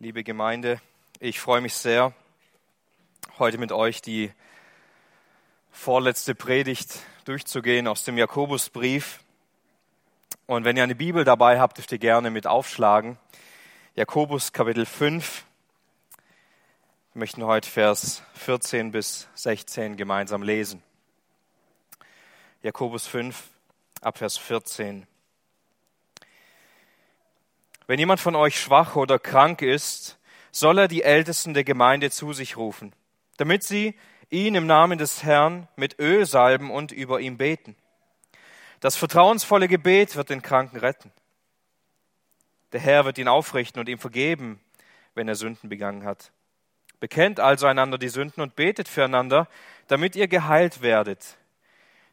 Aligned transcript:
liebe 0.00 0.24
Gemeinde. 0.24 0.80
Ich 1.20 1.40
freue 1.40 1.60
mich 1.60 1.74
sehr, 1.74 2.12
heute 3.38 3.58
mit 3.58 3.70
euch 3.70 4.02
die 4.02 4.32
vorletzte 5.70 6.34
Predigt 6.34 6.98
durchzugehen 7.24 7.86
aus 7.86 8.04
dem 8.04 8.18
Jakobusbrief. 8.18 9.20
Und 10.46 10.64
wenn 10.64 10.76
ihr 10.76 10.82
eine 10.82 10.96
Bibel 10.96 11.24
dabei 11.24 11.60
habt, 11.60 11.78
dürft 11.78 11.92
ihr 11.92 11.98
gerne 11.98 12.30
mit 12.30 12.46
aufschlagen. 12.46 13.18
Jakobus 13.94 14.52
Kapitel 14.52 14.84
5. 14.84 15.44
Wir 17.12 17.18
möchten 17.20 17.44
heute 17.44 17.70
Vers 17.70 18.22
14 18.34 18.90
bis 18.90 19.28
16 19.34 19.96
gemeinsam 19.96 20.42
lesen. 20.42 20.82
Jakobus 22.62 23.06
5, 23.06 23.42
ab 24.00 24.18
Vers 24.18 24.36
14. 24.38 25.06
Wenn 27.86 27.98
jemand 27.98 28.20
von 28.20 28.34
euch 28.34 28.58
schwach 28.58 28.96
oder 28.96 29.18
krank 29.18 29.62
ist, 29.62 30.18
soll 30.50 30.78
er 30.78 30.88
die 30.88 31.02
Ältesten 31.02 31.52
der 31.52 31.64
Gemeinde 31.64 32.10
zu 32.10 32.32
sich 32.32 32.56
rufen, 32.56 32.94
damit 33.36 33.62
sie 33.62 33.94
ihn 34.30 34.54
im 34.54 34.66
Namen 34.66 34.98
des 34.98 35.22
Herrn 35.22 35.68
mit 35.76 35.98
Öl 35.98 36.24
salben 36.26 36.70
und 36.70 36.92
über 36.92 37.20
ihm 37.20 37.36
beten. 37.36 37.76
Das 38.80 38.96
vertrauensvolle 38.96 39.68
Gebet 39.68 40.16
wird 40.16 40.30
den 40.30 40.42
Kranken 40.42 40.78
retten. 40.78 41.12
Der 42.72 42.80
Herr 42.80 43.04
wird 43.04 43.18
ihn 43.18 43.28
aufrichten 43.28 43.80
und 43.80 43.88
ihm 43.88 43.98
vergeben, 43.98 44.60
wenn 45.14 45.28
er 45.28 45.36
Sünden 45.36 45.68
begangen 45.68 46.04
hat. 46.04 46.32
Bekennt 47.00 47.38
also 47.38 47.66
einander 47.66 47.98
die 47.98 48.08
Sünden 48.08 48.42
und 48.42 48.56
betet 48.56 48.88
füreinander, 48.88 49.48
damit 49.88 50.16
ihr 50.16 50.28
geheilt 50.28 50.80
werdet. 50.80 51.36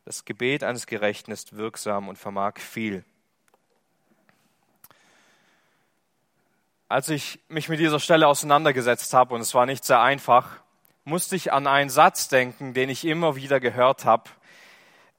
Das 0.05 0.25
Gebet 0.25 0.63
eines 0.63 0.85
Gerechten 0.85 1.31
ist 1.31 1.55
wirksam 1.55 2.09
und 2.09 2.17
vermag 2.17 2.59
viel. 2.59 3.03
Als 6.91 7.07
ich 7.07 7.39
mich 7.47 7.69
mit 7.69 7.79
dieser 7.79 8.01
Stelle 8.01 8.27
auseinandergesetzt 8.27 9.13
habe, 9.13 9.33
und 9.33 9.39
es 9.39 9.53
war 9.53 9.65
nicht 9.65 9.85
sehr 9.85 10.01
einfach, 10.01 10.57
musste 11.05 11.37
ich 11.37 11.53
an 11.53 11.65
einen 11.65 11.89
Satz 11.89 12.27
denken, 12.27 12.73
den 12.73 12.89
ich 12.89 13.05
immer 13.05 13.37
wieder 13.37 13.61
gehört 13.61 14.03
habe 14.03 14.25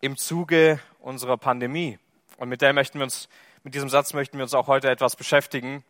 im 0.02 0.18
Zuge 0.18 0.80
unserer 1.00 1.38
Pandemie. 1.38 1.98
Und 2.36 2.50
mit, 2.50 2.60
der 2.60 2.74
möchten 2.74 2.98
wir 2.98 3.04
uns, 3.04 3.26
mit 3.62 3.74
diesem 3.74 3.88
Satz 3.88 4.12
möchten 4.12 4.36
wir 4.36 4.42
uns 4.42 4.52
auch 4.52 4.66
heute 4.66 4.90
etwas 4.90 5.16
beschäftigen. 5.16 5.82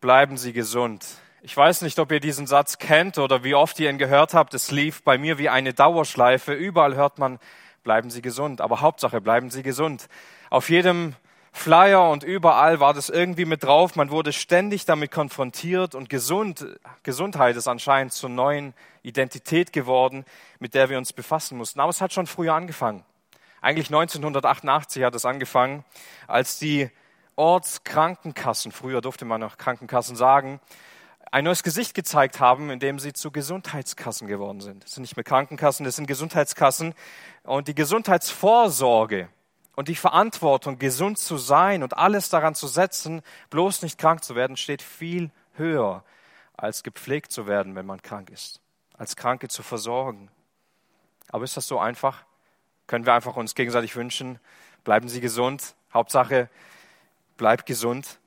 Bleiben 0.00 0.36
Sie 0.36 0.52
gesund. 0.52 1.06
Ich 1.42 1.56
weiß 1.56 1.82
nicht, 1.82 2.00
ob 2.00 2.10
ihr 2.10 2.18
diesen 2.18 2.48
Satz 2.48 2.78
kennt 2.78 3.18
oder 3.18 3.44
wie 3.44 3.54
oft 3.54 3.78
ihr 3.78 3.88
ihn 3.88 3.98
gehört 3.98 4.34
habt. 4.34 4.54
Es 4.54 4.72
lief 4.72 5.04
bei 5.04 5.18
mir 5.18 5.38
wie 5.38 5.50
eine 5.50 5.72
Dauerschleife. 5.72 6.52
Überall 6.52 6.96
hört 6.96 7.20
man, 7.20 7.38
bleiben 7.84 8.10
Sie 8.10 8.22
gesund. 8.22 8.60
Aber 8.60 8.80
Hauptsache, 8.80 9.20
bleiben 9.20 9.50
Sie 9.50 9.62
gesund. 9.62 10.08
Auf 10.50 10.68
jedem 10.68 11.14
Flyer 11.56 12.10
und 12.10 12.24
überall 12.24 12.80
war 12.80 12.92
das 12.92 13.08
irgendwie 13.08 13.44
mit 13.44 13.62
drauf. 13.62 13.94
Man 13.94 14.10
wurde 14.10 14.32
ständig 14.32 14.84
damit 14.86 15.12
konfrontiert 15.12 15.94
und 15.94 16.10
gesund, 16.10 16.66
Gesundheit 17.04 17.56
ist 17.56 17.68
anscheinend 17.68 18.12
zur 18.12 18.28
neuen 18.28 18.74
Identität 19.02 19.72
geworden, 19.72 20.26
mit 20.58 20.74
der 20.74 20.90
wir 20.90 20.98
uns 20.98 21.12
befassen 21.12 21.56
mussten. 21.56 21.80
Aber 21.80 21.90
es 21.90 22.00
hat 22.00 22.12
schon 22.12 22.26
früher 22.26 22.54
angefangen. 22.54 23.04
Eigentlich 23.62 23.86
1988 23.86 25.04
hat 25.04 25.14
es 25.14 25.24
angefangen, 25.24 25.84
als 26.26 26.58
die 26.58 26.90
Ortskrankenkassen, 27.36 28.72
früher 28.72 29.00
durfte 29.00 29.24
man 29.24 29.40
noch 29.40 29.56
Krankenkassen 29.56 30.16
sagen, 30.16 30.60
ein 31.30 31.44
neues 31.44 31.62
Gesicht 31.62 31.94
gezeigt 31.94 32.40
haben, 32.40 32.68
indem 32.68 32.98
sie 32.98 33.12
zu 33.12 33.30
Gesundheitskassen 33.30 34.26
geworden 34.26 34.60
sind. 34.60 34.84
Es 34.84 34.92
sind 34.92 35.02
nicht 35.02 35.16
mehr 35.16 35.24
Krankenkassen, 35.24 35.86
es 35.86 35.96
sind 35.96 36.06
Gesundheitskassen. 36.06 36.94
Und 37.44 37.68
die 37.68 37.74
Gesundheitsvorsorge 37.74 39.28
und 39.76 39.88
die 39.88 39.94
Verantwortung, 39.94 40.78
gesund 40.78 41.18
zu 41.18 41.36
sein 41.36 41.82
und 41.82 41.96
alles 41.96 42.28
daran 42.28 42.54
zu 42.54 42.66
setzen, 42.66 43.22
bloß 43.50 43.82
nicht 43.82 43.98
krank 43.98 44.22
zu 44.22 44.34
werden, 44.34 44.56
steht 44.56 44.82
viel 44.82 45.30
höher, 45.54 46.04
als 46.56 46.82
gepflegt 46.82 47.32
zu 47.32 47.46
werden, 47.46 47.74
wenn 47.74 47.86
man 47.86 48.02
krank 48.02 48.30
ist, 48.30 48.60
als 48.96 49.16
Kranke 49.16 49.48
zu 49.48 49.62
versorgen. 49.62 50.30
Aber 51.28 51.44
ist 51.44 51.56
das 51.56 51.66
so 51.66 51.78
einfach? 51.78 52.24
Können 52.86 53.06
wir 53.06 53.14
einfach 53.14 53.36
uns 53.36 53.54
gegenseitig 53.54 53.96
wünschen, 53.96 54.38
bleiben 54.84 55.08
Sie 55.08 55.20
gesund, 55.20 55.74
Hauptsache, 55.92 56.48
bleib 57.36 57.66
gesund. 57.66 58.18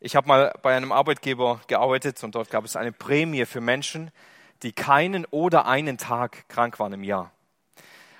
Ich 0.00 0.16
habe 0.16 0.28
mal 0.28 0.52
bei 0.62 0.76
einem 0.76 0.92
Arbeitgeber 0.92 1.60
gearbeitet 1.66 2.22
und 2.24 2.34
dort 2.34 2.50
gab 2.50 2.64
es 2.64 2.76
eine 2.76 2.92
Prämie 2.92 3.46
für 3.46 3.60
Menschen, 3.60 4.10
die 4.62 4.72
keinen 4.72 5.24
oder 5.26 5.66
einen 5.66 5.96
Tag 5.96 6.48
krank 6.48 6.78
waren 6.78 6.92
im 6.92 7.04
Jahr. 7.04 7.33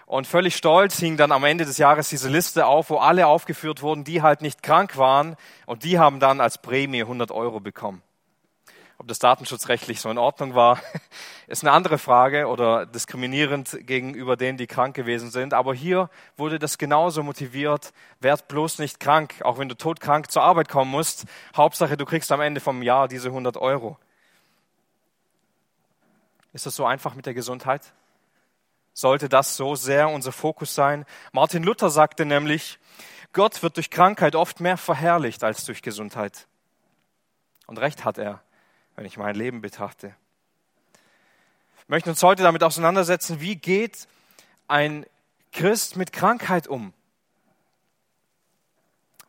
Und 0.07 0.27
völlig 0.27 0.55
stolz 0.55 0.99
hing 0.99 1.17
dann 1.17 1.33
am 1.33 1.45
Ende 1.45 1.65
des 1.65 1.79
Jahres 1.79 2.11
diese 2.11 2.29
Liste 2.29 2.67
auf, 2.67 2.91
wo 2.91 2.99
alle 2.99 3.27
aufgeführt 3.27 3.81
wurden, 3.81 4.05
die 4.05 4.21
halt 4.21 4.43
nicht 4.43 4.63
krank 4.63 4.99
waren. 4.99 5.37
Und 5.67 5.83
die 5.85 5.99
haben 5.99 6.21
dann 6.21 6.41
als 6.41 6.59
Prämie 6.59 7.03
100 7.03 7.31
Euro 7.31 7.61
bekommen. 7.61 8.03
Ob 8.99 9.09
das 9.09 9.19
datenschutzrechtlich 9.19 10.01
so 10.01 10.09
in 10.11 10.19
Ordnung 10.19 10.55
war, 10.55 10.79
ist 11.47 11.65
eine 11.65 11.73
andere 11.73 11.99
Frage 11.99 12.47
oder 12.47 12.87
diskriminierend 12.87 13.79
gegenüber 13.81 14.37
denen, 14.37 14.57
die 14.57 14.67
krank 14.67 14.95
gewesen 14.95 15.31
sind. 15.31 15.53
Aber 15.53 15.75
hier 15.75 16.11
wurde 16.37 16.59
das 16.59 16.79
genauso 16.79 17.23
motiviert. 17.23 17.93
Werd 18.21 18.47
bloß 18.47 18.79
nicht 18.79 19.01
krank, 19.01 19.35
auch 19.43 19.59
wenn 19.59 19.69
du 19.69 19.77
todkrank 19.77 20.31
zur 20.31 20.43
Arbeit 20.43 20.69
kommen 20.69 20.91
musst. 20.91 21.25
Hauptsache, 21.57 21.97
du 21.97 22.05
kriegst 22.05 22.31
am 22.31 22.41
Ende 22.41 22.61
vom 22.61 22.83
Jahr 22.83 23.09
diese 23.09 23.29
100 23.29 23.57
Euro. 23.57 23.99
Ist 26.53 26.67
das 26.67 26.77
so 26.77 26.85
einfach 26.87 27.15
mit 27.15 27.27
der 27.27 27.35
Gesundheit? 27.35 27.93
Sollte 28.95 29.29
das 29.29 29.57
so 29.57 29.75
sehr 29.75 30.09
unser 30.09 30.33
Fokus 30.33 30.75
sein. 30.75 31.05
Martin 31.33 31.65
Luther 31.65 31.91
sagte 31.91 32.25
nämlich, 32.25 32.79
Gott 33.33 33.63
wird 33.63 33.77
durch 33.77 33.91
Krankheit 33.91 34.37
oft 34.37 34.61
mehr 34.61 34.77
verherrlicht 34.77 35.43
als 35.43 35.65
durch 35.65 35.83
Gesundheit. 35.83 36.47
Und 37.67 37.79
recht 37.79 38.05
hat 38.05 38.17
er, 38.17 38.43
wenn 38.95 39.05
ich 39.05 39.17
mein 39.17 39.35
Leben 39.35 39.61
betrachte. 39.61 40.15
Wir 41.87 41.97
möchten 41.97 42.11
uns 42.11 42.23
heute 42.23 42.45
damit 42.45 42.63
auseinandersetzen, 42.63 43.41
wie 43.41 43.57
geht 43.57 44.07
ein 44.69 45.05
Christ 45.53 45.97
mit 45.97 46.13
Krankheit 46.13 46.69
um? 46.69 46.95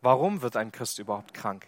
Warum 0.00 0.40
wird 0.40 0.56
ein 0.56 0.70
Christ 0.70 1.00
überhaupt 1.00 1.34
krank? 1.34 1.66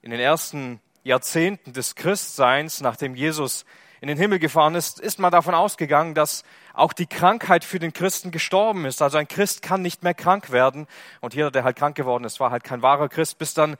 In 0.00 0.10
den 0.10 0.20
ersten 0.20 0.80
Jahrzehnten 1.04 1.74
des 1.74 1.94
Christseins, 1.94 2.80
nachdem 2.80 3.14
Jesus 3.14 3.66
in 4.02 4.08
den 4.08 4.18
Himmel 4.18 4.40
gefahren 4.40 4.74
ist, 4.74 4.98
ist 4.98 5.20
man 5.20 5.30
davon 5.30 5.54
ausgegangen, 5.54 6.14
dass 6.14 6.42
auch 6.74 6.92
die 6.92 7.06
Krankheit 7.06 7.64
für 7.64 7.78
den 7.78 7.92
Christen 7.92 8.32
gestorben 8.32 8.84
ist. 8.84 9.00
Also 9.00 9.16
ein 9.16 9.28
Christ 9.28 9.62
kann 9.62 9.80
nicht 9.80 10.02
mehr 10.02 10.12
krank 10.12 10.50
werden. 10.50 10.88
Und 11.20 11.34
jeder, 11.34 11.52
der 11.52 11.62
halt 11.62 11.76
krank 11.76 11.94
geworden 11.94 12.24
ist, 12.24 12.40
war 12.40 12.50
halt 12.50 12.64
kein 12.64 12.82
wahrer 12.82 13.08
Christ, 13.08 13.38
bis 13.38 13.54
dann 13.54 13.76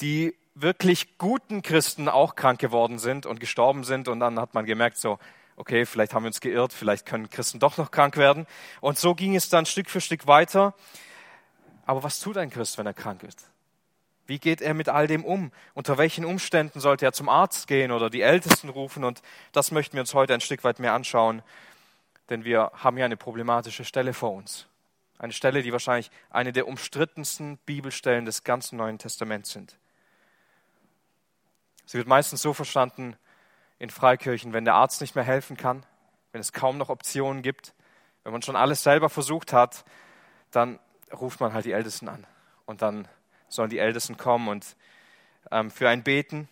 die 0.00 0.34
wirklich 0.54 1.18
guten 1.18 1.60
Christen 1.60 2.08
auch 2.08 2.36
krank 2.36 2.58
geworden 2.58 2.98
sind 2.98 3.26
und 3.26 3.38
gestorben 3.38 3.84
sind. 3.84 4.08
Und 4.08 4.18
dann 4.20 4.40
hat 4.40 4.54
man 4.54 4.64
gemerkt, 4.64 4.96
so, 4.96 5.18
okay, 5.56 5.84
vielleicht 5.84 6.14
haben 6.14 6.22
wir 6.22 6.28
uns 6.28 6.40
geirrt, 6.40 6.72
vielleicht 6.72 7.04
können 7.04 7.28
Christen 7.28 7.58
doch 7.58 7.76
noch 7.76 7.90
krank 7.90 8.16
werden. 8.16 8.46
Und 8.80 8.96
so 8.96 9.14
ging 9.14 9.36
es 9.36 9.50
dann 9.50 9.66
Stück 9.66 9.90
für 9.90 10.00
Stück 10.00 10.26
weiter. 10.26 10.72
Aber 11.84 12.02
was 12.02 12.18
tut 12.18 12.38
ein 12.38 12.48
Christ, 12.48 12.78
wenn 12.78 12.86
er 12.86 12.94
krank 12.94 13.22
ist? 13.24 13.46
Wie 14.26 14.38
geht 14.38 14.60
er 14.60 14.74
mit 14.74 14.88
all 14.88 15.06
dem 15.06 15.24
um? 15.24 15.52
Unter 15.74 15.98
welchen 15.98 16.24
Umständen 16.24 16.80
sollte 16.80 17.04
er 17.04 17.12
zum 17.12 17.28
Arzt 17.28 17.68
gehen 17.68 17.92
oder 17.92 18.10
die 18.10 18.22
Ältesten 18.22 18.68
rufen? 18.68 19.04
Und 19.04 19.22
das 19.52 19.70
möchten 19.70 19.94
wir 19.94 20.00
uns 20.00 20.14
heute 20.14 20.34
ein 20.34 20.40
Stück 20.40 20.64
weit 20.64 20.80
mehr 20.80 20.94
anschauen, 20.94 21.42
denn 22.28 22.44
wir 22.44 22.72
haben 22.74 22.96
hier 22.96 23.04
eine 23.04 23.16
problematische 23.16 23.84
Stelle 23.84 24.12
vor 24.12 24.32
uns. 24.32 24.66
Eine 25.18 25.32
Stelle, 25.32 25.62
die 25.62 25.72
wahrscheinlich 25.72 26.10
eine 26.30 26.52
der 26.52 26.66
umstrittensten 26.66 27.58
Bibelstellen 27.58 28.24
des 28.24 28.44
ganzen 28.44 28.76
Neuen 28.76 28.98
Testaments 28.98 29.50
sind. 29.52 29.78
Sie 31.86 31.98
wird 31.98 32.08
meistens 32.08 32.42
so 32.42 32.52
verstanden 32.52 33.16
in 33.78 33.90
Freikirchen, 33.90 34.52
wenn 34.52 34.64
der 34.64 34.74
Arzt 34.74 35.00
nicht 35.00 35.14
mehr 35.14 35.24
helfen 35.24 35.56
kann, 35.56 35.86
wenn 36.32 36.40
es 36.40 36.52
kaum 36.52 36.78
noch 36.78 36.88
Optionen 36.88 37.42
gibt, 37.42 37.74
wenn 38.24 38.32
man 38.32 38.42
schon 38.42 38.56
alles 38.56 38.82
selber 38.82 39.08
versucht 39.08 39.52
hat, 39.52 39.84
dann 40.50 40.80
ruft 41.12 41.40
man 41.40 41.52
halt 41.52 41.64
die 41.64 41.72
Ältesten 41.72 42.08
an 42.08 42.26
und 42.64 42.82
dann 42.82 43.06
sollen 43.56 43.70
die 43.70 43.78
Ältesten 43.78 44.16
kommen 44.16 44.48
und 44.48 44.76
ähm, 45.50 45.70
für 45.70 45.88
ein 45.88 46.04
beten. 46.04 46.48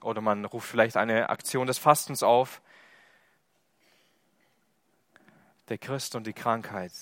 Oder 0.00 0.20
man 0.20 0.44
ruft 0.44 0.68
vielleicht 0.68 0.96
eine 0.96 1.30
Aktion 1.30 1.66
des 1.66 1.78
Fastens 1.78 2.22
auf. 2.22 2.60
Der 5.68 5.78
Christ 5.78 6.14
und 6.14 6.26
die 6.26 6.32
Krankheit. 6.32 6.92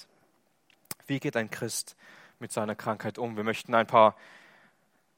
Wie 1.06 1.20
geht 1.20 1.36
ein 1.36 1.50
Christ 1.50 1.96
mit 2.38 2.52
seiner 2.52 2.74
Krankheit 2.74 3.18
um? 3.18 3.36
Wir 3.36 3.44
möchten 3.44 3.74
ein 3.74 3.86
paar 3.86 4.16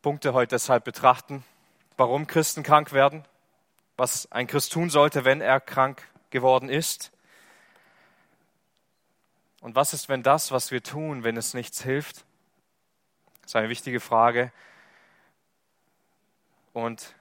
Punkte 0.02 0.32
heute 0.34 0.56
deshalb 0.56 0.84
betrachten. 0.84 1.44
Warum 1.96 2.26
Christen 2.26 2.62
krank 2.62 2.92
werden, 2.92 3.24
was 3.96 4.30
ein 4.30 4.46
Christ 4.46 4.72
tun 4.72 4.90
sollte, 4.90 5.24
wenn 5.24 5.40
er 5.40 5.60
krank 5.60 6.02
geworden 6.30 6.68
ist. 6.68 7.12
Und 9.60 9.74
was 9.74 9.94
ist, 9.94 10.08
wenn 10.08 10.22
das, 10.22 10.52
was 10.52 10.70
wir 10.70 10.82
tun, 10.82 11.24
wenn 11.24 11.36
es 11.36 11.54
nichts 11.54 11.82
hilft? 11.82 12.25
Das 13.46 13.52
ist 13.52 13.56
eine 13.56 13.68
wichtige 13.68 14.00
Frage. 14.00 14.50
Und 16.72 17.14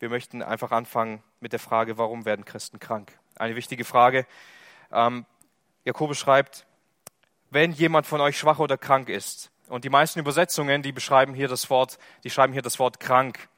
wir 0.00 0.08
möchten 0.08 0.42
einfach 0.42 0.72
anfangen 0.72 1.22
mit 1.38 1.52
der 1.52 1.60
Frage, 1.60 1.98
warum 1.98 2.24
werden 2.24 2.44
Christen 2.44 2.80
krank? 2.80 3.16
Eine 3.36 3.54
wichtige 3.54 3.84
Frage. 3.84 4.26
Ähm, 4.90 5.24
Jakobus 5.84 6.18
schreibt, 6.18 6.66
wenn 7.50 7.70
jemand 7.70 8.08
von 8.08 8.20
euch 8.20 8.36
schwach 8.36 8.58
oder 8.58 8.76
krank 8.76 9.08
ist, 9.08 9.52
Und 9.68 9.84
die 9.84 9.88
meisten 9.88 10.18
Übersetzungen, 10.18 10.82
die 10.82 10.90
beschreiben 10.90 11.32
hier 11.32 11.46
das 11.46 11.70
Wort, 11.70 12.00
die 12.24 12.30
schreiben 12.30 12.52
hier 12.52 12.62
das 12.62 12.80
Wort 12.80 12.98
krank. 12.98 13.48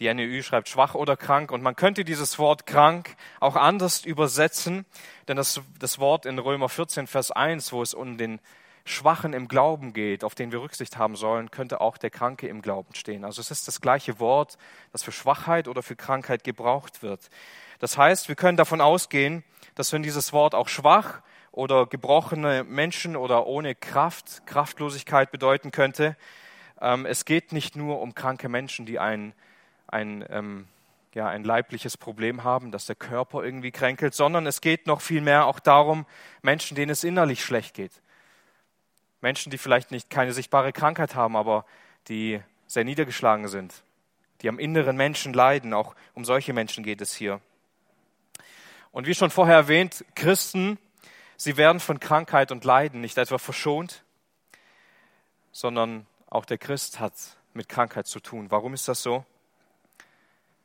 Die 0.00 0.12
NEU 0.12 0.42
schreibt 0.42 0.68
schwach 0.68 0.94
oder 0.94 1.16
krank. 1.16 1.50
Und 1.50 1.62
man 1.62 1.76
könnte 1.76 2.04
dieses 2.04 2.38
Wort 2.38 2.66
krank 2.66 3.16
auch 3.40 3.56
anders 3.56 4.04
übersetzen, 4.04 4.84
denn 5.28 5.38
das, 5.38 5.62
das 5.78 5.98
Wort 5.98 6.26
in 6.26 6.38
Römer 6.38 6.68
14, 6.68 7.06
Vers 7.06 7.30
1, 7.30 7.72
wo 7.72 7.80
es 7.80 7.94
um 7.94 8.18
den 8.18 8.38
Schwachen 8.84 9.32
im 9.32 9.46
Glauben 9.46 9.92
geht, 9.92 10.24
auf 10.24 10.34
den 10.34 10.50
wir 10.50 10.60
Rücksicht 10.60 10.98
haben 10.98 11.14
sollen, 11.14 11.50
könnte 11.50 11.80
auch 11.80 11.98
der 11.98 12.10
Kranke 12.10 12.48
im 12.48 12.62
Glauben 12.62 12.94
stehen. 12.94 13.24
Also 13.24 13.40
es 13.40 13.50
ist 13.50 13.68
das 13.68 13.80
gleiche 13.80 14.18
Wort, 14.18 14.58
das 14.90 15.02
für 15.02 15.12
Schwachheit 15.12 15.68
oder 15.68 15.82
für 15.82 15.94
Krankheit 15.94 16.42
gebraucht 16.42 17.02
wird. 17.02 17.30
Das 17.78 17.96
heißt, 17.96 18.28
wir 18.28 18.34
können 18.34 18.56
davon 18.56 18.80
ausgehen, 18.80 19.44
dass 19.74 19.92
wenn 19.92 20.02
dieses 20.02 20.32
Wort 20.32 20.54
auch 20.54 20.68
schwach 20.68 21.22
oder 21.52 21.86
gebrochene 21.86 22.64
Menschen 22.64 23.14
oder 23.14 23.46
ohne 23.46 23.74
Kraft, 23.74 24.46
Kraftlosigkeit 24.46 25.30
bedeuten 25.30 25.70
könnte, 25.70 26.16
ähm, 26.80 27.06
es 27.06 27.24
geht 27.24 27.52
nicht 27.52 27.76
nur 27.76 28.00
um 28.00 28.14
kranke 28.14 28.48
Menschen, 28.48 28.84
die 28.84 28.98
ein, 28.98 29.32
ein, 29.86 30.24
ähm, 30.28 30.66
ja, 31.14 31.28
ein 31.28 31.44
leibliches 31.44 31.96
Problem 31.96 32.42
haben, 32.42 32.72
dass 32.72 32.86
der 32.86 32.96
Körper 32.96 33.44
irgendwie 33.44 33.70
kränkelt, 33.70 34.14
sondern 34.14 34.46
es 34.46 34.60
geht 34.60 34.88
noch 34.88 35.00
viel 35.00 35.20
mehr 35.20 35.46
auch 35.46 35.60
darum, 35.60 36.04
Menschen, 36.40 36.74
denen 36.74 36.90
es 36.90 37.04
innerlich 37.04 37.44
schlecht 37.44 37.74
geht 37.74 38.02
Menschen, 39.22 39.50
die 39.50 39.58
vielleicht 39.58 39.90
nicht 39.90 40.10
keine 40.10 40.32
sichtbare 40.32 40.72
Krankheit 40.72 41.14
haben, 41.14 41.36
aber 41.36 41.64
die 42.08 42.40
sehr 42.66 42.84
niedergeschlagen 42.84 43.48
sind, 43.48 43.82
die 44.42 44.48
am 44.48 44.58
inneren 44.58 44.96
Menschen 44.96 45.32
leiden. 45.32 45.72
Auch 45.72 45.94
um 46.14 46.24
solche 46.24 46.52
Menschen 46.52 46.84
geht 46.84 47.00
es 47.00 47.14
hier. 47.14 47.40
Und 48.90 49.06
wie 49.06 49.14
schon 49.14 49.30
vorher 49.30 49.56
erwähnt, 49.56 50.04
Christen, 50.14 50.78
sie 51.36 51.56
werden 51.56 51.80
von 51.80 52.00
Krankheit 52.00 52.52
und 52.52 52.64
Leiden 52.64 53.00
nicht 53.00 53.16
etwa 53.16 53.38
verschont, 53.38 54.02
sondern 55.50 56.06
auch 56.28 56.44
der 56.44 56.58
Christ 56.58 57.00
hat 57.00 57.14
mit 57.54 57.68
Krankheit 57.68 58.06
zu 58.06 58.20
tun. 58.20 58.50
Warum 58.50 58.74
ist 58.74 58.88
das 58.88 59.02
so? 59.02 59.24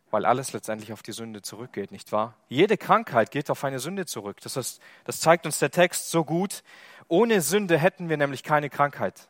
Weil 0.09 0.25
alles 0.25 0.53
letztendlich 0.53 0.93
auf 0.93 1.03
die 1.03 1.11
Sünde 1.11 1.41
zurückgeht, 1.41 1.91
nicht 1.91 2.11
wahr? 2.11 2.35
Jede 2.47 2.77
Krankheit 2.77 3.31
geht 3.31 3.49
auf 3.49 3.63
eine 3.63 3.79
Sünde 3.79 4.05
zurück. 4.05 4.39
Das, 4.41 4.55
heißt, 4.55 4.81
das 5.03 5.19
zeigt 5.19 5.45
uns 5.45 5.59
der 5.59 5.71
Text 5.71 6.11
so 6.11 6.23
gut, 6.23 6.63
ohne 7.09 7.41
Sünde 7.41 7.77
hätten 7.77 8.09
wir 8.09 8.17
nämlich 8.17 8.43
keine 8.43 8.69
Krankheit. 8.69 9.27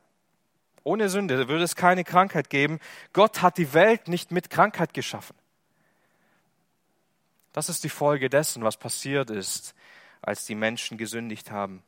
Ohne 0.84 1.10
Sünde 1.10 1.48
würde 1.48 1.64
es 1.64 1.76
keine 1.76 2.04
Krankheit 2.04 2.50
geben. 2.50 2.80
Gott 3.12 3.42
hat 3.42 3.58
die 3.58 3.74
Welt 3.74 4.08
nicht 4.08 4.32
mit 4.32 4.50
Krankheit 4.50 4.94
geschaffen. 4.94 5.36
Das 7.54 7.70
ist 7.70 7.84
die 7.84 7.90
Folge 7.90 8.30
dessen, 8.30 8.64
was 8.64 8.78
passiert 8.78 9.30
ist, 9.30 9.74
als 10.22 10.46
die 10.46 10.56
Menschen 10.56 10.98
gesündigt 10.98 11.52
haben. 11.52 11.84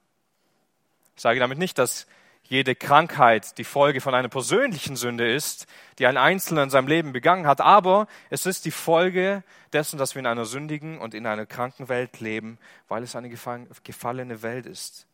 Ich 1.16 1.22
sage 1.22 1.40
damit 1.40 1.60
nicht, 1.60 1.78
dass 1.78 2.08
jede 2.50 2.76
Krankheit 2.76 3.58
die 3.58 3.64
Folge 3.64 4.02
von 4.02 4.14
einer 4.14 4.28
persönlichen 4.28 4.96
Sünde 4.96 5.32
ist, 5.32 5.68
die 6.00 6.08
ein 6.08 6.18
Einzelner 6.18 6.64
in 6.64 6.70
seinem 6.70 6.88
Leben 6.88 7.14
begangen 7.14 7.48
hat, 7.48 7.62
aber 7.62 8.08
es 8.30 8.46
ist 8.46 8.66
die 8.66 8.72
Folge 8.72 9.44
dessen, 9.72 9.98
dass 9.98 10.16
wir 10.16 10.20
in 10.20 10.26
einer 10.26 10.46
sündigen 10.46 11.00
und 11.00 11.14
in 11.14 11.26
einer 11.26 11.46
kranken 11.46 11.90
Welt 11.90 12.20
leben, 12.20 12.58
weil 12.88 13.04
es 13.04 13.16
eine 13.16 13.30
gefallene 13.30 14.42
Welt 14.42 14.66
ist 14.66 15.06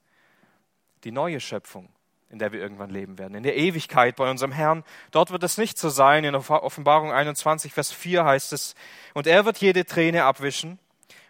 die 1.05 1.11
neue 1.11 1.39
Schöpfung, 1.39 1.87
in 2.29 2.39
der 2.39 2.51
wir 2.51 2.59
irgendwann 2.59 2.89
leben 2.89 3.17
werden, 3.17 3.35
in 3.35 3.43
der 3.43 3.55
Ewigkeit 3.55 4.15
bei 4.15 4.29
unserem 4.29 4.51
Herrn. 4.51 4.83
Dort 5.11 5.31
wird 5.31 5.43
es 5.43 5.57
nicht 5.57 5.77
so 5.77 5.89
sein. 5.89 6.23
In 6.25 6.35
Offenbarung 6.35 7.11
21, 7.11 7.71
Vers 7.71 7.91
4 7.91 8.25
heißt 8.25 8.51
es, 8.51 8.75
und 9.13 9.27
er 9.27 9.45
wird 9.45 9.57
jede 9.57 9.85
Träne 9.85 10.25
abwischen, 10.25 10.79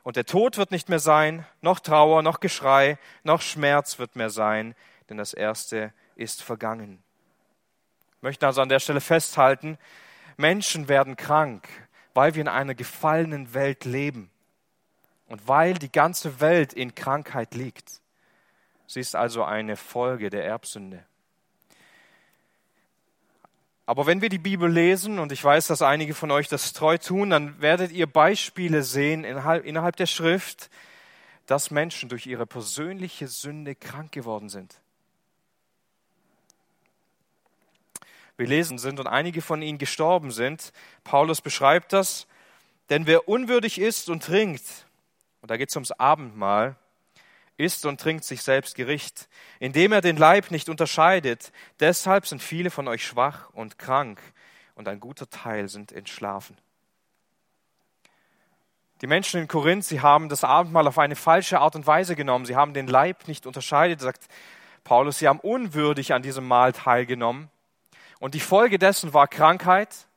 und 0.03 0.17
der 0.17 0.25
Tod 0.25 0.57
wird 0.57 0.69
nicht 0.69 0.87
mehr 0.87 0.99
sein, 0.99 1.47
noch 1.61 1.79
Trauer, 1.79 2.21
noch 2.21 2.39
Geschrei, 2.39 2.99
noch 3.23 3.41
Schmerz 3.41 3.97
wird 3.97 4.15
mehr 4.15 4.29
sein, 4.29 4.75
denn 5.09 5.17
das 5.17 5.33
Erste 5.33 5.93
ist 6.15 6.41
vergangen. 6.41 7.03
Ich 8.17 8.21
möchte 8.21 8.47
also 8.47 8.61
an 8.61 8.69
der 8.69 8.79
Stelle 8.79 9.01
festhalten, 9.01 9.77
Menschen 10.37 10.87
werden 10.87 11.15
krank, 11.15 11.67
weil 12.13 12.35
wir 12.35 12.41
in 12.41 12.47
einer 12.47 12.75
gefallenen 12.75 13.53
Welt 13.53 13.85
leben 13.85 14.29
und 15.27 15.47
weil 15.47 15.73
die 15.75 15.91
ganze 15.91 16.39
Welt 16.39 16.73
in 16.73 16.95
Krankheit 16.95 17.55
liegt. 17.55 18.01
Sie 18.87 18.99
ist 18.99 19.15
also 19.15 19.43
eine 19.43 19.75
Folge 19.75 20.29
der 20.29 20.45
Erbsünde. 20.45 21.05
Aber 23.87 24.07
wenn 24.07 24.21
wir 24.21 24.29
die 24.29 24.39
Bibel 24.39 24.69
lesen, 24.69 25.19
und 25.19 25.31
ich 25.31 25.43
weiß, 25.43 25.67
dass 25.67 25.83
einige 25.83 26.15
von 26.15 26.31
euch 26.31 26.47
das 26.47 26.73
treu 26.73 26.97
tun, 26.97 27.29
dann 27.29 27.61
werdet 27.61 27.91
ihr 27.91 28.07
Beispiele 28.07 28.81
sehen 28.81 29.23
innerhalb 29.23 29.95
der 29.95 30.07
Schrift, 30.07 30.71
dass 31.45 31.69
Menschen 31.69 32.09
durch 32.09 32.25
ihre 32.25 32.47
persönliche 32.47 33.27
Sünde 33.27 33.75
krank 33.75 34.11
geworden 34.11 34.49
sind. 34.49 34.81
Wir 38.37 38.47
lesen 38.47 38.77
sind 38.77 38.99
und 38.99 39.07
einige 39.07 39.41
von 39.41 39.61
ihnen 39.61 39.77
gestorben 39.77 40.31
sind. 40.31 40.73
Paulus 41.03 41.41
beschreibt 41.41 41.93
das, 41.93 42.27
denn 42.89 43.07
wer 43.07 43.27
unwürdig 43.27 43.79
isst 43.79 44.09
und 44.09 44.23
trinkt, 44.23 44.87
und 45.41 45.51
da 45.51 45.57
geht 45.57 45.69
es 45.69 45.75
ums 45.75 45.91
Abendmahl, 45.91 46.75
isst 47.57 47.85
und 47.85 48.01
trinkt 48.01 48.25
sich 48.25 48.41
selbst 48.41 48.75
Gericht, 48.75 49.29
indem 49.59 49.91
er 49.93 50.01
den 50.01 50.17
Leib 50.17 50.51
nicht 50.51 50.67
unterscheidet. 50.67 51.51
Deshalb 51.79 52.27
sind 52.27 52.43
viele 52.43 52.69
von 52.69 52.87
euch 52.87 53.05
schwach 53.05 53.49
und 53.51 53.79
krank 53.79 54.19
und 54.75 54.87
ein 54.87 54.99
guter 54.99 55.29
Teil 55.29 55.69
sind 55.69 55.91
entschlafen. 55.91 56.57
Die 59.01 59.07
Menschen 59.07 59.41
in 59.41 59.47
Korinth, 59.47 59.85
sie 59.85 60.01
haben 60.01 60.29
das 60.29 60.43
Abendmahl 60.43 60.87
auf 60.87 60.97
eine 60.97 61.15
falsche 61.15 61.59
Art 61.59 61.75
und 61.75 61.85
Weise 61.85 62.15
genommen. 62.15 62.45
Sie 62.45 62.55
haben 62.55 62.73
den 62.73 62.87
Leib 62.87 63.27
nicht 63.27 63.45
unterscheidet, 63.45 63.99
sagt 64.01 64.27
Paulus. 64.83 65.19
Sie 65.19 65.27
haben 65.27 65.39
unwürdig 65.39 66.13
an 66.13 66.21
diesem 66.21 66.47
Mahl 66.47 66.71
teilgenommen. 66.73 67.49
Und 68.25 68.33
die 68.33 68.39
Folge 68.39 68.79
dessen 68.79 69.13
war 69.13 69.27
Krankheit 69.27 70.07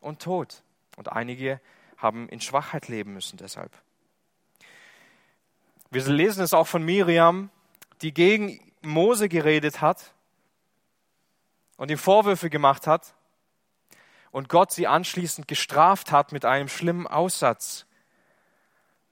und 0.00 0.22
Tod. 0.22 0.62
Und 0.96 1.12
einige 1.12 1.60
haben 1.98 2.30
in 2.30 2.40
Schwachheit 2.40 2.88
leben 2.88 3.12
müssen 3.12 3.36
deshalb. 3.36 3.70
Wir 5.90 6.02
lesen 6.06 6.42
es 6.42 6.54
auch 6.54 6.66
von 6.66 6.82
Miriam, 6.82 7.50
die 8.00 8.14
gegen 8.14 8.58
Mose 8.80 9.28
geredet 9.28 9.82
hat 9.82 10.14
und 11.76 11.90
ihm 11.90 11.98
Vorwürfe 11.98 12.48
gemacht 12.48 12.86
hat 12.86 13.12
und 14.30 14.48
Gott 14.48 14.72
sie 14.72 14.86
anschließend 14.86 15.46
gestraft 15.46 16.12
hat 16.12 16.32
mit 16.32 16.46
einem 16.46 16.68
schlimmen 16.68 17.06
Aussatz, 17.06 17.84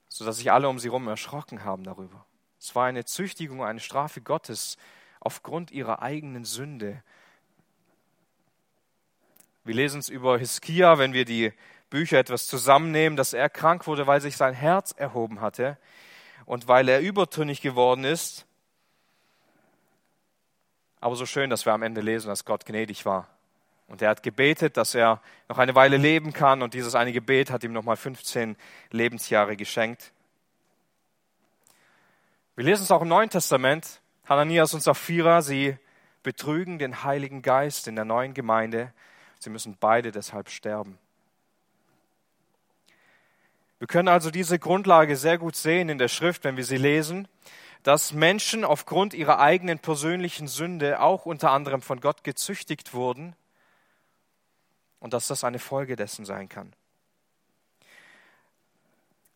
sodass 0.08 0.38
sich 0.38 0.50
alle 0.50 0.70
um 0.70 0.78
sie 0.78 0.88
herum 0.88 1.08
erschrocken 1.08 1.62
haben 1.62 1.84
darüber. 1.84 2.24
Es 2.58 2.74
war 2.74 2.86
eine 2.86 3.04
Züchtigung, 3.04 3.62
eine 3.62 3.80
Strafe 3.80 4.22
Gottes 4.22 4.78
aufgrund 5.20 5.72
ihrer 5.72 6.00
eigenen 6.00 6.46
Sünde. 6.46 7.02
Wir 9.64 9.74
lesen 9.74 10.00
es 10.00 10.10
über 10.10 10.38
Hiskia, 10.38 10.98
wenn 10.98 11.14
wir 11.14 11.24
die 11.24 11.52
Bücher 11.88 12.18
etwas 12.18 12.46
zusammennehmen, 12.46 13.16
dass 13.16 13.32
er 13.32 13.48
krank 13.48 13.86
wurde, 13.86 14.06
weil 14.06 14.20
sich 14.20 14.36
sein 14.36 14.52
Herz 14.52 14.92
erhoben 14.92 15.40
hatte 15.40 15.78
und 16.44 16.68
weil 16.68 16.86
er 16.88 17.00
übertönig 17.00 17.62
geworden 17.62 18.04
ist. 18.04 18.44
Aber 21.00 21.16
so 21.16 21.24
schön, 21.24 21.48
dass 21.48 21.64
wir 21.64 21.72
am 21.72 21.82
Ende 21.82 22.02
lesen, 22.02 22.28
dass 22.28 22.44
Gott 22.44 22.66
gnädig 22.66 23.06
war. 23.06 23.26
Und 23.88 24.02
er 24.02 24.10
hat 24.10 24.22
gebetet, 24.22 24.76
dass 24.76 24.94
er 24.94 25.22
noch 25.48 25.56
eine 25.56 25.74
Weile 25.74 25.96
leben 25.96 26.34
kann 26.34 26.60
und 26.60 26.74
dieses 26.74 26.94
eine 26.94 27.12
Gebet 27.12 27.50
hat 27.50 27.64
ihm 27.64 27.72
nochmal 27.72 27.96
15 27.96 28.56
Lebensjahre 28.90 29.56
geschenkt. 29.56 30.12
Wir 32.54 32.64
lesen 32.64 32.82
es 32.82 32.90
auch 32.90 33.02
im 33.02 33.08
Neuen 33.08 33.30
Testament. 33.30 34.00
Hananias 34.26 34.74
und 34.74 34.82
Sapphira, 34.82 35.40
sie 35.40 35.76
betrügen 36.22 36.78
den 36.78 37.02
Heiligen 37.02 37.40
Geist 37.40 37.88
in 37.88 37.96
der 37.96 38.04
neuen 38.04 38.34
Gemeinde. 38.34 38.92
Sie 39.44 39.50
müssen 39.50 39.76
beide 39.78 40.10
deshalb 40.10 40.48
sterben. 40.48 40.98
Wir 43.78 43.86
können 43.86 44.08
also 44.08 44.30
diese 44.30 44.58
Grundlage 44.58 45.18
sehr 45.18 45.36
gut 45.36 45.54
sehen 45.54 45.90
in 45.90 45.98
der 45.98 46.08
Schrift, 46.08 46.44
wenn 46.44 46.56
wir 46.56 46.64
sie 46.64 46.78
lesen, 46.78 47.28
dass 47.82 48.14
Menschen 48.14 48.64
aufgrund 48.64 49.12
ihrer 49.12 49.40
eigenen 49.40 49.78
persönlichen 49.78 50.48
Sünde 50.48 50.98
auch 51.00 51.26
unter 51.26 51.50
anderem 51.50 51.82
von 51.82 52.00
Gott 52.00 52.24
gezüchtigt 52.24 52.94
wurden 52.94 53.36
und 54.98 55.12
dass 55.12 55.26
das 55.26 55.44
eine 55.44 55.58
Folge 55.58 55.94
dessen 55.94 56.24
sein 56.24 56.48
kann. 56.48 56.72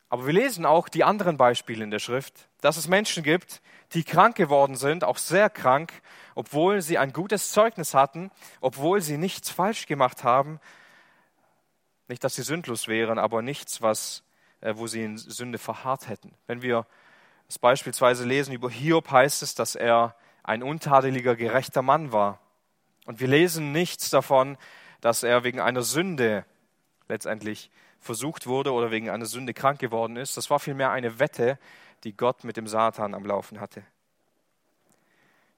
Aber 0.08 0.24
wir 0.24 0.32
lesen 0.32 0.64
auch 0.64 0.88
die 0.88 1.04
anderen 1.04 1.36
Beispiele 1.36 1.84
in 1.84 1.90
der 1.90 1.98
Schrift, 1.98 2.48
dass 2.62 2.78
es 2.78 2.88
Menschen 2.88 3.22
gibt, 3.22 3.60
die 3.92 4.04
krank 4.04 4.36
geworden 4.36 4.76
sind, 4.76 5.04
auch 5.04 5.18
sehr 5.18 5.50
krank, 5.50 5.92
obwohl 6.38 6.82
sie 6.82 6.98
ein 6.98 7.12
gutes 7.12 7.50
Zeugnis 7.50 7.94
hatten, 7.94 8.30
obwohl 8.60 9.00
sie 9.00 9.18
nichts 9.18 9.50
falsch 9.50 9.86
gemacht 9.86 10.22
haben. 10.22 10.60
Nicht, 12.06 12.22
dass 12.22 12.36
sie 12.36 12.44
sündlos 12.44 12.86
wären, 12.86 13.18
aber 13.18 13.42
nichts, 13.42 13.82
was 13.82 14.22
äh, 14.60 14.74
wo 14.76 14.86
sie 14.86 15.02
in 15.02 15.18
Sünde 15.18 15.58
verharrt 15.58 16.08
hätten. 16.08 16.32
Wenn 16.46 16.62
wir 16.62 16.86
es 17.48 17.58
beispielsweise 17.58 18.24
lesen 18.24 18.52
über 18.52 18.70
Hiob, 18.70 19.10
heißt 19.10 19.42
es, 19.42 19.56
dass 19.56 19.74
er 19.74 20.14
ein 20.44 20.62
untadeliger, 20.62 21.34
gerechter 21.34 21.82
Mann 21.82 22.12
war. 22.12 22.38
Und 23.04 23.18
wir 23.18 23.26
lesen 23.26 23.72
nichts 23.72 24.08
davon, 24.08 24.56
dass 25.00 25.24
er 25.24 25.42
wegen 25.42 25.58
einer 25.58 25.82
Sünde 25.82 26.44
letztendlich 27.08 27.68
versucht 27.98 28.46
wurde 28.46 28.72
oder 28.72 28.92
wegen 28.92 29.10
einer 29.10 29.26
Sünde 29.26 29.54
krank 29.54 29.80
geworden 29.80 30.14
ist. 30.14 30.36
Das 30.36 30.50
war 30.50 30.60
vielmehr 30.60 30.92
eine 30.92 31.18
Wette, 31.18 31.58
die 32.04 32.16
Gott 32.16 32.44
mit 32.44 32.56
dem 32.56 32.68
Satan 32.68 33.14
am 33.14 33.26
Laufen 33.26 33.58
hatte. 33.58 33.82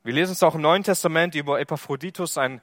Wir 0.03 0.15
lesen 0.15 0.33
es 0.33 0.43
auch 0.43 0.55
im 0.55 0.63
Neuen 0.63 0.83
Testament 0.83 1.35
über 1.35 1.61
Epaphroditus, 1.61 2.39
ein 2.39 2.63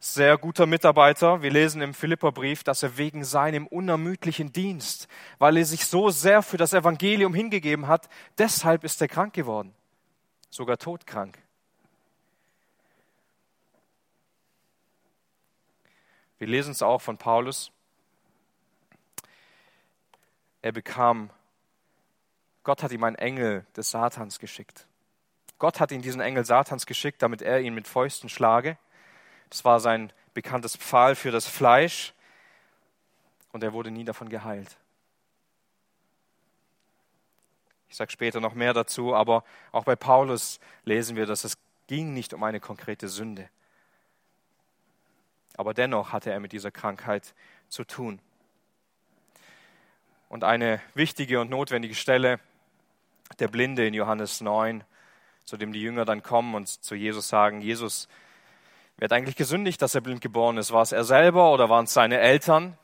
sehr 0.00 0.38
guter 0.38 0.64
Mitarbeiter. 0.64 1.42
Wir 1.42 1.50
lesen 1.50 1.82
im 1.82 1.92
Philipperbrief, 1.92 2.64
dass 2.64 2.82
er 2.82 2.96
wegen 2.96 3.24
seinem 3.24 3.66
unermüdlichen 3.66 4.52
Dienst, 4.52 5.06
weil 5.38 5.58
er 5.58 5.66
sich 5.66 5.84
so 5.84 6.08
sehr 6.08 6.40
für 6.40 6.56
das 6.56 6.72
Evangelium 6.72 7.34
hingegeben 7.34 7.88
hat, 7.88 8.08
deshalb 8.38 8.84
ist 8.84 9.02
er 9.02 9.08
krank 9.08 9.34
geworden, 9.34 9.74
sogar 10.48 10.78
todkrank. 10.78 11.38
Wir 16.38 16.46
lesen 16.46 16.70
es 16.70 16.80
auch 16.80 17.02
von 17.02 17.18
Paulus. 17.18 17.70
Er 20.62 20.72
bekam, 20.72 21.28
Gott 22.62 22.82
hat 22.82 22.92
ihm 22.92 23.04
einen 23.04 23.16
Engel 23.16 23.66
des 23.76 23.90
Satans 23.90 24.38
geschickt. 24.38 24.86
Gott 25.58 25.80
hat 25.80 25.90
ihn 25.90 26.02
diesen 26.02 26.20
Engel 26.20 26.44
Satans 26.44 26.86
geschickt, 26.86 27.22
damit 27.22 27.42
er 27.42 27.60
ihn 27.60 27.74
mit 27.74 27.88
Fäusten 27.88 28.28
schlage. 28.28 28.78
Das 29.50 29.64
war 29.64 29.80
sein 29.80 30.12
bekanntes 30.34 30.76
Pfahl 30.76 31.14
für 31.14 31.30
das 31.30 31.46
Fleisch. 31.46 32.14
Und 33.52 33.62
er 33.64 33.72
wurde 33.72 33.90
nie 33.90 34.04
davon 34.04 34.28
geheilt. 34.28 34.76
Ich 37.88 37.96
sage 37.96 38.12
später 38.12 38.40
noch 38.40 38.54
mehr 38.54 38.74
dazu, 38.74 39.14
aber 39.14 39.44
auch 39.72 39.84
bei 39.84 39.96
Paulus 39.96 40.60
lesen 40.84 41.16
wir, 41.16 41.26
dass 41.26 41.44
es 41.44 41.56
ging 41.86 42.12
nicht 42.12 42.34
um 42.34 42.44
eine 42.44 42.60
konkrete 42.60 43.08
Sünde. 43.08 43.48
Aber 45.56 45.74
dennoch 45.74 46.12
hatte 46.12 46.30
er 46.30 46.38
mit 46.38 46.52
dieser 46.52 46.70
Krankheit 46.70 47.34
zu 47.68 47.84
tun. 47.84 48.20
Und 50.28 50.44
eine 50.44 50.80
wichtige 50.94 51.40
und 51.40 51.50
notwendige 51.50 51.94
Stelle, 51.94 52.38
der 53.38 53.48
Blinde 53.48 53.86
in 53.86 53.94
Johannes 53.94 54.40
9, 54.40 54.84
zu 55.48 55.56
dem 55.56 55.72
die 55.72 55.80
Jünger 55.80 56.04
dann 56.04 56.22
kommen 56.22 56.54
und 56.54 56.68
zu 56.68 56.94
Jesus 56.94 57.28
sagen, 57.28 57.60
Jesus, 57.60 58.08
Wer 58.98 59.06
hat 59.06 59.12
eigentlich 59.12 59.36
gesündigt, 59.36 59.80
dass 59.80 59.94
er 59.94 60.00
blind 60.00 60.20
geboren 60.20 60.56
ist? 60.56 60.72
War 60.72 60.82
es 60.82 60.90
er 60.90 61.04
selber 61.04 61.52
oder 61.52 61.68
waren 61.68 61.84
es 61.84 61.92
seine 61.94 62.18
Eltern? 62.18 62.76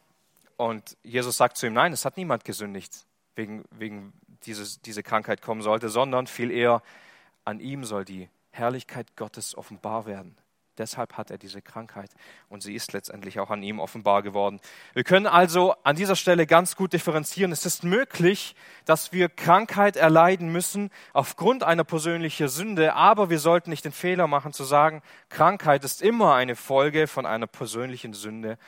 Und 0.57 0.97
Jesus 1.03 1.37
sagt 1.37 1.57
zu 1.57 1.67
ihm, 1.67 1.73
nein, 1.73 1.93
es 1.93 2.05
hat 2.05 2.17
niemand 2.17 2.45
gesündigt, 2.45 3.05
wegen, 3.35 3.65
wegen 3.73 4.13
dieses, 4.47 4.81
diese 4.81 5.03
Krankheit 5.03 5.43
kommen 5.43 5.61
sollte, 5.61 5.89
sondern 5.89 6.29
viel 6.29 6.53
eher 6.53 6.83
an 7.45 7.59
ihm 7.59 7.85
soll 7.85 8.05
die 8.05 8.29
Herrlichkeit 8.53 9.17
Gottes 9.17 9.57
offenbar 9.57 10.07
werden. 10.07 10.37
Deshalb 10.79 11.17
hat 11.17 11.31
er 11.31 11.39
diese 11.39 11.63
Krankheit 11.63 12.11
und 12.49 12.63
sie 12.63 12.75
ist 12.75 12.93
letztendlich 12.93 13.39
auch 13.39 13.51
an 13.51 13.63
ihm 13.63 13.79
offenbar 13.79 14.23
geworden. 14.23 14.61
Wir 14.93 15.05
können 15.05 15.27
also 15.27 15.75
an 15.85 15.95
dieser 15.95 16.17
Stelle 16.17 16.47
ganz 16.47 16.75
gut 16.75 16.93
differenzieren. 16.93 17.53
Es 17.53 17.65
ist 17.65 17.85
möglich, 17.85 18.57
dass 18.85 19.13
wir 19.13 19.29
Krankheit 19.29 19.97
erleiden 19.97 20.51
müssen 20.51 20.91
aufgrund 21.13 21.63
einer 21.63 21.85
persönlichen 21.85 22.49
Sünde, 22.49 22.95
aber 22.95 23.31
wir 23.31 23.39
sollten 23.39 23.71
nicht 23.71 23.85
den 23.85 23.93
Fehler 23.93 24.27
machen 24.27 24.53
zu 24.53 24.65
sagen, 24.65 25.03
Krankheit 25.29 25.85
ist 25.85 26.03
immer 26.03 26.35
eine 26.35 26.57
Folge 26.57 27.07
von 27.07 27.25
einer 27.25 27.47
persönlichen 27.47 28.13
Sünde. 28.13 28.59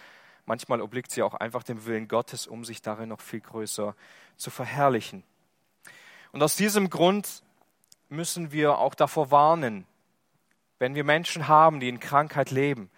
Manchmal 0.44 0.80
obliegt 0.80 1.10
sie 1.10 1.24
auch 1.24 1.34
einfach 1.34 1.64
dem 1.64 1.86
Willen 1.86 2.06
Gottes, 2.06 2.46
um 2.46 2.64
sich 2.64 2.82
darin 2.82 3.08
noch 3.08 3.20
viel 3.20 3.40
größer 3.40 3.96
zu 4.36 4.50
verherrlichen. 4.50 5.24
Und 6.30 6.42
aus 6.42 6.54
diesem 6.54 6.88
Grund 6.88 7.42
müssen 8.08 8.52
wir 8.52 8.78
auch 8.78 8.94
davor 8.94 9.32
warnen, 9.32 9.86
wenn 10.78 10.94
wir 10.94 11.04
Menschen 11.04 11.48
haben, 11.48 11.80
die 11.80 11.88
in 11.88 12.00
Krankheit 12.00 12.50
leben 12.50 12.90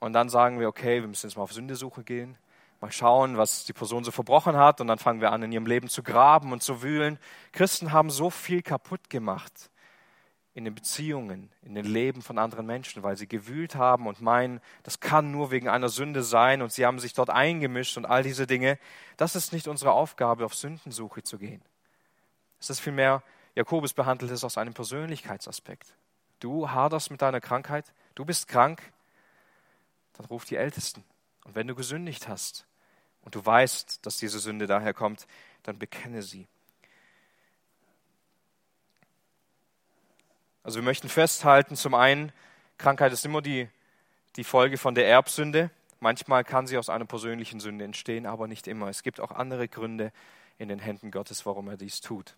und 0.00 0.12
dann 0.12 0.28
sagen 0.28 0.60
wir, 0.60 0.68
okay, 0.68 1.00
wir 1.00 1.08
müssen 1.08 1.26
jetzt 1.28 1.36
mal 1.36 1.44
auf 1.44 1.52
Sündesuche 1.52 2.04
gehen, 2.04 2.36
mal 2.80 2.92
schauen, 2.92 3.36
was 3.36 3.64
die 3.64 3.72
Person 3.72 4.04
so 4.04 4.10
verbrochen 4.10 4.56
hat 4.56 4.80
und 4.80 4.88
dann 4.88 4.98
fangen 4.98 5.20
wir 5.20 5.32
an, 5.32 5.42
in 5.42 5.52
ihrem 5.52 5.66
Leben 5.66 5.88
zu 5.88 6.02
graben 6.02 6.52
und 6.52 6.62
zu 6.62 6.82
wühlen. 6.82 7.18
Christen 7.52 7.92
haben 7.92 8.10
so 8.10 8.28
viel 8.28 8.62
kaputt 8.62 9.08
gemacht 9.08 9.70
in 10.54 10.64
den 10.64 10.74
Beziehungen, 10.74 11.50
in 11.62 11.74
den 11.74 11.86
Leben 11.86 12.20
von 12.20 12.36
anderen 12.36 12.66
Menschen, 12.66 13.02
weil 13.02 13.16
sie 13.16 13.26
gewühlt 13.26 13.74
haben 13.74 14.06
und 14.06 14.20
meinen, 14.20 14.60
das 14.82 15.00
kann 15.00 15.30
nur 15.30 15.50
wegen 15.50 15.68
einer 15.68 15.88
Sünde 15.88 16.22
sein 16.22 16.60
und 16.60 16.72
sie 16.72 16.84
haben 16.84 16.98
sich 16.98 17.14
dort 17.14 17.30
eingemischt 17.30 17.96
und 17.96 18.04
all 18.04 18.22
diese 18.22 18.46
Dinge. 18.46 18.78
Das 19.16 19.34
ist 19.34 19.52
nicht 19.52 19.66
unsere 19.66 19.92
Aufgabe, 19.92 20.44
auf 20.44 20.54
Sündensuche 20.54 21.22
zu 21.22 21.38
gehen. 21.38 21.62
Es 22.60 22.68
ist 22.68 22.80
vielmehr, 22.80 23.22
Jakobus 23.54 23.94
behandelt 23.94 24.30
es 24.30 24.44
aus 24.44 24.58
einem 24.58 24.74
Persönlichkeitsaspekt. 24.74 25.94
Du 26.42 26.68
haderst 26.68 27.12
mit 27.12 27.22
deiner 27.22 27.40
Krankheit, 27.40 27.92
du 28.16 28.24
bist 28.24 28.48
krank, 28.48 28.82
dann 30.14 30.26
ruf 30.26 30.44
die 30.44 30.56
Ältesten. 30.56 31.04
Und 31.44 31.54
wenn 31.54 31.68
du 31.68 31.76
gesündigt 31.76 32.26
hast 32.26 32.66
und 33.20 33.36
du 33.36 33.46
weißt, 33.46 34.04
dass 34.04 34.16
diese 34.16 34.40
Sünde 34.40 34.66
daher 34.66 34.92
kommt, 34.92 35.28
dann 35.62 35.78
bekenne 35.78 36.20
sie. 36.20 36.48
Also 40.64 40.80
wir 40.80 40.84
möchten 40.84 41.08
festhalten, 41.08 41.76
zum 41.76 41.94
einen, 41.94 42.32
Krankheit 42.76 43.12
ist 43.12 43.24
immer 43.24 43.40
die, 43.40 43.68
die 44.34 44.42
Folge 44.42 44.78
von 44.78 44.96
der 44.96 45.06
Erbsünde. 45.06 45.70
Manchmal 46.00 46.42
kann 46.42 46.66
sie 46.66 46.76
aus 46.76 46.88
einer 46.88 47.04
persönlichen 47.04 47.60
Sünde 47.60 47.84
entstehen, 47.84 48.26
aber 48.26 48.48
nicht 48.48 48.66
immer. 48.66 48.88
Es 48.88 49.04
gibt 49.04 49.20
auch 49.20 49.30
andere 49.30 49.68
Gründe 49.68 50.10
in 50.58 50.68
den 50.68 50.80
Händen 50.80 51.12
Gottes, 51.12 51.46
warum 51.46 51.68
er 51.68 51.76
dies 51.76 52.00
tut. 52.00 52.36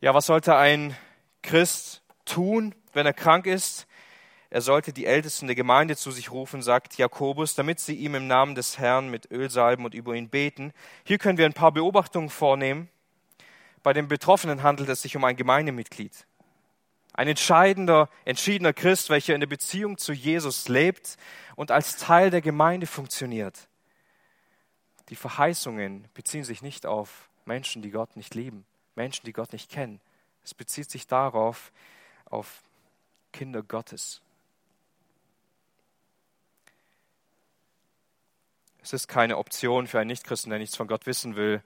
Ja, 0.00 0.14
was 0.14 0.24
sollte 0.24 0.56
ein 0.56 0.96
Christ 1.42 2.02
tun, 2.28 2.74
wenn 2.92 3.06
er 3.06 3.12
krank 3.12 3.46
ist? 3.46 3.86
Er 4.50 4.62
sollte 4.62 4.92
die 4.92 5.04
Ältesten 5.04 5.46
der 5.46 5.56
Gemeinde 5.56 5.96
zu 5.96 6.10
sich 6.10 6.30
rufen, 6.30 6.62
sagt 6.62 6.96
Jakobus, 6.96 7.54
damit 7.54 7.80
sie 7.80 7.94
ihm 7.94 8.14
im 8.14 8.26
Namen 8.26 8.54
des 8.54 8.78
Herrn 8.78 9.10
mit 9.10 9.30
Öl 9.30 9.50
salben 9.50 9.84
und 9.84 9.94
über 9.94 10.14
ihn 10.14 10.30
beten. 10.30 10.72
Hier 11.04 11.18
können 11.18 11.36
wir 11.36 11.44
ein 11.44 11.52
paar 11.52 11.72
Beobachtungen 11.72 12.30
vornehmen. 12.30 12.88
Bei 13.82 13.92
dem 13.92 14.08
Betroffenen 14.08 14.62
handelt 14.62 14.88
es 14.88 15.02
sich 15.02 15.16
um 15.16 15.24
ein 15.24 15.36
Gemeindemitglied. 15.36 16.26
Ein 17.12 17.28
entscheidender, 17.28 18.08
entschiedener 18.24 18.72
Christ, 18.72 19.10
welcher 19.10 19.34
in 19.34 19.40
der 19.40 19.48
Beziehung 19.48 19.98
zu 19.98 20.12
Jesus 20.12 20.68
lebt 20.68 21.16
und 21.56 21.70
als 21.70 21.96
Teil 21.96 22.30
der 22.30 22.40
Gemeinde 22.40 22.86
funktioniert. 22.86 23.68
Die 25.10 25.16
Verheißungen 25.16 26.08
beziehen 26.14 26.44
sich 26.44 26.62
nicht 26.62 26.86
auf 26.86 27.28
Menschen, 27.44 27.82
die 27.82 27.90
Gott 27.90 28.16
nicht 28.16 28.34
lieben, 28.34 28.64
Menschen, 28.94 29.26
die 29.26 29.32
Gott 29.32 29.52
nicht 29.52 29.70
kennen. 29.70 30.00
Es 30.44 30.54
bezieht 30.54 30.90
sich 30.90 31.06
darauf, 31.06 31.72
auf 32.30 32.62
Kinder 33.32 33.62
Gottes. 33.62 34.20
Es 38.82 38.92
ist 38.92 39.08
keine 39.08 39.36
Option 39.36 39.86
für 39.86 39.98
einen 40.00 40.08
Nichtchristen, 40.08 40.50
der 40.50 40.58
nichts 40.58 40.76
von 40.76 40.86
Gott 40.86 41.06
wissen 41.06 41.36
will. 41.36 41.62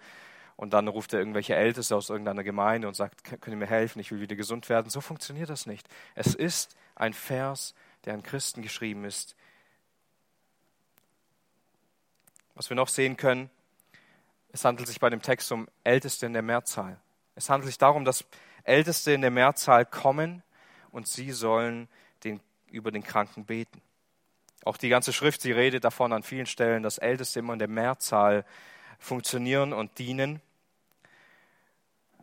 Und 0.56 0.72
dann 0.72 0.88
ruft 0.88 1.12
er 1.12 1.18
irgendwelche 1.18 1.54
Älteste 1.54 1.96
aus 1.96 2.10
irgendeiner 2.10 2.44
Gemeinde 2.44 2.88
und 2.88 2.94
sagt, 2.94 3.24
könnt 3.24 3.48
ihr 3.48 3.56
mir 3.56 3.66
helfen, 3.66 4.00
ich 4.00 4.10
will 4.10 4.20
wieder 4.20 4.36
gesund 4.36 4.68
werden. 4.68 4.90
So 4.90 5.00
funktioniert 5.00 5.48
das 5.48 5.66
nicht. 5.66 5.88
Es 6.14 6.34
ist 6.34 6.76
ein 6.94 7.14
Vers, 7.14 7.74
der 8.04 8.14
an 8.14 8.22
Christen 8.22 8.62
geschrieben 8.62 9.04
ist. 9.04 9.36
Was 12.54 12.70
wir 12.70 12.76
noch 12.76 12.88
sehen 12.88 13.16
können, 13.16 13.50
es 14.52 14.64
handelt 14.64 14.86
sich 14.88 15.00
bei 15.00 15.08
dem 15.08 15.22
Text 15.22 15.50
um 15.52 15.68
Älteste 15.84 16.26
in 16.26 16.32
der 16.34 16.42
Mehrzahl. 16.42 17.00
Es 17.34 17.48
handelt 17.48 17.68
sich 17.68 17.78
darum, 17.78 18.04
dass 18.04 18.24
Älteste 18.64 19.12
in 19.12 19.22
der 19.22 19.30
Mehrzahl 19.30 19.86
kommen 19.86 20.42
und 20.92 21.08
sie 21.08 21.32
sollen 21.32 21.88
den, 22.22 22.40
über 22.70 22.92
den 22.92 23.02
Kranken 23.02 23.44
beten. 23.44 23.80
Auch 24.64 24.76
die 24.76 24.88
ganze 24.88 25.12
Schrift, 25.12 25.42
sie 25.42 25.52
redet 25.52 25.82
davon 25.82 26.12
an 26.12 26.22
vielen 26.22 26.46
Stellen, 26.46 26.84
dass 26.84 26.98
Älteste 26.98 27.40
immer 27.40 27.54
in 27.54 27.58
der 27.58 27.68
Mehrzahl 27.68 28.44
funktionieren 29.00 29.72
und 29.72 29.98
dienen. 29.98 30.40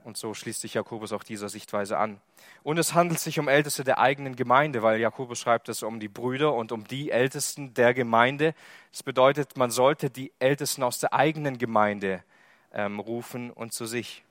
Und 0.05 0.15
so 0.15 0.33
schließt 0.33 0.61
sich 0.61 0.75
Jakobus 0.75 1.11
auch 1.11 1.23
dieser 1.23 1.49
Sichtweise 1.49 1.97
an. 1.97 2.21
Und 2.63 2.77
es 2.77 2.93
handelt 2.93 3.19
sich 3.19 3.39
um 3.39 3.49
Älteste 3.49 3.83
der 3.83 3.99
eigenen 3.99 4.37
Gemeinde, 4.37 4.81
weil 4.81 4.99
Jakobus 4.99 5.39
schreibt 5.39 5.67
es 5.67 5.83
um 5.83 5.99
die 5.99 6.07
Brüder 6.07 6.53
und 6.53 6.71
um 6.71 6.87
die 6.87 7.11
Ältesten 7.11 7.73
der 7.73 7.93
Gemeinde. 7.93 8.55
Das 8.91 9.03
bedeutet, 9.03 9.57
man 9.57 9.71
sollte 9.71 10.09
die 10.09 10.31
Ältesten 10.39 10.83
aus 10.83 10.99
der 10.99 11.13
eigenen 11.13 11.57
Gemeinde 11.57 12.23
ähm, 12.71 12.99
rufen 12.99 13.51
und 13.51 13.73
zu 13.73 13.85
sich. 13.85 14.23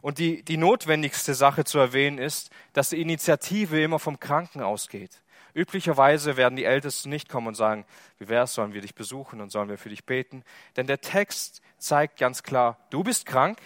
Und 0.00 0.18
die, 0.18 0.42
die 0.42 0.56
notwendigste 0.56 1.34
Sache 1.34 1.64
zu 1.64 1.78
erwähnen 1.78 2.18
ist, 2.18 2.50
dass 2.72 2.90
die 2.90 3.00
Initiative 3.00 3.82
immer 3.82 3.98
vom 3.98 4.20
Kranken 4.20 4.62
ausgeht. 4.62 5.22
Üblicherweise 5.54 6.36
werden 6.36 6.56
die 6.56 6.64
Ältesten 6.64 7.08
nicht 7.08 7.28
kommen 7.28 7.46
und 7.48 7.54
sagen, 7.54 7.86
wie 8.18 8.28
wär's, 8.28 8.52
sollen 8.54 8.74
wir 8.74 8.82
dich 8.82 8.94
besuchen 8.94 9.40
und 9.40 9.50
sollen 9.50 9.70
wir 9.70 9.78
für 9.78 9.88
dich 9.88 10.04
beten? 10.04 10.44
Denn 10.76 10.86
der 10.86 11.00
Text 11.00 11.62
zeigt 11.78 12.18
ganz 12.18 12.42
klar, 12.42 12.78
du 12.90 13.02
bist 13.02 13.24
krank, 13.24 13.58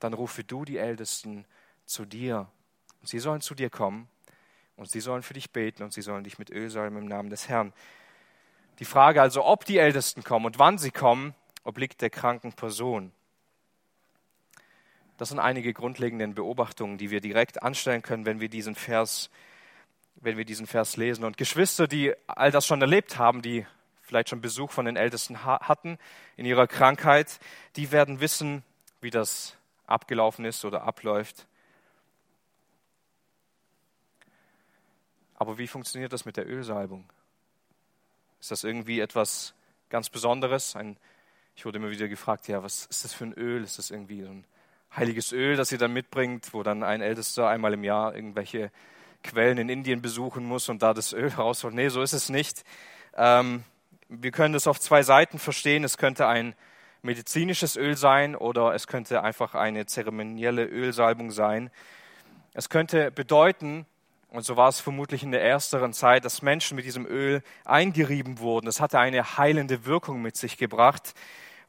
dann 0.00 0.12
rufe 0.12 0.44
du 0.44 0.66
die 0.66 0.76
Ältesten 0.76 1.46
zu 1.86 2.04
dir. 2.04 2.46
Und 3.00 3.08
sie 3.08 3.18
sollen 3.18 3.40
zu 3.40 3.54
dir 3.54 3.70
kommen 3.70 4.08
und 4.76 4.90
sie 4.90 5.00
sollen 5.00 5.22
für 5.22 5.34
dich 5.34 5.50
beten 5.50 5.82
und 5.82 5.92
sie 5.92 6.02
sollen 6.02 6.24
dich 6.24 6.38
mit 6.38 6.50
Öl 6.50 6.68
salben 6.68 6.98
im 6.98 7.06
Namen 7.06 7.30
des 7.30 7.48
Herrn. 7.48 7.72
Die 8.80 8.84
Frage 8.84 9.22
also, 9.22 9.44
ob 9.44 9.64
die 9.64 9.78
Ältesten 9.78 10.24
kommen 10.24 10.46
und 10.46 10.58
wann 10.58 10.78
sie 10.78 10.90
kommen, 10.90 11.34
obliegt 11.62 12.02
der 12.02 12.10
kranken 12.10 12.52
Person. 12.52 13.12
Das 15.16 15.28
sind 15.28 15.38
einige 15.38 15.72
grundlegende 15.72 16.26
Beobachtungen, 16.28 16.98
die 16.98 17.10
wir 17.10 17.20
direkt 17.20 17.62
anstellen 17.62 18.02
können, 18.02 18.26
wenn 18.26 18.40
wir 18.40 18.48
diesen 18.48 18.74
Vers, 18.74 19.30
wenn 20.16 20.36
wir 20.36 20.44
diesen 20.44 20.66
Vers 20.66 20.96
lesen. 20.96 21.24
Und 21.24 21.36
Geschwister, 21.36 21.86
die 21.86 22.12
all 22.26 22.50
das 22.50 22.66
schon 22.66 22.80
erlebt 22.80 23.18
haben, 23.18 23.40
die 23.40 23.64
vielleicht 24.02 24.28
schon 24.28 24.40
Besuch 24.40 24.70
von 24.70 24.86
den 24.86 24.96
Ältesten 24.96 25.44
hatten 25.44 25.98
in 26.36 26.46
ihrer 26.46 26.66
Krankheit, 26.66 27.38
die 27.76 27.92
werden 27.92 28.20
wissen, 28.20 28.64
wie 29.00 29.10
das 29.10 29.56
abgelaufen 29.86 30.44
ist 30.44 30.64
oder 30.64 30.82
abläuft. 30.82 31.46
Aber 35.36 35.58
wie 35.58 35.66
funktioniert 35.66 36.12
das 36.12 36.24
mit 36.24 36.36
der 36.36 36.48
Ölsalbung? 36.48 37.04
Ist 38.40 38.50
das 38.50 38.64
irgendwie 38.64 39.00
etwas 39.00 39.54
ganz 39.90 40.10
Besonderes? 40.10 40.76
Ein, 40.76 40.96
ich 41.54 41.64
wurde 41.64 41.78
immer 41.78 41.90
wieder 41.90 42.08
gefragt, 42.08 42.48
ja, 42.48 42.62
was 42.62 42.86
ist 42.86 43.04
das 43.04 43.12
für 43.14 43.24
ein 43.24 43.32
Öl? 43.34 43.62
Ist 43.62 43.78
das 43.78 43.90
irgendwie 43.90 44.22
so 44.22 44.30
ein 44.30 44.44
heiliges 44.96 45.32
Öl, 45.32 45.56
das 45.56 45.72
ihr 45.72 45.78
dann 45.78 45.92
mitbringt, 45.92 46.52
wo 46.52 46.62
dann 46.62 46.82
ein 46.82 47.00
Ältester 47.00 47.48
einmal 47.48 47.74
im 47.74 47.84
Jahr 47.84 48.14
irgendwelche 48.14 48.70
Quellen 49.22 49.58
in 49.58 49.68
Indien 49.68 50.02
besuchen 50.02 50.44
muss 50.44 50.68
und 50.68 50.82
da 50.82 50.94
das 50.94 51.12
Öl 51.12 51.28
rausholt? 51.38 51.74
Nee, 51.74 51.88
so 51.88 52.02
ist 52.02 52.12
es 52.12 52.28
nicht. 52.28 52.64
Ähm, 53.16 53.64
wir 54.08 54.30
können 54.30 54.54
das 54.54 54.66
auf 54.66 54.78
zwei 54.80 55.02
Seiten 55.02 55.38
verstehen. 55.38 55.84
Es 55.84 55.98
könnte 55.98 56.26
ein 56.26 56.54
medizinisches 57.02 57.76
Öl 57.76 57.96
sein 57.96 58.34
oder 58.34 58.74
es 58.74 58.86
könnte 58.86 59.22
einfach 59.22 59.54
eine 59.54 59.86
zeremonielle 59.86 60.64
Ölsalbung 60.64 61.30
sein. 61.30 61.70
Es 62.54 62.68
könnte 62.68 63.10
bedeuten, 63.10 63.86
und 64.28 64.44
so 64.44 64.56
war 64.56 64.68
es 64.68 64.80
vermutlich 64.80 65.22
in 65.22 65.30
der 65.30 65.42
ersteren 65.42 65.92
Zeit, 65.92 66.24
dass 66.24 66.42
Menschen 66.42 66.76
mit 66.76 66.84
diesem 66.84 67.06
Öl 67.06 67.42
eingerieben 67.64 68.38
wurden. 68.38 68.66
Das 68.66 68.80
hatte 68.80 68.98
eine 68.98 69.38
heilende 69.38 69.84
Wirkung 69.84 70.22
mit 70.22 70.36
sich 70.36 70.56
gebracht. 70.56 71.14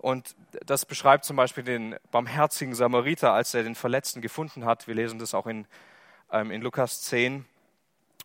Und 0.05 0.35
das 0.67 0.85
beschreibt 0.85 1.25
zum 1.25 1.35
Beispiel 1.35 1.63
den 1.63 1.95
barmherzigen 2.11 2.75
Samariter, 2.75 3.33
als 3.33 3.55
er 3.55 3.63
den 3.63 3.73
Verletzten 3.73 4.21
gefunden 4.21 4.63
hat. 4.63 4.87
Wir 4.87 4.93
lesen 4.93 5.17
das 5.17 5.33
auch 5.33 5.47
in, 5.47 5.65
ähm, 6.31 6.51
in 6.51 6.61
Lukas 6.61 7.01
10. 7.01 7.43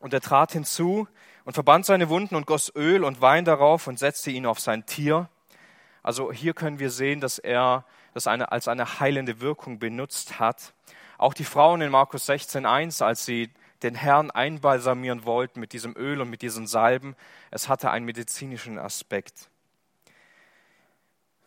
Und 0.00 0.12
er 0.12 0.20
trat 0.20 0.52
hinzu 0.52 1.08
und 1.46 1.54
verband 1.54 1.86
seine 1.86 2.10
Wunden 2.10 2.34
und 2.34 2.46
goss 2.46 2.70
Öl 2.76 3.02
und 3.02 3.22
Wein 3.22 3.46
darauf 3.46 3.86
und 3.86 3.98
setzte 3.98 4.30
ihn 4.30 4.44
auf 4.44 4.60
sein 4.60 4.84
Tier. 4.84 5.30
Also 6.02 6.30
hier 6.30 6.52
können 6.52 6.80
wir 6.80 6.90
sehen, 6.90 7.22
dass 7.22 7.38
er 7.38 7.86
das 8.12 8.26
eine, 8.26 8.52
als 8.52 8.68
eine 8.68 9.00
heilende 9.00 9.40
Wirkung 9.40 9.78
benutzt 9.78 10.38
hat. 10.38 10.74
Auch 11.16 11.32
die 11.32 11.44
Frauen 11.44 11.80
in 11.80 11.90
Markus 11.90 12.28
16.1, 12.28 13.02
als 13.02 13.24
sie 13.24 13.48
den 13.82 13.94
Herrn 13.94 14.30
einbalsamieren 14.30 15.24
wollten 15.24 15.60
mit 15.60 15.72
diesem 15.72 15.96
Öl 15.96 16.20
und 16.20 16.28
mit 16.28 16.42
diesen 16.42 16.66
Salben. 16.66 17.16
Es 17.50 17.70
hatte 17.70 17.90
einen 17.90 18.04
medizinischen 18.04 18.78
Aspekt. 18.78 19.49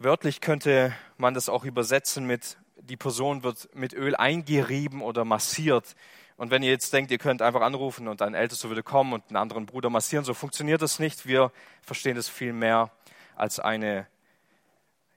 Wörtlich 0.03 0.41
könnte 0.41 0.93
man 1.15 1.33
das 1.33 1.47
auch 1.47 1.63
übersetzen 1.63 2.27
mit, 2.27 2.57
die 2.75 2.97
Person 2.97 3.41
wird 3.43 3.73
mit 3.73 3.93
Öl 3.93 4.17
eingerieben 4.17 5.01
oder 5.01 5.23
massiert. 5.23 5.95
Und 6.35 6.51
wenn 6.51 6.61
ihr 6.61 6.71
jetzt 6.71 6.91
denkt, 6.91 7.09
ihr 7.09 7.17
könnt 7.17 7.41
einfach 7.41 7.61
anrufen 7.61 8.09
und 8.09 8.21
ein 8.21 8.33
Ältester 8.33 8.67
würde 8.67 8.83
kommen 8.83 9.13
und 9.13 9.29
einen 9.29 9.37
anderen 9.37 9.65
Bruder 9.65 9.89
massieren, 9.89 10.25
so 10.25 10.33
funktioniert 10.33 10.81
das 10.81 10.99
nicht. 10.99 11.25
Wir 11.25 11.53
verstehen 11.83 12.17
das 12.17 12.27
viel 12.27 12.51
mehr 12.51 12.91
als, 13.37 13.61
eine, 13.61 14.05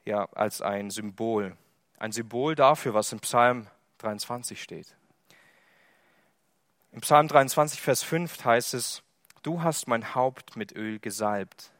ja, 0.05 0.29
als 0.35 0.63
ein 0.63 0.93
Symbol. 0.93 1.57
Ein 1.99 2.13
Symbol 2.13 2.55
dafür, 2.55 2.95
was 2.95 3.11
im 3.11 3.19
Psalm 3.19 3.67
23 3.99 4.63
steht. 4.63 4.95
Im 6.93 7.01
Psalm 7.01 7.27
23, 7.27 7.81
Vers 7.81 8.05
5 8.05 8.45
heißt 8.45 8.75
es, 8.75 9.03
du 9.43 9.65
hast 9.65 9.89
mein 9.89 10.15
Haupt 10.15 10.55
mit 10.55 10.77
Öl 10.77 11.01
gesalbt. 11.01 11.73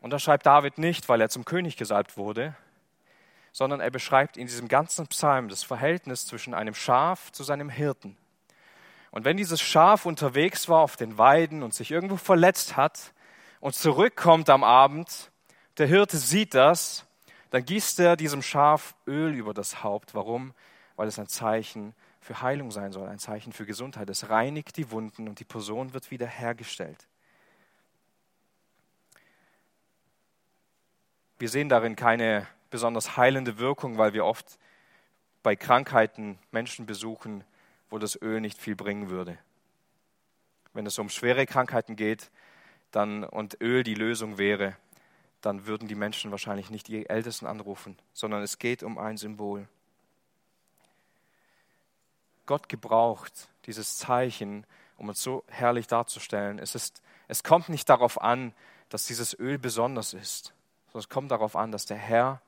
Und 0.00 0.10
da 0.10 0.18
schreibt 0.18 0.46
David 0.46 0.78
nicht, 0.78 1.08
weil 1.08 1.20
er 1.20 1.28
zum 1.28 1.44
König 1.44 1.76
gesalbt 1.76 2.16
wurde, 2.16 2.54
sondern 3.52 3.80
er 3.80 3.90
beschreibt 3.90 4.36
in 4.36 4.46
diesem 4.46 4.68
ganzen 4.68 5.06
Psalm 5.08 5.48
das 5.48 5.62
Verhältnis 5.62 6.26
zwischen 6.26 6.54
einem 6.54 6.74
Schaf 6.74 7.32
zu 7.32 7.42
seinem 7.42 7.70
Hirten. 7.70 8.16
Und 9.10 9.24
wenn 9.24 9.38
dieses 9.38 9.62
Schaf 9.62 10.04
unterwegs 10.04 10.68
war 10.68 10.80
auf 10.80 10.96
den 10.96 11.16
Weiden 11.16 11.62
und 11.62 11.72
sich 11.72 11.90
irgendwo 11.90 12.16
verletzt 12.16 12.76
hat 12.76 13.14
und 13.60 13.74
zurückkommt 13.74 14.50
am 14.50 14.62
Abend, 14.62 15.30
der 15.78 15.86
Hirte 15.86 16.18
sieht 16.18 16.52
das, 16.52 17.06
dann 17.50 17.64
gießt 17.64 17.98
er 18.00 18.16
diesem 18.16 18.42
Schaf 18.42 18.94
Öl 19.06 19.34
über 19.34 19.54
das 19.54 19.82
Haupt. 19.82 20.14
Warum? 20.14 20.52
Weil 20.96 21.08
es 21.08 21.18
ein 21.18 21.28
Zeichen 21.28 21.94
für 22.20 22.42
Heilung 22.42 22.70
sein 22.70 22.92
soll, 22.92 23.08
ein 23.08 23.18
Zeichen 23.18 23.54
für 23.54 23.64
Gesundheit. 23.64 24.10
Es 24.10 24.28
reinigt 24.28 24.76
die 24.76 24.90
Wunden 24.90 25.28
und 25.28 25.40
die 25.40 25.44
Person 25.44 25.94
wird 25.94 26.10
wieder 26.10 26.26
hergestellt. 26.26 27.06
Wir 31.38 31.48
sehen 31.50 31.68
darin 31.68 31.96
keine 31.96 32.46
besonders 32.70 33.16
heilende 33.16 33.58
Wirkung, 33.58 33.98
weil 33.98 34.14
wir 34.14 34.24
oft 34.24 34.58
bei 35.42 35.54
Krankheiten 35.54 36.38
Menschen 36.50 36.86
besuchen, 36.86 37.44
wo 37.90 37.98
das 37.98 38.20
Öl 38.20 38.40
nicht 38.40 38.58
viel 38.58 38.74
bringen 38.74 39.10
würde. 39.10 39.38
Wenn 40.72 40.86
es 40.86 40.98
um 40.98 41.08
schwere 41.08 41.46
Krankheiten 41.46 41.94
geht 41.94 42.30
dann, 42.90 43.24
und 43.24 43.60
Öl 43.60 43.82
die 43.82 43.94
Lösung 43.94 44.38
wäre, 44.38 44.76
dann 45.42 45.66
würden 45.66 45.88
die 45.88 45.94
Menschen 45.94 46.30
wahrscheinlich 46.30 46.70
nicht 46.70 46.88
die 46.88 47.08
Ältesten 47.08 47.46
anrufen, 47.46 47.98
sondern 48.14 48.42
es 48.42 48.58
geht 48.58 48.82
um 48.82 48.98
ein 48.98 49.18
Symbol. 49.18 49.68
Gott 52.46 52.68
gebraucht 52.68 53.48
dieses 53.66 53.96
Zeichen, 53.98 54.66
um 54.96 55.08
uns 55.08 55.22
so 55.22 55.44
herrlich 55.48 55.86
darzustellen. 55.86 56.58
Es, 56.58 56.74
ist, 56.74 57.02
es 57.28 57.42
kommt 57.42 57.68
nicht 57.68 57.88
darauf 57.88 58.20
an, 58.20 58.54
dass 58.88 59.06
dieses 59.06 59.38
Öl 59.38 59.58
besonders 59.58 60.14
ist, 60.14 60.54
sondern 60.96 61.04
es 61.04 61.08
kommt 61.10 61.30
darauf 61.30 61.56
an, 61.56 61.72
dass 61.72 61.84
der 61.84 61.98
Herr 61.98 62.40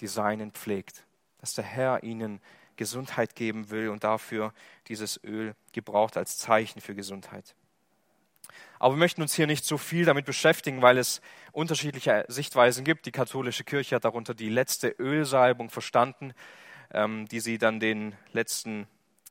die 0.00 0.06
Seinen 0.06 0.52
pflegt, 0.52 1.04
dass 1.40 1.54
der 1.54 1.64
Herr 1.64 2.02
ihnen 2.02 2.42
Gesundheit 2.76 3.34
geben 3.34 3.70
will 3.70 3.88
und 3.88 4.04
dafür 4.04 4.52
dieses 4.88 5.18
Öl 5.24 5.54
gebraucht 5.72 6.18
als 6.18 6.36
Zeichen 6.36 6.82
für 6.82 6.94
Gesundheit. 6.94 7.54
Aber 8.78 8.94
wir 8.94 8.98
möchten 8.98 9.22
uns 9.22 9.34
hier 9.34 9.46
nicht 9.46 9.64
so 9.64 9.78
viel 9.78 10.04
damit 10.04 10.26
beschäftigen, 10.26 10.82
weil 10.82 10.98
es 10.98 11.22
unterschiedliche 11.52 12.26
Sichtweisen 12.28 12.84
gibt. 12.84 13.06
Die 13.06 13.12
katholische 13.12 13.64
Kirche 13.64 13.96
hat 13.96 14.04
darunter 14.04 14.34
die 14.34 14.50
letzte 14.50 14.88
Ölsalbung 14.88 15.70
verstanden, 15.70 16.34
ähm, 16.92 17.26
die 17.28 17.40
sie 17.40 17.56
dann 17.56 17.80
den 17.80 18.14
letzten 18.32 18.86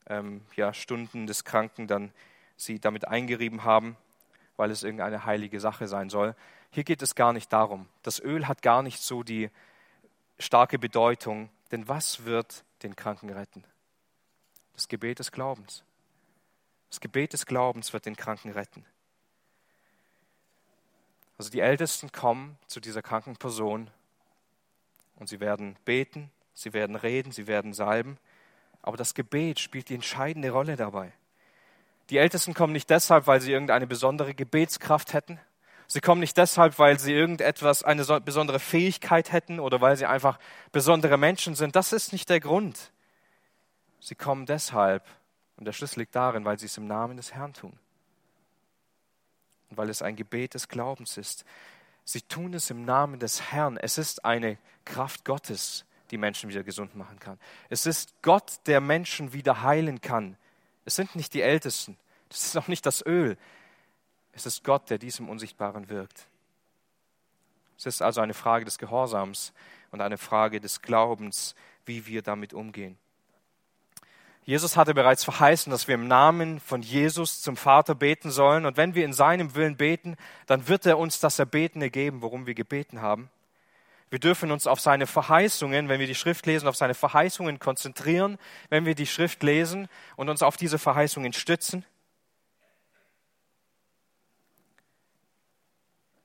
ähm, 0.08 0.42
ja, 0.56 0.74
Stunden 0.74 1.28
des 1.28 1.44
Kranken 1.44 1.86
dann 1.86 2.12
sie 2.58 2.80
damit 2.80 3.08
eingerieben 3.08 3.64
haben, 3.64 3.96
weil 4.58 4.72
es 4.72 4.82
irgendeine 4.82 5.26
heilige 5.26 5.60
Sache 5.60 5.88
sein 5.88 6.10
soll. 6.10 6.36
Hier 6.76 6.84
geht 6.84 7.02
es 7.02 7.16
gar 7.16 7.34
nicht 7.34 7.52
darum. 7.52 7.88
Das 8.04 8.20
Öl 8.20 8.48
hat 8.48 8.62
gar 8.62 8.84
nicht 8.84 9.02
so 9.02 9.24
die 9.24 9.50
starke 10.38 10.78
Bedeutung, 10.78 11.50
denn 11.72 11.88
was 11.88 12.26
wird 12.26 12.64
den 12.84 12.96
Kranken 12.96 13.32
retten? 13.32 13.64
Das 14.74 14.88
Gebet 14.88 15.20
des 15.20 15.32
Glaubens. 15.32 15.84
Das 16.90 17.00
Gebet 17.00 17.34
des 17.34 17.48
Glaubens 17.48 17.94
wird 17.94 18.06
den 18.06 18.16
Kranken 18.16 18.52
retten. 18.52 18.86
Also 21.40 21.50
die 21.50 21.62
Ältesten 21.62 22.12
kommen 22.12 22.60
zu 22.68 22.80
dieser 22.80 23.02
kranken 23.02 23.36
Person 23.36 23.90
und 25.16 25.28
sie 25.28 25.40
werden 25.40 25.76
beten, 25.86 26.30
sie 26.54 26.74
werden 26.74 26.96
reden, 26.96 27.32
sie 27.32 27.48
werden 27.48 27.74
salben 27.74 28.20
aber 28.86 28.98
das 28.98 29.16
Gebet 29.16 29.60
spielt 29.60 29.90
die 29.90 29.96
entscheidende 29.96 30.52
Rolle 30.52 30.76
dabei. 30.76 31.12
Die 32.12 32.20
Ältesten 32.20 32.54
kommen 32.54 32.72
nicht 32.72 32.88
deshalb, 32.92 33.26
weil 33.26 33.42
sie 33.42 33.52
irgendeine 33.52 33.88
besondere 33.88 34.36
Gebetskraft 34.36 35.14
hätten. 35.14 35.40
Sie 35.88 36.02
kommen 36.02 36.22
nicht 36.22 36.38
deshalb, 36.38 36.80
weil 36.80 37.00
sie 37.00 37.14
irgendetwas, 37.14 37.84
eine 37.84 38.04
besondere 38.22 38.60
Fähigkeit 38.60 39.32
hätten 39.32 39.60
oder 39.60 39.82
weil 39.82 39.98
sie 39.98 40.06
einfach 40.06 40.40
besondere 40.72 41.18
Menschen 41.18 41.56
sind. 41.56 41.76
Das 41.76 41.94
ist 41.94 42.12
nicht 42.12 42.30
der 42.30 42.40
Grund. 42.40 42.92
Sie 44.00 44.16
kommen 44.16 44.46
deshalb, 44.46 45.04
und 45.58 45.66
der 45.66 45.74
Schlüssel 45.74 46.02
liegt 46.02 46.16
darin, 46.16 46.46
weil 46.46 46.60
sie 46.60 46.66
es 46.66 46.78
im 46.78 46.88
Namen 46.88 47.18
des 47.18 47.34
Herrn 47.34 47.54
tun. 47.54 47.78
Und 49.70 49.78
weil 49.78 49.90
es 49.90 50.02
ein 50.02 50.16
Gebet 50.16 50.54
des 50.54 50.68
Glaubens 50.68 51.18
ist. 51.18 51.46
Sie 52.04 52.22
tun 52.22 52.54
es 52.54 52.70
im 52.70 52.86
Namen 52.86 53.20
des 53.20 53.52
Herrn. 53.52 53.78
Es 53.78 53.98
ist 53.98 54.26
eine 54.26 54.58
Kraft 54.84 55.26
Gottes, 55.26 55.86
die 56.12 56.18
Menschen 56.18 56.50
wieder 56.50 56.64
gesund 56.64 56.96
machen 56.96 57.20
kann. 57.20 57.40
Es 57.70 57.86
ist 57.86 58.22
Gott, 58.22 58.60
der 58.68 58.80
Menschen 58.80 59.34
wieder 59.34 59.64
heilen 59.64 60.02
kann. 60.02 60.38
Es 60.84 60.96
sind 60.96 61.16
nicht 61.16 61.34
die 61.34 61.42
Ältesten. 61.42 61.98
Das 62.30 62.46
ist 62.46 62.58
auch 62.58 62.68
nicht 62.68 62.86
das 62.86 63.04
Öl. 63.06 63.38
Es 64.36 64.46
ist 64.46 64.64
Gott, 64.64 64.90
der 64.90 64.98
diesem 64.98 65.30
Unsichtbaren 65.30 65.90
wirkt. 65.90 66.28
Es 67.78 67.86
ist 67.86 68.02
also 68.02 68.22
eine 68.22 68.34
Frage 68.34 68.66
des 68.66 68.78
Gehorsams 68.78 69.54
und 69.92 70.02
eine 70.02 70.18
Frage 70.18 70.60
des 70.60 70.82
Glaubens, 70.82 71.56
wie 71.86 72.06
wir 72.06 72.22
damit 72.22 72.54
umgehen. 72.54 72.98
Jesus 74.44 74.78
hatte 74.78 74.94
bereits 74.94 75.24
verheißen, 75.24 75.72
dass 75.72 75.88
wir 75.88 75.96
im 75.96 76.08
Namen 76.08 76.60
von 76.60 76.82
Jesus 76.84 77.42
zum 77.42 77.58
Vater 77.58 77.96
beten 77.96 78.30
sollen. 78.30 78.66
Und 78.66 78.78
wenn 78.78 78.94
wir 78.94 79.04
in 79.04 79.14
seinem 79.14 79.56
Willen 79.56 79.76
beten, 79.76 80.18
dann 80.46 80.68
wird 80.68 80.86
er 80.86 81.00
uns 81.00 81.20
das 81.20 81.40
Erbetene 81.40 81.90
geben, 81.90 82.22
worum 82.22 82.46
wir 82.46 82.54
gebeten 82.54 83.02
haben. 83.02 83.30
Wir 84.12 84.20
dürfen 84.20 84.52
uns 84.52 84.68
auf 84.68 84.80
seine 84.80 85.08
Verheißungen, 85.08 85.90
wenn 85.90 86.00
wir 86.00 86.08
die 86.08 86.14
Schrift 86.14 86.46
lesen, 86.46 86.68
auf 86.68 86.76
seine 86.76 86.94
Verheißungen 86.94 87.58
konzentrieren, 87.58 88.38
wenn 88.70 88.86
wir 88.86 88.94
die 88.94 89.08
Schrift 89.08 89.42
lesen 89.42 89.88
und 90.16 90.30
uns 90.30 90.44
auf 90.44 90.58
diese 90.58 90.78
Verheißungen 90.78 91.34
stützen. 91.34 91.84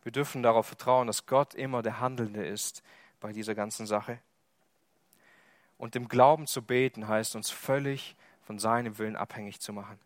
Wir 0.03 0.13
dürfen 0.13 0.43
darauf 0.43 0.67
vertrauen, 0.67 1.07
dass 1.07 1.27
Gott 1.27 1.55
immer 1.55 1.83
der 1.83 2.01
Handelnde 2.01 2.45
ist 2.45 2.83
bei 3.21 3.33
dieser 3.33 3.55
ganzen 3.55 3.87
Sache. 3.87 4.19
Und 5.77 5.97
im 5.97 6.09
Glauben 6.09 6.47
zu 6.47 6.63
beten 6.63 7.09
heißt 7.09 7.37
uns 7.37 7.51
völlig 7.51 8.17
von 8.43 8.59
seinem 8.59 8.99
Willen 8.99 9.17
abhängig 9.17 9.61
zu 9.61 9.73
machen. 9.73 9.99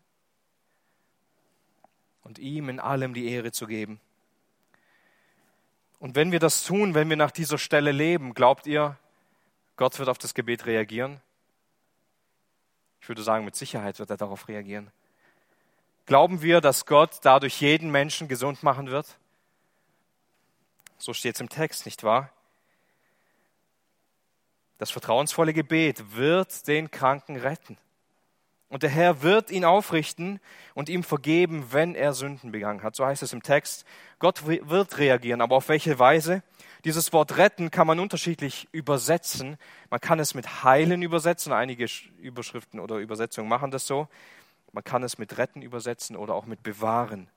Und 2.23 2.39
ihm 2.39 2.69
in 2.69 2.79
allem 2.79 3.13
die 3.13 3.29
Ehre 3.29 3.51
zu 3.51 3.67
geben. 3.67 3.99
Und 5.99 6.15
wenn 6.15 6.31
wir 6.31 6.39
das 6.39 6.63
tun, 6.63 6.93
wenn 6.93 7.09
wir 7.09 7.17
nach 7.17 7.31
dieser 7.31 7.57
Stelle 7.57 7.91
leben, 7.91 8.33
glaubt 8.33 8.67
ihr, 8.67 8.97
Gott 9.77 9.97
wird 9.99 10.09
auf 10.09 10.17
das 10.17 10.33
Gebet 10.33 10.65
reagieren? 10.65 11.21
Ich 13.01 13.07
würde 13.07 13.23
sagen, 13.23 13.45
mit 13.45 13.55
Sicherheit 13.55 13.99
wird 13.99 14.09
er 14.09 14.17
darauf 14.17 14.47
reagieren. 14.47 14.91
Glauben 16.05 16.41
wir, 16.41 16.61
dass 16.61 16.85
Gott 16.85 17.19
dadurch 17.23 17.61
jeden 17.61 17.91
Menschen 17.91 18.27
gesund 18.27 18.63
machen 18.63 18.87
wird? 18.87 19.17
So 20.97 21.13
steht 21.13 21.35
es 21.35 21.41
im 21.41 21.49
Text, 21.49 21.85
nicht 21.85 22.03
wahr? 22.03 22.31
Das 24.77 24.91
vertrauensvolle 24.91 25.53
Gebet 25.53 26.15
wird 26.15 26.67
den 26.67 26.91
Kranken 26.91 27.37
retten. 27.37 27.77
Und 28.67 28.83
der 28.83 28.89
Herr 28.89 29.21
wird 29.21 29.51
ihn 29.51 29.63
aufrichten 29.63 30.39
und 30.73 30.89
ihm 30.89 31.03
vergeben, 31.03 31.71
wenn 31.71 31.95
er 31.95 32.13
Sünden 32.13 32.51
begangen 32.51 32.83
hat. 32.83 32.95
So 32.95 33.05
heißt 33.05 33.23
es 33.23 33.31
im 33.31 33.43
Text. 33.43 33.85
Gott 34.19 34.45
wird 34.47 34.97
reagieren, 34.97 35.41
aber 35.41 35.55
auf 35.55 35.69
welche 35.69 35.97
Weise? 35.99 36.43
Dieses 36.83 37.13
Wort 37.13 37.37
retten 37.37 37.71
kann 37.71 37.87
man 37.87 37.99
unterschiedlich 37.99 38.67
übersetzen. 38.71 39.57
Man 39.89 40.01
kann 40.01 40.19
es 40.19 40.33
mit 40.33 40.63
heilen 40.63 41.03
übersetzen. 41.03 41.53
Einige 41.53 41.87
Überschriften 42.17 42.79
oder 42.79 42.97
Übersetzungen 42.97 43.47
machen 43.47 43.71
das 43.71 43.87
so. 43.87 44.07
Man 44.71 44.83
kann 44.83 45.03
es 45.03 45.17
mit 45.17 45.37
retten 45.37 45.61
übersetzen 45.61 46.15
oder 46.15 46.33
auch 46.33 46.45
mit 46.45 46.61
bewahren. 46.61 47.29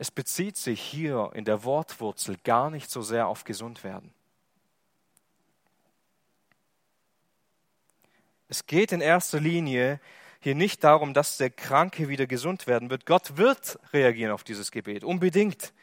Es 0.00 0.10
bezieht 0.10 0.56
sich 0.56 0.80
hier 0.80 1.30
in 1.34 1.44
der 1.44 1.62
Wortwurzel 1.62 2.38
gar 2.42 2.70
nicht 2.70 2.90
so 2.90 3.02
sehr 3.02 3.28
auf 3.28 3.44
gesund 3.44 3.84
werden. 3.84 4.14
Es 8.48 8.64
geht 8.64 8.92
in 8.92 9.02
erster 9.02 9.40
Linie 9.40 10.00
hier 10.40 10.54
nicht 10.54 10.84
darum, 10.84 11.12
dass 11.12 11.36
der 11.36 11.50
Kranke 11.50 12.08
wieder 12.08 12.26
gesund 12.26 12.66
werden 12.66 12.88
wird. 12.88 13.04
Gott 13.04 13.36
wird 13.36 13.78
reagieren 13.92 14.32
auf 14.32 14.42
dieses 14.42 14.70
Gebet, 14.70 15.04
unbedingt. 15.04 15.74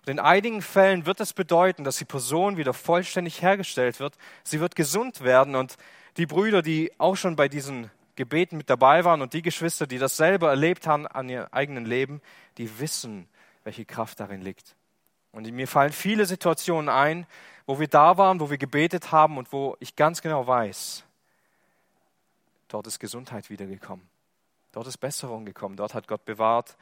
Und 0.00 0.08
in 0.08 0.18
einigen 0.18 0.62
Fällen 0.62 1.06
wird 1.06 1.20
es 1.20 1.32
bedeuten, 1.32 1.84
dass 1.84 1.98
die 1.98 2.04
Person 2.04 2.56
wieder 2.56 2.74
vollständig 2.74 3.40
hergestellt 3.40 4.00
wird. 4.00 4.16
Sie 4.42 4.58
wird 4.58 4.74
gesund 4.74 5.20
werden. 5.20 5.54
Und 5.54 5.76
die 6.16 6.26
Brüder, 6.26 6.62
die 6.62 6.90
auch 6.98 7.14
schon 7.14 7.36
bei 7.36 7.48
diesen 7.48 7.88
Gebeten 8.16 8.56
mit 8.56 8.68
dabei 8.68 9.04
waren 9.04 9.22
und 9.22 9.32
die 9.32 9.42
Geschwister, 9.42 9.86
die 9.86 9.98
das 9.98 10.16
selber 10.16 10.50
erlebt 10.50 10.88
haben 10.88 11.06
an 11.06 11.28
ihrem 11.28 11.46
eigenen 11.52 11.84
Leben, 11.84 12.20
die 12.58 12.80
wissen, 12.80 13.28
welche 13.70 13.84
Kraft 13.84 14.20
darin 14.20 14.42
liegt. 14.42 14.76
Und 15.32 15.50
mir 15.50 15.68
fallen 15.68 15.92
viele 15.92 16.26
Situationen 16.26 16.88
ein, 16.88 17.26
wo 17.66 17.78
wir 17.78 17.88
da 17.88 18.18
waren, 18.18 18.40
wo 18.40 18.50
wir 18.50 18.58
gebetet 18.58 19.12
haben 19.12 19.38
und 19.38 19.52
wo 19.52 19.76
ich 19.78 19.94
ganz 19.94 20.22
genau 20.22 20.46
weiß, 20.46 21.04
Dort 22.70 22.86
ist 22.86 23.00
Gesundheit 23.00 23.50
wiedergekommen. 23.50 24.08
Dort 24.70 24.86
ist 24.86 24.98
Besserung 24.98 25.44
gekommen. 25.44 25.76
Dort 25.76 25.92
hat 25.92 26.06
Gott 26.06 26.24
bewahrt. 26.24 26.76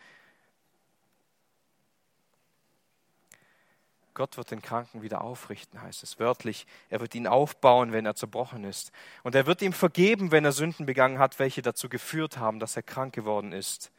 Gott 4.12 4.36
wird 4.36 4.50
den 4.50 4.60
Kranken 4.60 5.00
wieder 5.00 5.22
aufrichten, 5.22 5.80
heißt 5.80 6.02
es 6.02 6.18
wörtlich. 6.18 6.66
Er 6.90 7.00
wird 7.00 7.14
ihn 7.14 7.26
aufbauen, 7.26 7.92
wenn 7.92 8.04
er 8.04 8.14
zerbrochen 8.14 8.64
ist. 8.64 8.92
Und 9.22 9.34
er 9.34 9.46
wird 9.46 9.62
ihm 9.62 9.72
vergeben, 9.72 10.30
wenn 10.30 10.44
er 10.44 10.52
Sünden 10.52 10.84
begangen 10.84 11.18
hat, 11.18 11.38
welche 11.38 11.62
dazu 11.62 11.88
geführt 11.88 12.36
haben, 12.36 12.60
dass 12.60 12.76
er 12.76 12.82
krank 12.82 13.14
geworden 13.14 13.52
ist. 13.52 13.90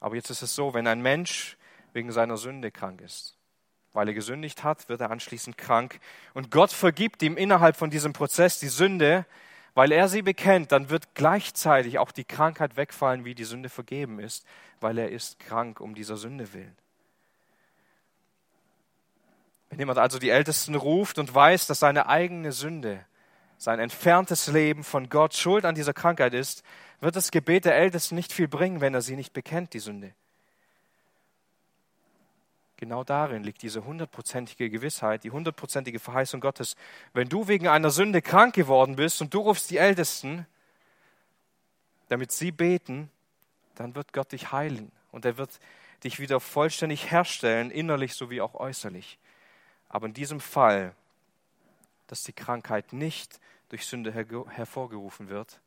Aber 0.00 0.14
jetzt 0.14 0.30
ist 0.30 0.42
es 0.42 0.54
so, 0.54 0.74
wenn 0.74 0.86
ein 0.86 1.00
Mensch 1.00 1.56
wegen 1.92 2.12
seiner 2.12 2.36
Sünde 2.36 2.70
krank 2.70 3.00
ist, 3.00 3.36
weil 3.92 4.08
er 4.08 4.14
gesündigt 4.14 4.62
hat, 4.62 4.88
wird 4.88 5.00
er 5.00 5.10
anschließend 5.10 5.58
krank. 5.58 5.98
Und 6.34 6.50
Gott 6.50 6.72
vergibt 6.72 7.22
ihm 7.22 7.36
innerhalb 7.36 7.76
von 7.76 7.90
diesem 7.90 8.12
Prozess 8.12 8.60
die 8.60 8.68
Sünde, 8.68 9.26
weil 9.74 9.92
er 9.92 10.08
sie 10.08 10.22
bekennt, 10.22 10.72
dann 10.72 10.90
wird 10.90 11.14
gleichzeitig 11.14 11.98
auch 11.98 12.10
die 12.10 12.24
Krankheit 12.24 12.76
wegfallen, 12.76 13.24
wie 13.24 13.34
die 13.34 13.44
Sünde 13.44 13.68
vergeben 13.68 14.18
ist, 14.18 14.44
weil 14.80 14.98
er 14.98 15.10
ist 15.10 15.38
krank 15.38 15.80
um 15.80 15.94
dieser 15.94 16.16
Sünde 16.16 16.52
willen. 16.52 16.76
Wenn 19.70 19.78
jemand 19.78 19.98
also 19.98 20.18
die 20.18 20.30
Ältesten 20.30 20.74
ruft 20.74 21.18
und 21.18 21.34
weiß, 21.34 21.66
dass 21.66 21.80
seine 21.80 22.08
eigene 22.08 22.52
Sünde, 22.52 23.04
sein 23.58 23.80
entferntes 23.80 24.46
Leben 24.46 24.84
von 24.84 25.08
Gott 25.08 25.34
schuld 25.34 25.64
an 25.64 25.74
dieser 25.74 25.92
Krankheit 25.92 26.32
ist, 26.32 26.62
wird 27.00 27.16
das 27.16 27.30
Gebet 27.30 27.64
der 27.64 27.76
Ältesten 27.76 28.14
nicht 28.14 28.32
viel 28.32 28.48
bringen, 28.48 28.80
wenn 28.80 28.94
er 28.94 29.02
sie 29.02 29.16
nicht 29.16 29.32
bekennt, 29.32 29.74
die 29.74 29.78
Sünde. 29.78 30.14
Genau 32.76 33.02
darin 33.02 33.42
liegt 33.42 33.62
diese 33.62 33.84
hundertprozentige 33.84 34.70
Gewissheit, 34.70 35.24
die 35.24 35.32
hundertprozentige 35.32 35.98
Verheißung 35.98 36.40
Gottes. 36.40 36.76
Wenn 37.12 37.28
du 37.28 37.48
wegen 37.48 37.66
einer 37.66 37.90
Sünde 37.90 38.22
krank 38.22 38.54
geworden 38.54 38.94
bist 38.94 39.20
und 39.20 39.34
du 39.34 39.40
rufst 39.40 39.70
die 39.70 39.78
Ältesten, 39.78 40.46
damit 42.08 42.30
sie 42.30 42.52
beten, 42.52 43.10
dann 43.74 43.96
wird 43.96 44.12
Gott 44.12 44.30
dich 44.30 44.52
heilen 44.52 44.92
und 45.10 45.24
er 45.24 45.38
wird 45.38 45.58
dich 46.04 46.20
wieder 46.20 46.38
vollständig 46.38 47.10
herstellen, 47.10 47.72
innerlich 47.72 48.14
sowie 48.14 48.40
auch 48.40 48.54
äußerlich. 48.54 49.18
Aber 49.88 50.06
in 50.06 50.14
diesem 50.14 50.38
Fall, 50.40 50.94
dass 52.06 52.22
die 52.22 52.32
Krankheit 52.32 52.92
nicht 52.92 53.40
durch 53.70 53.86
Sünde 53.86 54.12
her 54.12 54.26
hervorgerufen 54.50 55.28
wird, 55.28 55.60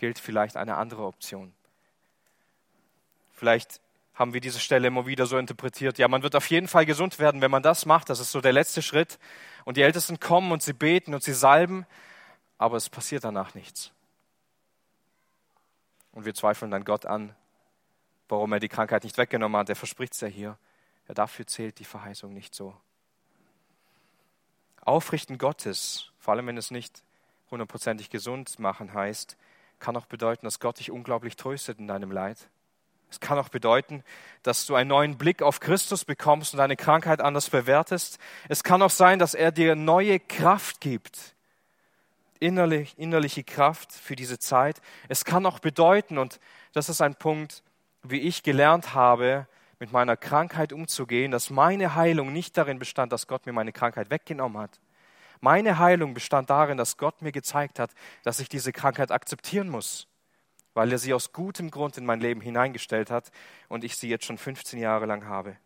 gilt 0.00 0.18
vielleicht 0.18 0.56
eine 0.56 0.76
andere 0.76 1.04
Option. 1.04 1.52
Vielleicht 3.32 3.80
haben 4.14 4.32
wir 4.32 4.40
diese 4.40 4.58
Stelle 4.58 4.88
immer 4.88 5.06
wieder 5.06 5.26
so 5.26 5.36
interpretiert. 5.36 5.98
Ja, 5.98 6.08
man 6.08 6.22
wird 6.22 6.34
auf 6.34 6.48
jeden 6.48 6.68
Fall 6.68 6.86
gesund 6.86 7.18
werden, 7.18 7.42
wenn 7.42 7.50
man 7.50 7.62
das 7.62 7.84
macht. 7.84 8.08
Das 8.08 8.18
ist 8.18 8.32
so 8.32 8.40
der 8.40 8.52
letzte 8.52 8.80
Schritt. 8.80 9.18
Und 9.64 9.76
die 9.76 9.82
Ältesten 9.82 10.18
kommen 10.18 10.52
und 10.52 10.62
sie 10.62 10.72
beten 10.72 11.12
und 11.12 11.22
sie 11.22 11.34
salben, 11.34 11.86
aber 12.56 12.78
es 12.78 12.88
passiert 12.88 13.24
danach 13.24 13.54
nichts. 13.54 13.92
Und 16.12 16.24
wir 16.24 16.34
zweifeln 16.34 16.70
dann 16.70 16.84
Gott 16.84 17.04
an, 17.04 17.34
warum 18.28 18.52
er 18.52 18.58
die 18.58 18.68
Krankheit 18.68 19.04
nicht 19.04 19.18
weggenommen 19.18 19.58
hat. 19.58 19.68
Er 19.68 19.76
verspricht 19.76 20.14
es 20.14 20.22
ja 20.22 20.28
hier. 20.28 20.56
Ja, 21.08 21.14
dafür 21.14 21.46
zählt 21.46 21.78
die 21.78 21.84
Verheißung 21.84 22.32
nicht 22.32 22.54
so. 22.54 22.74
Aufrichten 24.80 25.36
Gottes, 25.36 26.10
vor 26.18 26.32
allem 26.32 26.46
wenn 26.46 26.56
es 26.56 26.70
nicht 26.70 27.02
hundertprozentig 27.50 28.08
gesund 28.08 28.58
machen 28.58 28.94
heißt, 28.94 29.36
kann 29.80 29.96
auch 29.96 30.06
bedeuten, 30.06 30.46
dass 30.46 30.60
Gott 30.60 30.78
dich 30.78 30.90
unglaublich 30.90 31.36
tröstet 31.36 31.78
in 31.78 31.88
deinem 31.88 32.12
Leid 32.12 32.48
es 33.10 33.18
kann 33.18 33.38
auch 33.38 33.48
bedeuten, 33.48 34.04
dass 34.44 34.66
du 34.66 34.76
einen 34.76 34.88
neuen 34.88 35.18
Blick 35.18 35.42
auf 35.42 35.58
Christus 35.58 36.04
bekommst 36.04 36.54
und 36.54 36.58
deine 36.58 36.76
Krankheit 36.76 37.20
anders 37.20 37.50
bewertest. 37.50 38.18
Es 38.48 38.62
kann 38.62 38.82
auch 38.82 38.90
sein, 38.90 39.18
dass 39.18 39.34
er 39.34 39.50
dir 39.50 39.74
neue 39.74 40.20
Kraft 40.20 40.80
gibt, 40.80 41.34
innerlich, 42.38 42.96
innerliche 42.98 43.42
Kraft 43.42 43.92
für 43.92 44.14
diese 44.14 44.38
Zeit. 44.38 44.80
Es 45.08 45.24
kann 45.24 45.44
auch 45.44 45.58
bedeuten, 45.58 46.18
und 46.18 46.38
das 46.72 46.88
ist 46.88 47.00
ein 47.00 47.16
Punkt, 47.16 47.64
wie 48.04 48.20
ich 48.20 48.44
gelernt 48.44 48.94
habe, 48.94 49.46
mit 49.80 49.92
meiner 49.92 50.16
Krankheit 50.16 50.72
umzugehen, 50.72 51.32
dass 51.32 51.50
meine 51.50 51.96
Heilung 51.96 52.32
nicht 52.32 52.56
darin 52.56 52.78
bestand, 52.78 53.12
dass 53.12 53.26
Gott 53.26 53.44
mir 53.44 53.52
meine 53.52 53.72
Krankheit 53.72 54.10
weggenommen 54.10 54.62
hat. 54.62 54.78
Meine 55.40 55.78
Heilung 55.78 56.14
bestand 56.14 56.50
darin, 56.50 56.76
dass 56.76 56.96
Gott 56.96 57.22
mir 57.22 57.32
gezeigt 57.32 57.78
hat, 57.78 57.92
dass 58.24 58.40
ich 58.40 58.48
diese 58.48 58.72
Krankheit 58.72 59.10
akzeptieren 59.10 59.68
muss 59.68 60.06
weil 60.74 60.92
er 60.92 60.98
sie 60.98 61.14
aus 61.14 61.32
gutem 61.32 61.70
Grund 61.70 61.98
in 61.98 62.06
mein 62.06 62.20
Leben 62.20 62.40
hineingestellt 62.40 63.10
hat 63.10 63.30
und 63.68 63.84
ich 63.84 63.96
sie 63.96 64.08
jetzt 64.08 64.24
schon 64.24 64.38
15 64.38 64.78
Jahre 64.78 65.06
lang 65.06 65.26
habe. 65.26 65.56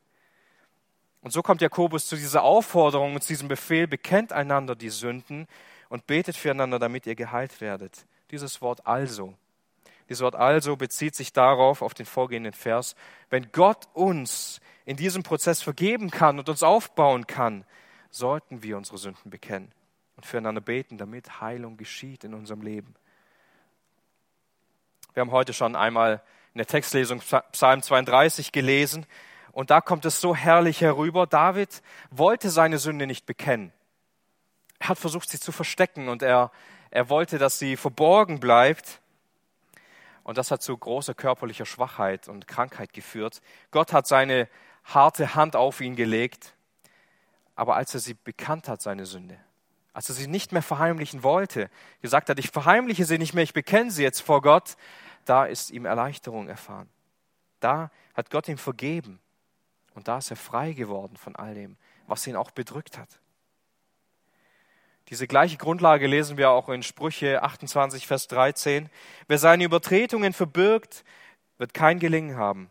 Und 1.20 1.32
so 1.32 1.42
kommt 1.42 1.62
Jakobus 1.62 2.06
zu 2.06 2.16
dieser 2.16 2.42
Aufforderung 2.42 3.14
und 3.14 3.22
zu 3.22 3.28
diesem 3.28 3.48
Befehl, 3.48 3.86
bekennt 3.86 4.32
einander 4.32 4.76
die 4.76 4.90
Sünden 4.90 5.46
und 5.88 6.06
betet 6.06 6.36
füreinander, 6.36 6.78
damit 6.78 7.06
ihr 7.06 7.14
geheilt 7.14 7.60
werdet. 7.60 8.06
Dieses 8.30 8.60
Wort 8.60 8.86
also. 8.86 9.34
Dieses 10.08 10.20
Wort 10.20 10.34
also 10.34 10.76
bezieht 10.76 11.14
sich 11.14 11.32
darauf, 11.32 11.80
auf 11.80 11.94
den 11.94 12.04
vorgehenden 12.04 12.52
Vers, 12.52 12.94
wenn 13.30 13.52
Gott 13.52 13.88
uns 13.94 14.60
in 14.84 14.98
diesem 14.98 15.22
Prozess 15.22 15.62
vergeben 15.62 16.10
kann 16.10 16.38
und 16.38 16.48
uns 16.50 16.62
aufbauen 16.62 17.26
kann, 17.26 17.64
sollten 18.14 18.62
wir 18.62 18.76
unsere 18.76 18.98
Sünden 18.98 19.30
bekennen 19.30 19.72
und 20.16 20.24
füreinander 20.24 20.60
beten, 20.60 20.98
damit 20.98 21.40
Heilung 21.40 21.76
geschieht 21.76 22.24
in 22.24 22.34
unserem 22.34 22.62
Leben. 22.62 22.94
Wir 25.14 25.20
haben 25.20 25.32
heute 25.32 25.52
schon 25.52 25.76
einmal 25.76 26.22
in 26.54 26.58
der 26.58 26.66
Textlesung 26.66 27.20
Psalm 27.20 27.82
32 27.82 28.52
gelesen 28.52 29.06
und 29.52 29.70
da 29.70 29.80
kommt 29.80 30.04
es 30.04 30.20
so 30.20 30.34
herrlich 30.34 30.80
herüber. 30.80 31.26
David 31.26 31.82
wollte 32.10 32.50
seine 32.50 32.78
Sünde 32.78 33.06
nicht 33.06 33.26
bekennen. 33.26 33.72
Er 34.78 34.90
hat 34.90 34.98
versucht, 34.98 35.30
sie 35.30 35.40
zu 35.40 35.50
verstecken 35.50 36.08
und 36.08 36.22
er, 36.22 36.52
er 36.90 37.08
wollte, 37.08 37.38
dass 37.38 37.58
sie 37.58 37.76
verborgen 37.76 38.38
bleibt. 38.38 39.00
Und 40.22 40.38
das 40.38 40.50
hat 40.50 40.62
zu 40.62 40.76
großer 40.76 41.14
körperlicher 41.14 41.66
Schwachheit 41.66 42.28
und 42.28 42.46
Krankheit 42.46 42.92
geführt. 42.92 43.42
Gott 43.70 43.92
hat 43.92 44.06
seine 44.06 44.48
harte 44.84 45.34
Hand 45.34 45.56
auf 45.56 45.80
ihn 45.80 45.96
gelegt. 45.96 46.54
Aber 47.54 47.76
als 47.76 47.94
er 47.94 48.00
sie 48.00 48.14
bekannt 48.14 48.68
hat, 48.68 48.82
seine 48.82 49.06
Sünde, 49.06 49.38
als 49.92 50.08
er 50.08 50.14
sie 50.14 50.26
nicht 50.26 50.52
mehr 50.52 50.62
verheimlichen 50.62 51.22
wollte, 51.22 51.70
gesagt 52.02 52.28
hat, 52.28 52.38
ich 52.38 52.50
verheimliche 52.50 53.04
sie 53.04 53.18
nicht 53.18 53.34
mehr, 53.34 53.44
ich 53.44 53.52
bekenne 53.52 53.90
sie 53.90 54.02
jetzt 54.02 54.20
vor 54.20 54.42
Gott, 54.42 54.76
da 55.24 55.44
ist 55.44 55.70
ihm 55.70 55.84
Erleichterung 55.84 56.48
erfahren. 56.48 56.88
Da 57.60 57.90
hat 58.14 58.30
Gott 58.30 58.48
ihm 58.48 58.58
vergeben 58.58 59.20
und 59.94 60.08
da 60.08 60.18
ist 60.18 60.30
er 60.30 60.36
frei 60.36 60.72
geworden 60.72 61.16
von 61.16 61.36
all 61.36 61.54
dem, 61.54 61.76
was 62.06 62.26
ihn 62.26 62.36
auch 62.36 62.50
bedrückt 62.50 62.98
hat. 62.98 63.08
Diese 65.08 65.26
gleiche 65.26 65.58
Grundlage 65.58 66.06
lesen 66.06 66.38
wir 66.38 66.50
auch 66.50 66.68
in 66.68 66.82
Sprüche 66.82 67.42
28, 67.42 68.06
Vers 68.06 68.26
13. 68.28 68.88
Wer 69.28 69.38
seine 69.38 69.64
Übertretungen 69.64 70.32
verbirgt, 70.32 71.04
wird 71.58 71.74
kein 71.74 71.98
Gelingen 71.98 72.36
haben. 72.36 72.70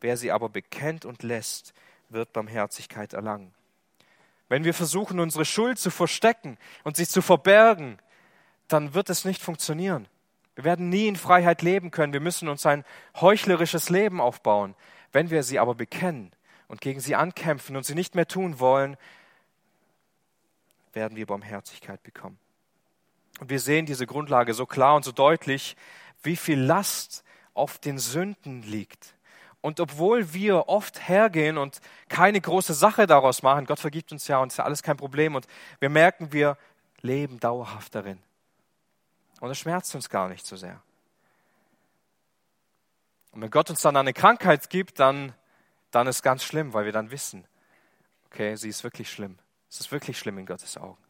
Wer 0.00 0.16
sie 0.16 0.30
aber 0.30 0.50
bekennt 0.50 1.04
und 1.04 1.22
lässt, 1.22 1.72
wird 2.10 2.32
Barmherzigkeit 2.32 3.14
erlangen. 3.14 3.54
Wenn 4.48 4.64
wir 4.64 4.74
versuchen, 4.74 5.20
unsere 5.20 5.44
Schuld 5.44 5.78
zu 5.78 5.90
verstecken 5.90 6.58
und 6.84 6.96
sie 6.96 7.06
zu 7.06 7.22
verbergen, 7.22 7.98
dann 8.66 8.94
wird 8.94 9.10
es 9.10 9.24
nicht 9.24 9.42
funktionieren. 9.42 10.08
Wir 10.54 10.64
werden 10.64 10.88
nie 10.88 11.06
in 11.06 11.16
Freiheit 11.16 11.62
leben 11.62 11.90
können. 11.90 12.12
Wir 12.12 12.20
müssen 12.20 12.48
uns 12.48 12.66
ein 12.66 12.84
heuchlerisches 13.20 13.90
Leben 13.90 14.20
aufbauen. 14.20 14.74
Wenn 15.12 15.30
wir 15.30 15.42
sie 15.42 15.58
aber 15.58 15.74
bekennen 15.74 16.32
und 16.66 16.80
gegen 16.80 17.00
sie 17.00 17.14
ankämpfen 17.14 17.76
und 17.76 17.84
sie 17.84 17.94
nicht 17.94 18.14
mehr 18.14 18.26
tun 18.26 18.58
wollen, 18.58 18.96
werden 20.92 21.16
wir 21.16 21.26
Barmherzigkeit 21.26 22.02
bekommen. 22.02 22.38
Und 23.38 23.50
wir 23.50 23.60
sehen 23.60 23.86
diese 23.86 24.06
Grundlage 24.06 24.52
so 24.52 24.66
klar 24.66 24.96
und 24.96 25.04
so 25.04 25.12
deutlich, 25.12 25.76
wie 26.22 26.36
viel 26.36 26.58
Last 26.58 27.22
auf 27.54 27.78
den 27.78 27.98
Sünden 27.98 28.62
liegt. 28.62 29.14
Und 29.60 29.80
obwohl 29.80 30.32
wir 30.32 30.68
oft 30.68 31.08
hergehen 31.08 31.58
und 31.58 31.80
keine 32.08 32.40
große 32.40 32.74
Sache 32.74 33.06
daraus 33.06 33.42
machen, 33.42 33.66
Gott 33.66 33.80
vergibt 33.80 34.12
uns 34.12 34.28
ja 34.28 34.38
und 34.38 34.48
ist 34.52 34.58
ja 34.58 34.64
alles 34.64 34.82
kein 34.82 34.96
Problem 34.96 35.34
und 35.34 35.46
wir 35.80 35.88
merken, 35.88 36.32
wir 36.32 36.56
leben 37.00 37.40
dauerhaft 37.40 37.94
darin. 37.94 38.22
Und 39.40 39.50
es 39.50 39.58
schmerzt 39.58 39.94
uns 39.94 40.08
gar 40.08 40.28
nicht 40.28 40.46
so 40.46 40.56
sehr. 40.56 40.80
Und 43.32 43.42
wenn 43.42 43.50
Gott 43.50 43.70
uns 43.70 43.82
dann 43.82 43.96
eine 43.96 44.12
Krankheit 44.12 44.70
gibt, 44.70 45.00
dann, 45.00 45.34
dann 45.90 46.06
ist 46.06 46.16
es 46.16 46.22
ganz 46.22 46.44
schlimm, 46.44 46.72
weil 46.72 46.84
wir 46.84 46.92
dann 46.92 47.10
wissen, 47.10 47.44
okay, 48.26 48.56
sie 48.56 48.68
ist 48.68 48.84
wirklich 48.84 49.10
schlimm. 49.10 49.38
Es 49.70 49.80
ist 49.80 49.92
wirklich 49.92 50.18
schlimm 50.18 50.38
in 50.38 50.46
Gottes 50.46 50.76
Augen. 50.76 51.02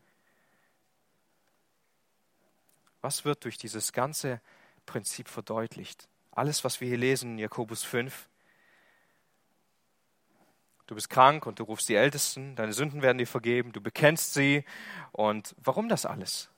Was 3.01 3.25
wird 3.25 3.45
durch 3.45 3.59
dieses 3.59 3.93
ganze 3.93 4.41
Prinzip 4.85 5.29
verdeutlicht? 5.29 6.09
Alles, 6.33 6.65
was 6.65 6.81
wir 6.81 6.89
hier 6.89 6.99
lesen 6.99 7.33
in 7.33 7.39
Jakobus 7.39 7.83
5. 7.85 8.29
Du 10.89 10.95
bist 10.95 11.11
krank 11.11 11.45
und 11.45 11.59
du 11.59 11.65
rufst 11.65 11.91
die 11.91 11.97
Ältesten, 11.97 12.57
deine 12.57 12.73
Sünden 12.73 13.03
werden 13.03 13.19
dir 13.19 13.27
vergeben, 13.27 13.73
du 13.73 13.81
bekennst 13.83 14.33
sie. 14.33 14.65
Und 15.13 15.55
warum 15.63 15.91
das 15.91 16.07
alles? 16.07 16.49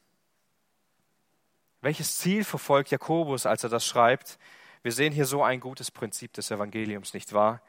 Welches 1.81 2.17
Ziel 2.19 2.45
verfolgt 2.45 2.93
Jakobus, 2.93 3.45
als 3.45 3.65
er 3.65 3.71
das 3.71 3.85
schreibt? 3.85 4.39
Wir 4.83 4.93
sehen 4.93 5.13
hier 5.13 5.27
so 5.27 5.43
ein 5.43 5.59
gutes 5.59 5.91
Prinzip 5.91 6.33
des 6.35 6.49
Evangeliums, 6.53 7.13
nicht 7.13 7.33
wahr? 7.33 7.61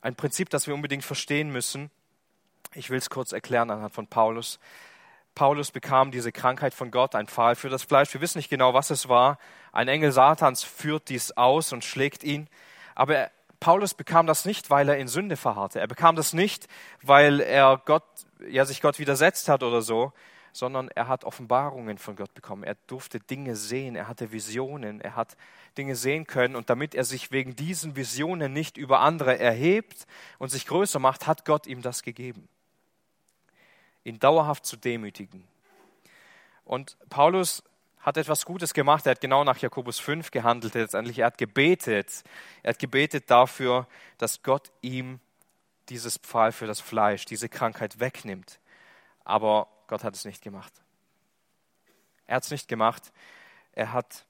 Ein 0.00 0.14
Prinzip, 0.14 0.48
das 0.48 0.68
wir 0.68 0.74
unbedingt 0.74 1.04
verstehen 1.04 1.50
müssen. 1.50 1.90
Ich 2.72 2.90
will 2.90 2.98
es 2.98 3.10
kurz 3.10 3.32
erklären 3.32 3.72
anhand 3.72 3.92
von 3.92 4.06
Paulus. 4.06 4.60
Paulus 5.34 5.72
bekam 5.72 6.12
diese 6.12 6.30
Krankheit 6.30 6.72
von 6.72 6.92
Gott, 6.92 7.16
ein 7.16 7.26
Pfahl 7.26 7.56
für 7.56 7.68
das 7.68 7.82
Fleisch. 7.82 8.14
Wir 8.14 8.20
wissen 8.20 8.38
nicht 8.38 8.48
genau, 8.48 8.74
was 8.74 8.90
es 8.90 9.08
war. 9.08 9.38
Ein 9.72 9.88
Engel 9.88 10.12
Satans 10.12 10.62
führt 10.62 11.08
dies 11.08 11.32
aus 11.32 11.72
und 11.72 11.82
schlägt 11.82 12.22
ihn. 12.22 12.48
Aber 12.94 13.28
Paulus 13.60 13.94
bekam 13.94 14.26
das 14.26 14.44
nicht, 14.44 14.70
weil 14.70 14.88
er 14.88 14.98
in 14.98 15.08
Sünde 15.08 15.36
verharrte. 15.36 15.80
Er 15.80 15.86
bekam 15.86 16.16
das 16.16 16.32
nicht, 16.32 16.66
weil 17.02 17.40
er 17.40 17.80
Gott, 17.84 18.04
ja, 18.48 18.64
sich 18.64 18.80
Gott 18.80 18.98
widersetzt 18.98 19.48
hat 19.48 19.62
oder 19.62 19.82
so, 19.82 20.12
sondern 20.52 20.88
er 20.88 21.06
hat 21.06 21.24
Offenbarungen 21.24 21.98
von 21.98 22.16
Gott 22.16 22.34
bekommen. 22.34 22.64
Er 22.64 22.76
durfte 22.86 23.20
Dinge 23.20 23.54
sehen, 23.54 23.94
er 23.94 24.08
hatte 24.08 24.32
Visionen, 24.32 25.00
er 25.00 25.14
hat 25.14 25.36
Dinge 25.78 25.94
sehen 25.94 26.26
können. 26.26 26.56
Und 26.56 26.70
damit 26.70 26.94
er 26.94 27.04
sich 27.04 27.30
wegen 27.30 27.54
diesen 27.54 27.94
Visionen 27.94 28.52
nicht 28.52 28.76
über 28.76 29.00
andere 29.00 29.38
erhebt 29.38 30.06
und 30.38 30.48
sich 30.48 30.66
größer 30.66 30.98
macht, 30.98 31.26
hat 31.26 31.44
Gott 31.44 31.66
ihm 31.66 31.82
das 31.82 32.02
gegeben 32.02 32.48
ihn 34.04 34.18
dauerhaft 34.18 34.66
zu 34.66 34.76
demütigen. 34.76 35.46
Und 36.64 36.96
Paulus 37.08 37.62
hat 38.00 38.16
etwas 38.16 38.44
Gutes 38.44 38.72
gemacht. 38.72 39.06
Er 39.06 39.12
hat 39.12 39.20
genau 39.20 39.44
nach 39.44 39.58
Jakobus 39.58 39.98
5 39.98 40.30
gehandelt. 40.30 40.74
Letztendlich, 40.74 41.18
er 41.18 41.26
hat 41.26 41.38
gebetet. 41.38 42.24
Er 42.62 42.70
hat 42.70 42.78
gebetet 42.78 43.30
dafür, 43.30 43.86
dass 44.18 44.42
Gott 44.42 44.70
ihm 44.80 45.20
dieses 45.88 46.16
Pfahl 46.18 46.52
für 46.52 46.66
das 46.66 46.80
Fleisch, 46.80 47.24
diese 47.24 47.48
Krankheit 47.48 48.00
wegnimmt. 48.00 48.58
Aber 49.24 49.68
Gott 49.86 50.04
hat 50.04 50.14
es 50.14 50.24
nicht 50.24 50.42
gemacht. 50.42 50.72
Er 52.26 52.36
hat 52.36 52.44
es 52.44 52.50
nicht 52.50 52.68
gemacht. 52.68 53.12
Er 53.72 53.92
hat 53.92 54.24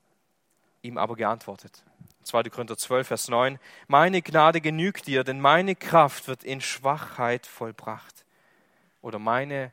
ihm 0.82 0.98
aber 0.98 1.16
geantwortet. 1.16 1.84
2. 2.24 2.44
Korinther 2.44 2.76
12, 2.76 3.08
Vers 3.08 3.28
9. 3.28 3.58
Meine 3.86 4.22
Gnade 4.22 4.60
genügt 4.60 5.06
dir, 5.06 5.24
denn 5.24 5.40
meine 5.40 5.74
Kraft 5.74 6.28
wird 6.28 6.44
in 6.44 6.60
Schwachheit 6.60 7.46
vollbracht 7.46 8.24
oder 9.02 9.18
meine 9.18 9.72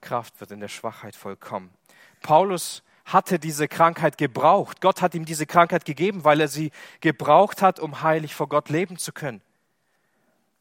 Kraft 0.00 0.40
wird 0.40 0.50
in 0.50 0.60
der 0.60 0.68
Schwachheit 0.68 1.16
vollkommen. 1.16 1.72
Paulus 2.20 2.82
hatte 3.08 3.38
diese 3.38 3.68
Krankheit 3.68 4.18
gebraucht. 4.18 4.80
Gott 4.80 5.00
hat 5.00 5.14
ihm 5.14 5.24
diese 5.24 5.46
Krankheit 5.46 5.84
gegeben, 5.84 6.24
weil 6.24 6.40
er 6.40 6.48
sie 6.48 6.70
gebraucht 7.00 7.62
hat, 7.62 7.80
um 7.80 8.02
heilig 8.02 8.34
vor 8.34 8.48
Gott 8.48 8.68
leben 8.68 8.98
zu 8.98 9.12
können. 9.12 9.40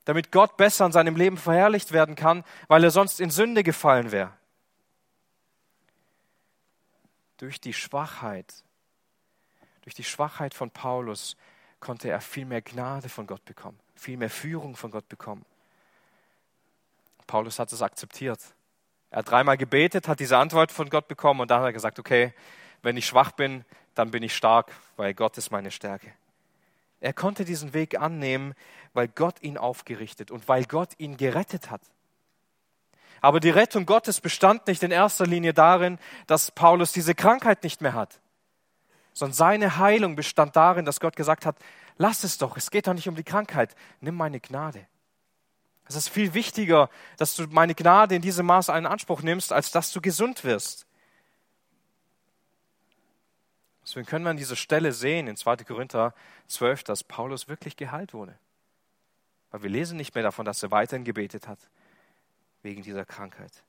Damit 0.05 0.31
Gott 0.31 0.55
besser 0.55 0.85
in 0.85 0.93
seinem 0.93 1.17
Leben 1.17 1.37
verherrlicht 1.37 1.91
werden 1.91 2.15
kann, 2.15 2.45
weil 2.69 2.83
er 2.83 2.91
sonst 2.91 3.19
in 3.19 3.29
Sünde 3.29 3.63
gefallen 3.63 4.13
wäre. 4.13 4.31
Durch 7.35 7.59
die 7.59 7.73
Schwachheit, 7.73 8.63
durch 9.81 9.93
die 9.93 10.05
Schwachheit 10.05 10.53
von 10.53 10.71
Paulus 10.71 11.35
konnte 11.81 12.09
er 12.09 12.21
viel 12.21 12.45
mehr 12.45 12.61
Gnade 12.61 13.09
von 13.09 13.27
Gott 13.27 13.43
bekommen, 13.43 13.79
viel 13.95 14.17
mehr 14.17 14.29
Führung 14.29 14.75
von 14.77 14.89
Gott 14.89 15.09
bekommen. 15.09 15.45
Paulus 17.27 17.59
hat 17.59 17.71
es 17.73 17.81
akzeptiert. 17.81 18.39
Er 19.09 19.19
hat 19.19 19.31
dreimal 19.31 19.57
gebetet, 19.57 20.07
hat 20.07 20.19
diese 20.19 20.37
Antwort 20.37 20.71
von 20.71 20.89
Gott 20.89 21.07
bekommen 21.07 21.39
und 21.41 21.51
dann 21.51 21.61
hat 21.61 21.67
er 21.67 21.73
gesagt, 21.73 21.99
okay, 21.99 22.33
wenn 22.81 22.97
ich 22.97 23.05
schwach 23.05 23.31
bin, 23.31 23.63
dann 23.95 24.11
bin 24.11 24.23
ich 24.23 24.35
stark, 24.35 24.71
weil 24.95 25.13
Gott 25.13 25.37
ist 25.37 25.51
meine 25.51 25.71
Stärke. 25.71 26.11
Er 26.99 27.13
konnte 27.13 27.45
diesen 27.45 27.73
Weg 27.73 27.99
annehmen, 27.99 28.53
weil 28.93 29.07
Gott 29.07 29.41
ihn 29.41 29.57
aufgerichtet 29.57 30.31
und 30.31 30.47
weil 30.47 30.65
Gott 30.65 30.89
ihn 30.97 31.17
gerettet 31.17 31.69
hat. 31.69 31.81
Aber 33.21 33.39
die 33.39 33.49
Rettung 33.49 33.85
Gottes 33.85 34.21
bestand 34.21 34.67
nicht 34.67 34.83
in 34.83 34.91
erster 34.91 35.25
Linie 35.25 35.53
darin, 35.53 35.99
dass 36.27 36.51
Paulus 36.51 36.91
diese 36.91 37.15
Krankheit 37.15 37.63
nicht 37.63 37.81
mehr 37.81 37.93
hat, 37.93 38.19
sondern 39.13 39.33
seine 39.33 39.77
Heilung 39.77 40.15
bestand 40.15 40.55
darin, 40.55 40.85
dass 40.85 40.99
Gott 40.99 41.15
gesagt 41.15 41.45
hat, 41.45 41.57
lass 41.97 42.23
es 42.23 42.37
doch, 42.37 42.57
es 42.57 42.69
geht 42.69 42.87
doch 42.87 42.93
nicht 42.93 43.07
um 43.07 43.15
die 43.15 43.23
Krankheit, 43.23 43.75
nimm 44.01 44.15
meine 44.15 44.39
Gnade. 44.39 44.85
Es 45.87 45.95
ist 45.95 46.09
viel 46.09 46.33
wichtiger, 46.33 46.89
dass 47.17 47.35
du 47.35 47.47
meine 47.47 47.75
Gnade 47.75 48.15
in 48.15 48.21
diesem 48.21 48.45
Maß 48.45 48.69
in 48.69 48.85
Anspruch 48.85 49.21
nimmst, 49.21 49.53
als 49.53 49.71
dass 49.71 49.91
du 49.91 50.01
gesund 50.01 50.43
wirst. 50.43 50.85
Deswegen 53.83 54.05
können 54.05 54.25
wir 54.25 54.31
an 54.31 54.37
dieser 54.37 54.57
Stelle 54.57 54.91
sehen, 54.91 55.27
in 55.27 55.37
2. 55.37 55.57
Korinther 55.57 56.13
12, 56.47 56.83
dass 56.83 57.05
Paulus 57.05 57.47
wirklich 57.47 57.77
geheilt 57.77 58.13
wurde. 58.13 58.37
Weil 59.49 59.63
wir 59.63 59.69
lesen 59.69 59.95
nicht 59.95 60.13
mehr 60.13 60.25
davon, 60.25 60.45
dass 60.45 60.61
er 60.61 60.71
weiterhin 60.71 61.05
gebetet 61.05 61.47
hat, 61.47 61.59
wegen 62.63 62.81
dieser 62.81 63.05
Krankheit. 63.05 63.63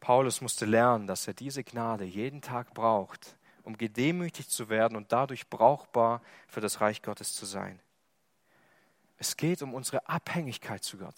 Paulus 0.00 0.42
musste 0.42 0.66
lernen, 0.66 1.06
dass 1.06 1.26
er 1.26 1.32
diese 1.32 1.64
Gnade 1.64 2.04
jeden 2.04 2.42
Tag 2.42 2.74
braucht, 2.74 3.38
um 3.62 3.78
gedemütigt 3.78 4.50
zu 4.50 4.68
werden 4.68 4.94
und 4.94 5.12
dadurch 5.12 5.48
brauchbar 5.48 6.20
für 6.46 6.60
das 6.60 6.82
Reich 6.82 7.00
Gottes 7.00 7.32
zu 7.32 7.46
sein. 7.46 7.80
Es 9.18 9.36
geht 9.36 9.62
um 9.62 9.74
unsere 9.74 10.08
Abhängigkeit 10.08 10.82
zu 10.82 10.98
Gott. 10.98 11.14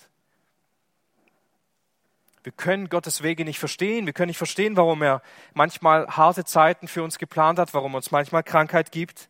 Wir 2.42 2.52
können 2.52 2.88
Gottes 2.88 3.22
Wege 3.22 3.44
nicht 3.44 3.58
verstehen. 3.58 4.06
Wir 4.06 4.12
können 4.12 4.28
nicht 4.28 4.38
verstehen, 4.38 4.76
warum 4.76 5.02
er 5.02 5.20
manchmal 5.54 6.06
harte 6.06 6.44
Zeiten 6.44 6.86
für 6.86 7.02
uns 7.02 7.18
geplant 7.18 7.58
hat, 7.58 7.74
warum 7.74 7.94
er 7.94 7.96
uns 7.96 8.12
manchmal 8.12 8.44
Krankheit 8.44 8.92
gibt. 8.92 9.28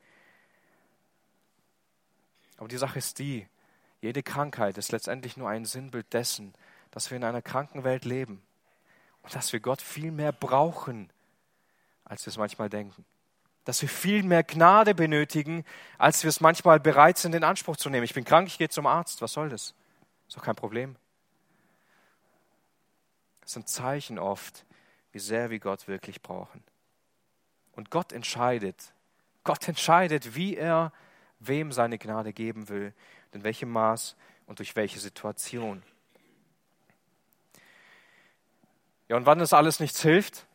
Aber 2.59 2.69
die 2.69 2.77
Sache 2.77 2.99
ist 2.99 3.19
die, 3.19 3.47
jede 4.03 4.23
Krankheit 4.23 4.77
ist 4.77 4.93
letztendlich 4.93 5.37
nur 5.37 5.49
ein 5.49 5.65
Sinnbild 5.65 6.13
dessen, 6.13 6.53
dass 6.91 7.11
wir 7.11 7.17
in 7.17 7.25
einer 7.25 7.43
kranken 7.43 7.85
Welt 7.85 8.05
leben 8.05 8.43
und 9.23 9.35
dass 9.35 9.53
wir 9.53 9.61
Gott 9.61 9.81
viel 9.81 10.11
mehr 10.11 10.33
brauchen, 10.33 11.11
als 12.05 12.27
wir 12.27 12.31
es 12.31 12.37
manchmal 12.37 12.69
denken 12.69 13.05
dass 13.67 13.83
wir 13.83 13.89
viel 13.89 14.23
mehr 14.23 14.45
Gnade 14.45 14.95
benötigen, 14.95 15.65
als 15.99 16.23
wir 16.23 16.29
es 16.29 16.41
manchmal 16.41 16.79
bereit 16.79 17.19
sind, 17.19 17.35
in 17.35 17.43
Anspruch 17.43 17.77
zu 17.77 17.91
nehmen. 17.91 18.05
Ich 18.05 18.15
bin 18.15 18.25
krank, 18.25 18.47
ich 18.47 18.59
gehe 18.59 18.69
zum 18.69 18.87
Arzt. 18.87 19.21
Was 19.23 19.33
soll 19.33 19.49
das? 19.49 19.75
Ist 20.29 20.37
doch 20.37 20.43
kein 20.43 20.55
Problem. 20.55 20.95
Das 23.41 23.53
sind 23.53 23.69
Zeichen 23.69 24.21
oft, 24.21 24.65
wie 25.11 25.19
sehr 25.19 25.51
wir 25.51 25.59
Gott 25.59 25.89
wirklich 25.89 26.23
brauchen. 26.23 26.63
Und 27.73 27.91
Gott 27.91 28.13
entscheidet, 28.13 28.93
Gott 29.43 29.67
entscheidet, 29.67 30.37
wie 30.37 30.57
er 30.57 30.93
wem 31.41 31.73
seine 31.73 31.99
Gnade 31.99 32.33
geben 32.33 32.69
will, 32.69 32.95
in 33.33 33.43
welchem 33.43 33.71
Maß 33.71 34.15
und 34.47 34.61
durch 34.61 34.77
welche 34.77 35.01
Situation. 35.01 35.83
Ja, 39.09 39.17
und 39.17 39.27
wann 39.27 39.41
das 39.41 39.53
alles 39.53 39.81
nichts 39.81 40.03
hilft, 40.03 40.46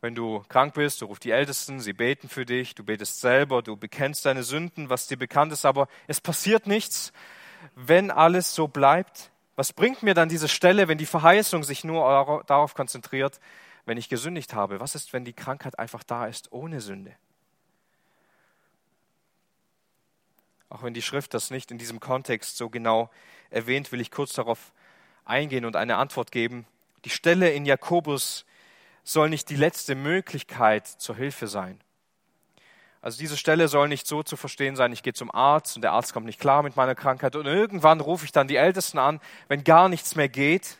wenn 0.00 0.14
du 0.14 0.42
krank 0.48 0.74
bist, 0.74 1.00
du 1.00 1.06
rufst 1.06 1.24
die 1.24 1.30
Ältesten, 1.30 1.80
sie 1.80 1.92
beten 1.92 2.28
für 2.28 2.44
dich, 2.44 2.74
du 2.74 2.84
betest 2.84 3.20
selber, 3.20 3.62
du 3.62 3.76
bekennst 3.76 4.26
deine 4.26 4.42
Sünden, 4.42 4.90
was 4.90 5.06
dir 5.06 5.16
bekannt 5.16 5.52
ist, 5.52 5.64
aber 5.64 5.88
es 6.06 6.20
passiert 6.20 6.66
nichts, 6.66 7.12
wenn 7.74 8.10
alles 8.10 8.54
so 8.54 8.68
bleibt. 8.68 9.30
Was 9.56 9.72
bringt 9.72 10.02
mir 10.02 10.14
dann 10.14 10.28
diese 10.28 10.48
Stelle, 10.48 10.86
wenn 10.86 10.98
die 10.98 11.06
Verheißung 11.06 11.64
sich 11.64 11.82
nur 11.82 12.44
darauf 12.46 12.74
konzentriert, 12.74 13.40
wenn 13.86 13.96
ich 13.96 14.08
gesündigt 14.08 14.52
habe? 14.52 14.80
Was 14.80 14.94
ist, 14.94 15.12
wenn 15.12 15.24
die 15.24 15.32
Krankheit 15.32 15.78
einfach 15.78 16.04
da 16.04 16.26
ist, 16.26 16.52
ohne 16.52 16.80
Sünde? 16.82 17.14
Auch 20.68 20.82
wenn 20.82 20.94
die 20.94 21.02
Schrift 21.02 21.32
das 21.32 21.50
nicht 21.50 21.70
in 21.70 21.78
diesem 21.78 22.00
Kontext 22.00 22.56
so 22.58 22.68
genau 22.68 23.08
erwähnt, 23.50 23.92
will 23.92 24.00
ich 24.00 24.10
kurz 24.10 24.34
darauf 24.34 24.72
eingehen 25.24 25.64
und 25.64 25.76
eine 25.76 25.96
Antwort 25.96 26.32
geben. 26.32 26.66
Die 27.04 27.10
Stelle 27.10 27.50
in 27.50 27.64
Jakobus 27.64 28.44
soll 29.08 29.30
nicht 29.30 29.48
die 29.50 29.56
letzte 29.56 29.94
Möglichkeit 29.94 30.86
zur 30.86 31.14
Hilfe 31.14 31.46
sein. 31.46 31.80
Also 33.00 33.18
diese 33.18 33.36
Stelle 33.36 33.68
soll 33.68 33.86
nicht 33.88 34.04
so 34.04 34.24
zu 34.24 34.36
verstehen 34.36 34.74
sein, 34.74 34.92
ich 34.92 35.04
gehe 35.04 35.12
zum 35.12 35.32
Arzt 35.32 35.76
und 35.76 35.82
der 35.82 35.92
Arzt 35.92 36.12
kommt 36.12 36.26
nicht 36.26 36.40
klar 36.40 36.64
mit 36.64 36.74
meiner 36.74 36.96
Krankheit 36.96 37.36
und 37.36 37.46
irgendwann 37.46 38.00
rufe 38.00 38.24
ich 38.24 38.32
dann 38.32 38.48
die 38.48 38.56
Ältesten 38.56 38.98
an, 38.98 39.20
wenn 39.46 39.62
gar 39.62 39.88
nichts 39.88 40.16
mehr 40.16 40.28
geht. 40.28 40.76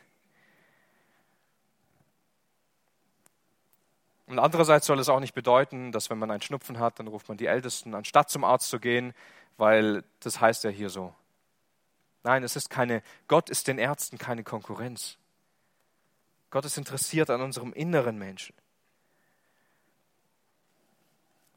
Und 4.26 4.40
andererseits 4.40 4.86
soll 4.86 4.98
es 4.98 5.08
auch 5.08 5.20
nicht 5.20 5.34
bedeuten, 5.34 5.92
dass 5.92 6.10
wenn 6.10 6.18
man 6.18 6.32
einen 6.32 6.42
Schnupfen 6.42 6.80
hat, 6.80 6.98
dann 6.98 7.06
ruft 7.06 7.28
man 7.28 7.38
die 7.38 7.46
Ältesten, 7.46 7.94
anstatt 7.94 8.28
zum 8.28 8.42
Arzt 8.42 8.70
zu 8.70 8.80
gehen, 8.80 9.14
weil 9.56 10.02
das 10.18 10.40
heißt 10.40 10.64
ja 10.64 10.70
hier 10.70 10.90
so. 10.90 11.14
Nein, 12.24 12.42
es 12.42 12.56
ist 12.56 12.70
keine, 12.70 13.04
Gott 13.28 13.50
ist 13.50 13.68
den 13.68 13.78
Ärzten 13.78 14.18
keine 14.18 14.42
Konkurrenz. 14.42 15.16
Gott 16.56 16.64
ist 16.64 16.78
interessiert 16.78 17.28
an 17.28 17.42
unserem 17.42 17.74
inneren 17.74 18.16
Menschen. 18.16 18.54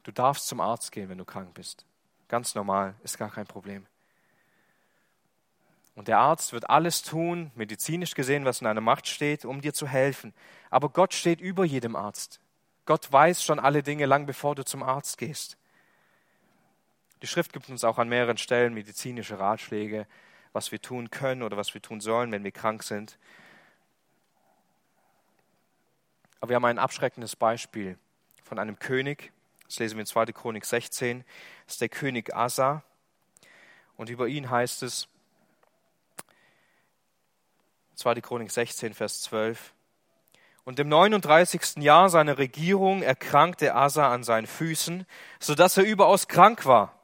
Du 0.02 0.12
darfst 0.12 0.46
zum 0.46 0.60
Arzt 0.60 0.92
gehen, 0.92 1.08
wenn 1.08 1.16
du 1.16 1.24
krank 1.24 1.54
bist. 1.54 1.86
Ganz 2.28 2.54
normal, 2.54 2.94
ist 3.02 3.16
gar 3.16 3.30
kein 3.30 3.46
Problem. 3.46 3.86
Und 5.94 6.08
der 6.08 6.18
Arzt 6.18 6.52
wird 6.52 6.68
alles 6.68 7.00
tun, 7.00 7.50
medizinisch 7.54 8.14
gesehen, 8.14 8.44
was 8.44 8.60
in 8.60 8.66
einer 8.66 8.82
Macht 8.82 9.08
steht, 9.08 9.46
um 9.46 9.62
dir 9.62 9.72
zu 9.72 9.88
helfen. 9.88 10.34
Aber 10.68 10.90
Gott 10.90 11.14
steht 11.14 11.40
über 11.40 11.64
jedem 11.64 11.96
Arzt. 11.96 12.38
Gott 12.84 13.10
weiß 13.10 13.42
schon 13.42 13.58
alle 13.58 13.82
Dinge 13.82 14.04
lang 14.04 14.26
bevor 14.26 14.54
du 14.54 14.66
zum 14.66 14.82
Arzt 14.82 15.16
gehst. 15.16 15.56
Die 17.22 17.26
Schrift 17.26 17.54
gibt 17.54 17.70
uns 17.70 17.84
auch 17.84 17.96
an 17.96 18.10
mehreren 18.10 18.36
Stellen 18.36 18.74
medizinische 18.74 19.38
Ratschläge, 19.38 20.06
was 20.52 20.72
wir 20.72 20.82
tun 20.82 21.08
können 21.10 21.42
oder 21.42 21.56
was 21.56 21.72
wir 21.72 21.80
tun 21.80 22.02
sollen, 22.02 22.30
wenn 22.32 22.44
wir 22.44 22.52
krank 22.52 22.82
sind. 22.82 23.16
Aber 26.40 26.50
wir 26.50 26.56
haben 26.56 26.64
ein 26.64 26.78
abschreckendes 26.78 27.36
Beispiel 27.36 27.98
von 28.42 28.58
einem 28.58 28.78
König, 28.78 29.32
das 29.66 29.78
lesen 29.78 29.96
wir 29.96 30.00
in 30.00 30.06
2. 30.06 30.26
Chronik 30.26 30.64
16, 30.64 31.24
das 31.66 31.74
ist 31.74 31.80
der 31.80 31.88
König 31.90 32.34
Asa. 32.34 32.82
Und 33.96 34.08
über 34.08 34.26
ihn 34.26 34.48
heißt 34.48 34.82
es, 34.82 35.06
2. 37.96 38.22
Chronik 38.22 38.50
16, 38.50 38.94
Vers 38.94 39.22
12, 39.22 39.74
und 40.64 40.78
im 40.78 40.88
39. 40.88 41.76
Jahr 41.76 42.08
seiner 42.08 42.38
Regierung 42.38 43.02
erkrankte 43.02 43.74
Asa 43.74 44.12
an 44.12 44.24
seinen 44.24 44.46
Füßen, 44.46 45.06
so 45.38 45.54
dass 45.54 45.76
er 45.76 45.84
überaus 45.84 46.28
krank 46.28 46.64
war. 46.64 46.94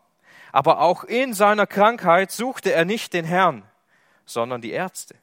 Aber 0.53 0.81
auch 0.81 1.05
in 1.05 1.35
seiner 1.35 1.67
Krankheit 1.67 2.31
suchte 2.31 2.73
er 2.73 2.85
nicht 2.85 3.13
den 3.13 3.25
Herrn, 3.25 3.65
sondern 4.25 4.61
die 4.61 4.71
Ärzte. 4.71 5.17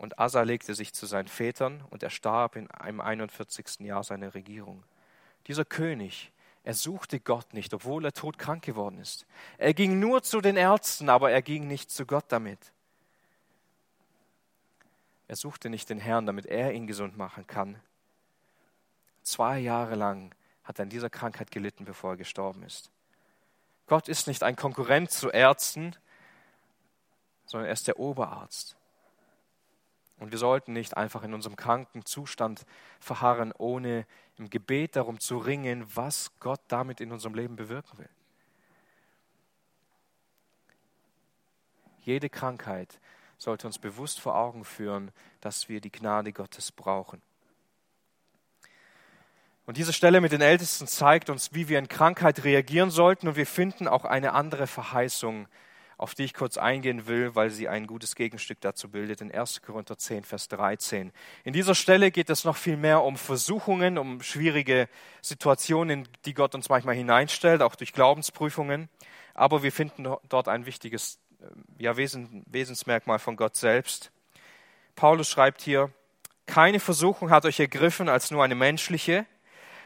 Und 0.00 0.18
Asa 0.18 0.42
legte 0.42 0.74
sich 0.74 0.94
zu 0.94 1.04
seinen 1.04 1.28
Vätern 1.28 1.84
und 1.90 2.02
er 2.02 2.08
starb 2.08 2.56
in 2.56 2.70
einem 2.70 3.02
41. 3.02 3.80
Jahr 3.80 4.02
seiner 4.02 4.32
Regierung. 4.32 4.82
Dieser 5.46 5.66
König 5.66 6.32
er 6.62 6.74
suchte 6.74 7.20
Gott 7.20 7.54
nicht, 7.54 7.72
obwohl 7.72 8.04
er 8.04 8.12
todkrank 8.12 8.62
geworden 8.62 8.98
ist. 8.98 9.26
Er 9.56 9.72
ging 9.72 9.98
nur 9.98 10.22
zu 10.22 10.40
den 10.40 10.56
Ärzten, 10.56 11.08
aber 11.08 11.30
er 11.30 11.42
ging 11.42 11.66
nicht 11.66 11.90
zu 11.90 12.04
Gott 12.04 12.26
damit. 12.28 12.72
Er 15.26 15.36
suchte 15.36 15.70
nicht 15.70 15.88
den 15.88 15.98
Herrn, 15.98 16.26
damit 16.26 16.46
er 16.46 16.72
ihn 16.72 16.86
gesund 16.86 17.16
machen 17.16 17.46
kann. 17.46 17.80
Zwei 19.22 19.58
Jahre 19.58 19.94
lang 19.94 20.34
hat 20.64 20.78
er 20.78 20.82
an 20.82 20.90
dieser 20.90 21.08
Krankheit 21.08 21.50
gelitten, 21.50 21.84
bevor 21.84 22.12
er 22.12 22.16
gestorben 22.16 22.62
ist. 22.62 22.90
Gott 23.86 24.08
ist 24.08 24.26
nicht 24.26 24.42
ein 24.42 24.56
Konkurrent 24.56 25.10
zu 25.10 25.30
Ärzten, 25.30 25.96
sondern 27.46 27.68
er 27.68 27.72
ist 27.72 27.88
der 27.88 27.98
Oberarzt. 27.98 28.76
Und 30.20 30.32
wir 30.32 30.38
sollten 30.38 30.74
nicht 30.74 30.96
einfach 30.96 31.22
in 31.22 31.32
unserem 31.32 31.56
kranken 31.56 32.04
Zustand 32.04 32.66
verharren, 33.00 33.52
ohne 33.56 34.06
im 34.36 34.50
Gebet 34.50 34.94
darum 34.94 35.18
zu 35.18 35.38
ringen, 35.38 35.84
was 35.94 36.30
Gott 36.40 36.60
damit 36.68 37.00
in 37.00 37.10
unserem 37.10 37.34
Leben 37.34 37.56
bewirken 37.56 37.98
will. 37.98 38.08
Jede 42.02 42.28
Krankheit 42.28 43.00
sollte 43.38 43.66
uns 43.66 43.78
bewusst 43.78 44.20
vor 44.20 44.36
Augen 44.36 44.64
führen, 44.64 45.10
dass 45.40 45.70
wir 45.70 45.80
die 45.80 45.92
Gnade 45.92 46.32
Gottes 46.32 46.70
brauchen. 46.70 47.22
Und 49.64 49.78
diese 49.78 49.94
Stelle 49.94 50.20
mit 50.20 50.32
den 50.32 50.42
Ältesten 50.42 50.86
zeigt 50.86 51.30
uns, 51.30 51.54
wie 51.54 51.68
wir 51.68 51.78
in 51.78 51.88
Krankheit 51.88 52.44
reagieren 52.44 52.90
sollten. 52.90 53.28
Und 53.28 53.36
wir 53.36 53.46
finden 53.46 53.88
auch 53.88 54.04
eine 54.04 54.32
andere 54.32 54.66
Verheißung 54.66 55.48
auf 56.00 56.14
die 56.14 56.24
ich 56.24 56.32
kurz 56.32 56.56
eingehen 56.56 57.06
will, 57.06 57.34
weil 57.34 57.50
sie 57.50 57.68
ein 57.68 57.86
gutes 57.86 58.14
Gegenstück 58.14 58.58
dazu 58.62 58.88
bildet, 58.88 59.20
in 59.20 59.30
1. 59.30 59.60
Korinther 59.60 59.98
10, 59.98 60.24
Vers 60.24 60.48
13. 60.48 61.12
In 61.44 61.52
dieser 61.52 61.74
Stelle 61.74 62.10
geht 62.10 62.30
es 62.30 62.44
noch 62.44 62.56
viel 62.56 62.78
mehr 62.78 63.02
um 63.02 63.18
Versuchungen, 63.18 63.98
um 63.98 64.22
schwierige 64.22 64.88
Situationen, 65.20 66.08
die 66.24 66.32
Gott 66.32 66.54
uns 66.54 66.70
manchmal 66.70 66.94
hineinstellt, 66.94 67.60
auch 67.60 67.74
durch 67.74 67.92
Glaubensprüfungen. 67.92 68.88
Aber 69.34 69.62
wir 69.62 69.72
finden 69.72 70.08
dort 70.30 70.48
ein 70.48 70.64
wichtiges 70.64 71.18
äh, 71.42 71.44
ja, 71.76 71.98
Wesensmerkmal 71.98 73.18
von 73.18 73.36
Gott 73.36 73.56
selbst. 73.56 74.10
Paulus 74.96 75.28
schreibt 75.28 75.60
hier, 75.60 75.92
keine 76.46 76.80
Versuchung 76.80 77.28
hat 77.28 77.44
euch 77.44 77.60
ergriffen 77.60 78.08
als 78.08 78.30
nur 78.30 78.42
eine 78.42 78.54
menschliche. 78.54 79.26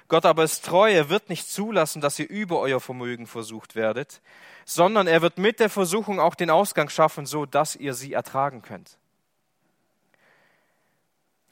Gott 0.08 0.26
aber 0.26 0.44
ist 0.44 0.64
treu, 0.64 0.92
er 0.92 1.08
wird 1.08 1.30
nicht 1.30 1.48
zulassen, 1.48 2.00
dass 2.00 2.18
ihr 2.18 2.28
über 2.28 2.60
euer 2.60 2.80
Vermögen 2.80 3.26
versucht 3.26 3.74
werdet, 3.74 4.20
sondern 4.64 5.06
er 5.06 5.22
wird 5.22 5.38
mit 5.38 5.60
der 5.60 5.70
Versuchung 5.70 6.20
auch 6.20 6.34
den 6.34 6.50
Ausgang 6.50 6.88
schaffen, 6.88 7.26
so 7.26 7.46
dass 7.46 7.74
ihr 7.76 7.94
sie 7.94 8.12
ertragen 8.12 8.62
könnt. 8.62 8.98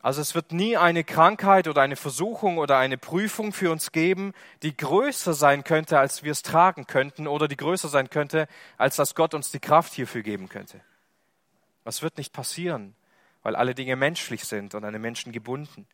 Also 0.03 0.21
es 0.21 0.35
wird 0.35 0.51
nie 0.51 0.77
eine 0.77 1.05
Krankheit 1.05 1.69
oder 1.69 1.81
eine 1.81 1.95
Versuchung 1.95 2.59
oder 2.59 2.77
eine 2.77 2.99
Prüfung 2.99 3.53
für 3.53 3.71
uns 3.71 3.93
geben, 3.93 4.35
die 4.63 4.77
größer 4.77 5.33
sein 5.33 5.63
könnte, 5.63 5.99
als 5.99 6.25
wir 6.25 6.33
es 6.33 6.43
tragen 6.43 6.89
könnten 6.89 7.29
oder 7.29 7.47
die 7.47 7.57
größer 7.57 7.89
sein 7.89 8.11
könnte, 8.11 8.49
als 8.77 8.97
dass 8.97 9.15
Gott 9.15 9.33
uns 9.33 9.53
die 9.53 9.61
Kraft 9.61 9.95
hierfür 9.95 10.23
geben 10.23 10.49
könnte. 10.49 10.81
Was 11.85 12.03
wird 12.03 12.19
nicht 12.19 12.33
passieren, 12.33 12.97
weil 13.45 13.55
alle 13.55 13.77
Dinge 13.77 13.95
menschlich 13.95 14.45
sind 14.45 14.75
und 14.75 14.85
an 14.85 14.93
den 14.93 15.03
Menschen 15.03 15.33
gebunden. 15.33 15.87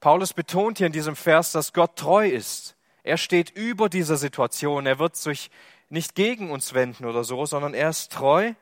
Paulus 0.00 0.32
betont 0.32 0.78
hier 0.78 0.86
in 0.86 0.92
diesem 0.92 1.16
Vers, 1.16 1.52
dass 1.52 1.72
Gott 1.72 1.96
treu 1.96 2.28
ist 2.28 2.76
er 3.08 3.16
steht 3.16 3.50
über 3.50 3.88
dieser 3.88 4.18
Situation. 4.18 4.84
Er 4.84 4.98
wird 4.98 5.16
sich 5.16 5.50
nicht 5.88 6.14
gegen 6.14 6.50
uns 6.50 6.74
wenden 6.74 7.06
oder 7.06 7.24
so, 7.24 7.46
sondern 7.46 7.72
er 7.72 7.88
ist 7.88 8.12
treu. 8.12 8.52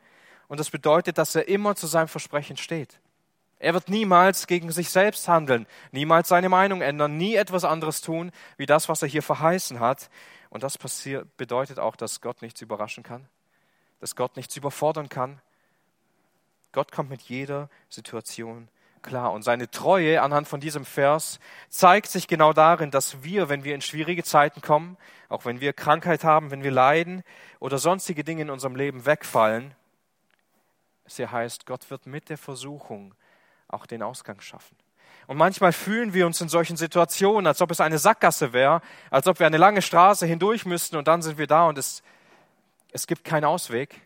Und 0.47 0.61
das 0.61 0.71
bedeutet, 0.71 1.19
dass 1.19 1.35
er 1.35 1.49
immer 1.49 1.75
zu 1.75 1.89
seinem 1.89 2.07
Versprechen 2.07 2.57
steht. 2.57 3.01
Er 3.59 3.75
wird 3.75 3.89
niemals 3.89 4.47
gegen 4.47 4.71
sich 4.71 4.91
selbst 4.91 5.27
handeln, 5.27 5.67
niemals 5.91 6.29
seine 6.29 6.49
Meinung 6.49 6.81
ändern, 6.81 7.17
nie 7.17 7.35
etwas 7.35 7.65
anderes 7.65 8.03
tun, 8.03 8.31
wie 8.57 8.67
das, 8.67 8.89
was 8.89 9.03
er 9.03 9.09
hier 9.09 9.23
verheißen 9.23 9.81
hat. 9.81 10.11
Und 10.51 10.63
das 10.63 10.79
passiert, 10.79 11.37
bedeutet 11.37 11.81
auch, 11.81 11.97
dass 11.97 12.21
Gott 12.21 12.43
nichts 12.43 12.61
überraschen 12.61 13.03
kann, 13.03 13.27
dass 13.99 14.15
Gott 14.15 14.37
nichts 14.37 14.57
überfordern 14.57 15.09
kann. 15.09 15.41
Gott 16.71 16.93
kommt 16.93 17.11
mit 17.11 17.23
jeder 17.23 17.69
Situation 17.89 18.69
klar. 19.03 19.33
Und 19.33 19.43
seine 19.43 19.71
Treue 19.71 20.23
anhand 20.23 20.49
von 20.49 20.61
diesem 20.61 20.85
Vers 20.85 21.39
zeigt 21.69 22.09
sich 22.09 22.29
genau 22.29 22.53
darin, 22.53 22.91
dass 22.91 23.23
wir, 23.23 23.49
wenn 23.49 23.65
wir 23.65 23.75
in 23.75 23.81
schwierige 23.81 24.25
Zeiten 24.25 24.61
kommen, 24.61 24.97
auch 25.29 25.45
wenn 25.45 25.61
wir 25.61 25.73
Krankheit 25.73 26.25
haben, 26.25 26.51
wenn 26.51 26.63
wir 26.63 26.71
leiden 26.71 27.23
oder 27.59 27.79
sonstige 27.79 28.25
Dinge 28.25 28.43
in 28.43 28.51
unserem 28.51 28.77
Leben 28.77 29.07
wegfallen, 29.07 29.75
es 31.05 31.17
hier 31.17 31.31
heißt, 31.31 31.67
Gott 31.67 31.89
wird 31.91 32.07
mit 32.07 32.29
der 32.29 32.39
Versuchung 32.39 33.15
auch 33.69 33.87
den 33.87 34.03
Ausgang 34.03 34.41
schaffen. 34.41 34.77
Und 35.27 35.37
manchmal 35.37 35.73
fühlen 35.73 36.15
wir 36.15 36.27
uns 36.27 36.41
in 36.41 36.49
solchen 36.49 36.77
Situationen, 36.77 37.47
als 37.47 37.61
ob 37.61 37.71
es 37.71 37.81
eine 37.81 37.99
Sackgasse 37.99 38.53
wäre, 38.53 38.81
als 39.11 39.27
ob 39.27 39.39
wir 39.39 39.47
eine 39.47 39.57
lange 39.57 39.83
Straße 39.83 40.27
hindurch 40.27 40.67
müssten 40.67 40.97
und 40.97 41.09
dann 41.09 41.23
sind 41.23 41.39
wir 41.39 41.47
da 41.47 41.67
und 41.69 41.79
es, 41.79 42.03
es 42.93 43.07
gibt 43.07 43.25
keinen 43.25 43.45
Ausweg. 43.45 44.03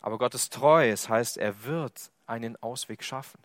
Aber 0.00 0.18
Gott 0.18 0.34
ist 0.34 0.52
treu, 0.52 0.88
es 0.88 1.08
heißt, 1.08 1.38
er 1.38 1.64
wird 1.64 2.10
einen 2.26 2.60
Ausweg 2.62 3.02
schaffen. 3.02 3.38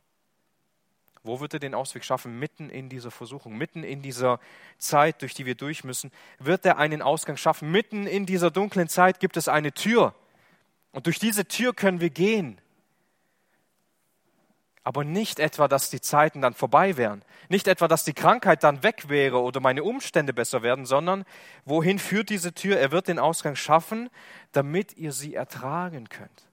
Wo 1.24 1.40
wird 1.40 1.54
er 1.54 1.60
den 1.60 1.76
Ausweg 1.76 2.04
schaffen? 2.04 2.40
Mitten 2.40 2.70
in 2.70 2.90
dieser 2.90 3.12
Versuchung, 3.12 3.56
mitten 3.56 3.84
in 3.84 4.02
dieser 4.02 4.40
Zeit, 4.80 5.22
durch 5.22 5.36
die 5.36 5.46
wir 5.46 5.56
durch 5.56 5.84
müssen, 5.84 6.12
wird 6.40 6.66
er 6.66 6.78
einen 6.78 7.02
Ausgang 7.02 7.38
schaffen. 7.38 7.70
Mitten 7.70 8.08
in 8.08 8.26
dieser 8.26 8.50
dunklen 8.50 8.88
Zeit 8.88 9.20
gibt 9.20 9.38
es 9.38 9.48
eine 9.48 9.72
Tür. 9.72 10.16
Und 10.92 11.06
durch 11.06 11.20
diese 11.20 11.46
Tür 11.46 11.74
können 11.74 12.02
wir 12.02 12.10
gehen. 12.10 12.60
Aber 14.84 15.04
nicht 15.04 15.40
etwa, 15.40 15.68
dass 15.68 15.92
die 15.92 16.02
Zeiten 16.02 16.42
dann 16.42 16.56
vorbei 16.56 16.98
wären. 16.98 17.24
Nicht 17.50 17.68
etwa, 17.68 17.88
dass 17.88 18.04
die 18.04 18.14
Krankheit 18.14 18.64
dann 18.64 18.82
weg 18.82 19.08
wäre 19.10 19.42
oder 19.42 19.60
meine 19.60 19.84
Umstände 19.84 20.34
besser 20.34 20.64
werden, 20.64 20.88
sondern 20.88 21.24
wohin 21.66 22.00
führt 22.00 22.30
diese 22.30 22.54
Tür? 22.54 22.80
Er 22.80 22.92
wird 22.92 23.08
den 23.08 23.20
Ausgang 23.20 23.56
schaffen, 23.56 24.10
damit 24.54 24.98
ihr 24.98 25.12
sie 25.12 25.36
ertragen 25.36 26.10
könnt. 26.10 26.51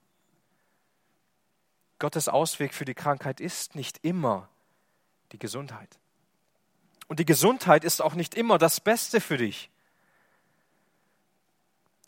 Gottes 1.99 2.29
Ausweg 2.29 2.73
für 2.73 2.85
die 2.85 2.93
Krankheit 2.93 3.39
ist 3.39 3.75
nicht 3.75 3.99
immer 4.03 4.49
die 5.31 5.39
Gesundheit. 5.39 5.99
Und 7.07 7.19
die 7.19 7.25
Gesundheit 7.25 7.83
ist 7.83 8.01
auch 8.01 8.13
nicht 8.13 8.35
immer 8.35 8.57
das 8.57 8.79
Beste 8.79 9.19
für 9.19 9.37
dich. 9.37 9.69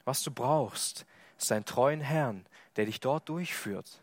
Was 0.06 0.24
du 0.24 0.32
brauchst, 0.32 1.06
ist 1.38 1.52
einen 1.52 1.66
treuen 1.66 2.02
Herrn, 2.02 2.46
der 2.76 2.86
dich 2.86 3.00
dort 3.00 3.28
durchführt, 3.30 4.02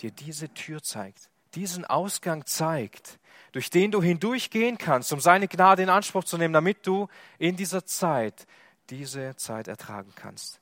dir 0.00 0.10
diese 0.10 0.52
Tür 0.52 0.82
zeigt, 0.82 1.30
diesen 1.54 1.84
Ausgang 1.84 2.46
zeigt, 2.46 3.18
durch 3.52 3.70
den 3.70 3.90
du 3.90 4.02
hindurchgehen 4.02 4.78
kannst, 4.78 5.12
um 5.12 5.20
seine 5.20 5.48
Gnade 5.48 5.82
in 5.82 5.88
Anspruch 5.88 6.24
zu 6.24 6.36
nehmen, 6.36 6.54
damit 6.54 6.86
du 6.86 7.08
in 7.38 7.56
dieser 7.56 7.86
Zeit 7.86 8.46
diese 8.90 9.36
Zeit 9.36 9.68
ertragen 9.68 10.12
kannst. 10.14 10.57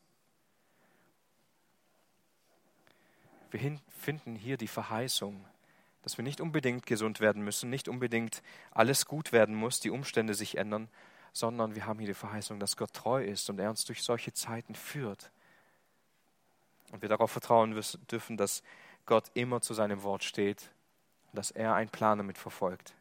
Wir 3.51 3.79
finden 3.89 4.35
hier 4.35 4.57
die 4.57 4.69
Verheißung, 4.69 5.45
dass 6.03 6.19
wir 6.19 6.25
nicht 6.25 6.41
unbedingt 6.41 6.87
gesund 6.87 7.21
werden 7.21 7.43
müssen, 7.43 7.71
nicht 7.71 7.89
unbedingt 7.89 8.43
alles 8.71 9.07
gut 9.07 9.33
werden 9.33 9.55
muss, 9.55 9.81
die 9.81 9.91
Umstände 9.91 10.35
sich 10.35 10.57
ändern, 10.57 10.89
sondern 11.33 11.75
wir 11.75 11.87
haben 11.87 11.99
hier 11.99 12.09
die 12.09 12.15
Verheißung, 12.15 12.61
dass 12.61 12.77
Gott 12.77 12.93
treu 12.93 13.25
ist 13.25 13.51
und 13.51 13.59
er 13.59 13.71
uns 13.71 13.85
durch 13.85 14.03
solche 14.03 14.33
Zeiten 14.33 14.75
führt. 14.75 15.31
Und 16.93 17.03
wir 17.03 17.09
darauf 17.09 17.31
vertrauen 17.31 17.81
dürfen, 18.11 18.37
dass 18.37 18.63
Gott 19.05 19.31
immer 19.35 19.61
zu 19.61 19.75
seinem 19.75 20.03
Wort 20.03 20.25
steht 20.25 20.71
dass 21.37 21.51
er 21.51 21.75
einen 21.75 21.91
Plan 21.91 22.19
damit 22.19 22.39
verfolgt. 22.39 22.95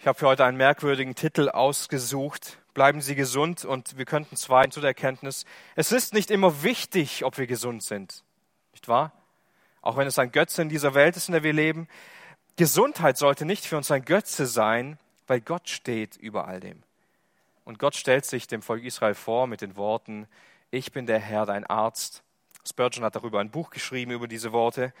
Ich 0.00 0.06
habe 0.06 0.18
für 0.18 0.28
heute 0.28 0.46
einen 0.46 0.56
merkwürdigen 0.56 1.14
Titel 1.14 1.50
ausgesucht. 1.50 2.56
Bleiben 2.72 3.02
Sie 3.02 3.14
gesund 3.14 3.66
und 3.66 3.98
wir 3.98 4.06
könnten 4.06 4.34
zwei 4.34 4.66
zu 4.68 4.80
der 4.80 4.88
Erkenntnis. 4.88 5.44
Es 5.76 5.92
ist 5.92 6.14
nicht 6.14 6.30
immer 6.30 6.62
wichtig, 6.62 7.22
ob 7.22 7.36
wir 7.36 7.46
gesund 7.46 7.82
sind. 7.82 8.24
Nicht 8.72 8.88
wahr? 8.88 9.12
Auch 9.82 9.98
wenn 9.98 10.06
es 10.06 10.18
ein 10.18 10.32
Götze 10.32 10.62
in 10.62 10.70
dieser 10.70 10.94
Welt 10.94 11.18
ist, 11.18 11.28
in 11.28 11.32
der 11.32 11.42
wir 11.42 11.52
leben. 11.52 11.86
Gesundheit 12.56 13.18
sollte 13.18 13.44
nicht 13.44 13.66
für 13.66 13.76
uns 13.76 13.90
ein 13.90 14.06
Götze 14.06 14.46
sein, 14.46 14.98
weil 15.26 15.42
Gott 15.42 15.68
steht 15.68 16.16
über 16.16 16.48
all 16.48 16.60
dem. 16.60 16.82
Und 17.66 17.78
Gott 17.78 17.94
stellt 17.94 18.24
sich 18.24 18.46
dem 18.46 18.62
Volk 18.62 18.82
Israel 18.84 19.14
vor 19.14 19.46
mit 19.46 19.60
den 19.60 19.76
Worten, 19.76 20.26
ich 20.70 20.92
bin 20.92 21.04
der 21.04 21.18
Herr, 21.18 21.44
dein 21.44 21.66
Arzt. 21.66 22.22
Spurgeon 22.66 23.04
hat 23.04 23.16
darüber 23.16 23.40
ein 23.40 23.50
Buch 23.50 23.68
geschrieben, 23.68 24.12
über 24.12 24.28
diese 24.28 24.52
Worte. 24.52 24.94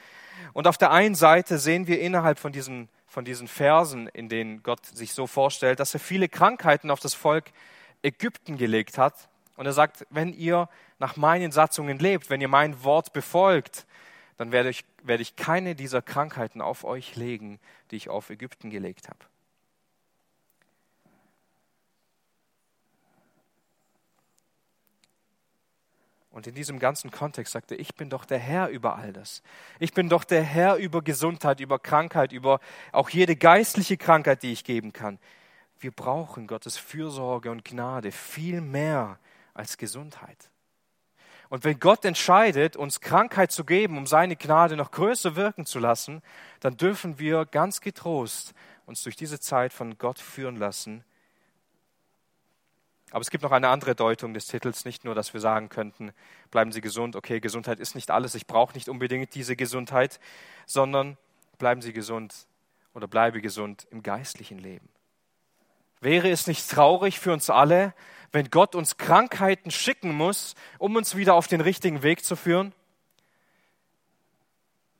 Und 0.52 0.66
auf 0.66 0.76
der 0.76 0.90
einen 0.90 1.14
Seite 1.14 1.58
sehen 1.58 1.86
wir 1.86 2.02
innerhalb 2.02 2.38
von 2.38 2.52
diesen 2.52 2.90
von 3.10 3.24
diesen 3.24 3.48
Versen, 3.48 4.06
in 4.06 4.28
denen 4.28 4.62
Gott 4.62 4.86
sich 4.86 5.12
so 5.12 5.26
vorstellt, 5.26 5.80
dass 5.80 5.92
er 5.92 6.00
viele 6.00 6.28
Krankheiten 6.28 6.92
auf 6.92 7.00
das 7.00 7.12
Volk 7.12 7.50
Ägypten 8.02 8.56
gelegt 8.56 8.98
hat. 8.98 9.28
Und 9.56 9.66
er 9.66 9.72
sagt, 9.72 10.06
wenn 10.10 10.32
ihr 10.32 10.68
nach 11.00 11.16
meinen 11.16 11.50
Satzungen 11.50 11.98
lebt, 11.98 12.30
wenn 12.30 12.40
ihr 12.40 12.48
mein 12.48 12.84
Wort 12.84 13.12
befolgt, 13.12 13.84
dann 14.36 14.52
werde 14.52 14.70
ich, 14.70 14.84
werde 15.02 15.22
ich 15.22 15.34
keine 15.34 15.74
dieser 15.74 16.02
Krankheiten 16.02 16.60
auf 16.60 16.84
euch 16.84 17.16
legen, 17.16 17.58
die 17.90 17.96
ich 17.96 18.08
auf 18.08 18.30
Ägypten 18.30 18.70
gelegt 18.70 19.08
habe. 19.08 19.18
Und 26.40 26.46
in 26.46 26.54
diesem 26.54 26.78
ganzen 26.78 27.10
Kontext 27.10 27.52
sagte, 27.52 27.74
ich 27.74 27.94
bin 27.96 28.08
doch 28.08 28.24
der 28.24 28.38
Herr 28.38 28.68
über 28.68 28.96
all 28.96 29.12
das. 29.12 29.42
Ich 29.78 29.92
bin 29.92 30.08
doch 30.08 30.24
der 30.24 30.42
Herr 30.42 30.76
über 30.76 31.02
Gesundheit, 31.02 31.60
über 31.60 31.78
Krankheit, 31.78 32.32
über 32.32 32.60
auch 32.92 33.10
jede 33.10 33.36
geistliche 33.36 33.98
Krankheit, 33.98 34.42
die 34.42 34.50
ich 34.50 34.64
geben 34.64 34.94
kann. 34.94 35.18
Wir 35.80 35.90
brauchen 35.90 36.46
Gottes 36.46 36.78
Fürsorge 36.78 37.50
und 37.50 37.62
Gnade 37.62 38.10
viel 38.10 38.62
mehr 38.62 39.18
als 39.52 39.76
Gesundheit. 39.76 40.50
Und 41.50 41.64
wenn 41.64 41.78
Gott 41.78 42.06
entscheidet, 42.06 42.74
uns 42.74 43.02
Krankheit 43.02 43.52
zu 43.52 43.64
geben, 43.64 43.98
um 43.98 44.06
seine 44.06 44.34
Gnade 44.34 44.76
noch 44.76 44.92
größer 44.92 45.36
wirken 45.36 45.66
zu 45.66 45.78
lassen, 45.78 46.22
dann 46.60 46.78
dürfen 46.78 47.18
wir 47.18 47.44
ganz 47.44 47.82
getrost 47.82 48.54
uns 48.86 49.02
durch 49.02 49.16
diese 49.16 49.40
Zeit 49.40 49.74
von 49.74 49.98
Gott 49.98 50.18
führen 50.18 50.56
lassen 50.56 51.04
aber 53.10 53.20
es 53.20 53.30
gibt 53.30 53.42
noch 53.42 53.52
eine 53.52 53.68
andere 53.68 53.94
Deutung 53.94 54.34
des 54.34 54.46
Titels, 54.46 54.84
nicht 54.84 55.04
nur, 55.04 55.14
dass 55.14 55.32
wir 55.32 55.40
sagen 55.40 55.68
könnten, 55.68 56.12
bleiben 56.50 56.72
Sie 56.72 56.80
gesund, 56.80 57.16
okay, 57.16 57.40
Gesundheit 57.40 57.80
ist 57.80 57.94
nicht 57.94 58.10
alles, 58.10 58.34
ich 58.34 58.46
brauche 58.46 58.74
nicht 58.74 58.88
unbedingt 58.88 59.34
diese 59.34 59.56
Gesundheit, 59.56 60.20
sondern 60.66 61.16
bleiben 61.58 61.82
Sie 61.82 61.92
gesund 61.92 62.46
oder 62.94 63.08
bleibe 63.08 63.40
gesund 63.40 63.86
im 63.90 64.02
geistlichen 64.02 64.58
Leben. 64.58 64.88
Wäre 66.00 66.30
es 66.30 66.46
nicht 66.46 66.70
traurig 66.70 67.20
für 67.20 67.32
uns 67.32 67.50
alle, 67.50 67.94
wenn 68.32 68.50
Gott 68.50 68.74
uns 68.74 68.96
Krankheiten 68.96 69.70
schicken 69.70 70.14
muss, 70.14 70.54
um 70.78 70.96
uns 70.96 71.16
wieder 71.16 71.34
auf 71.34 71.46
den 71.46 71.60
richtigen 71.60 72.02
Weg 72.02 72.24
zu 72.24 72.36
führen? 72.36 72.72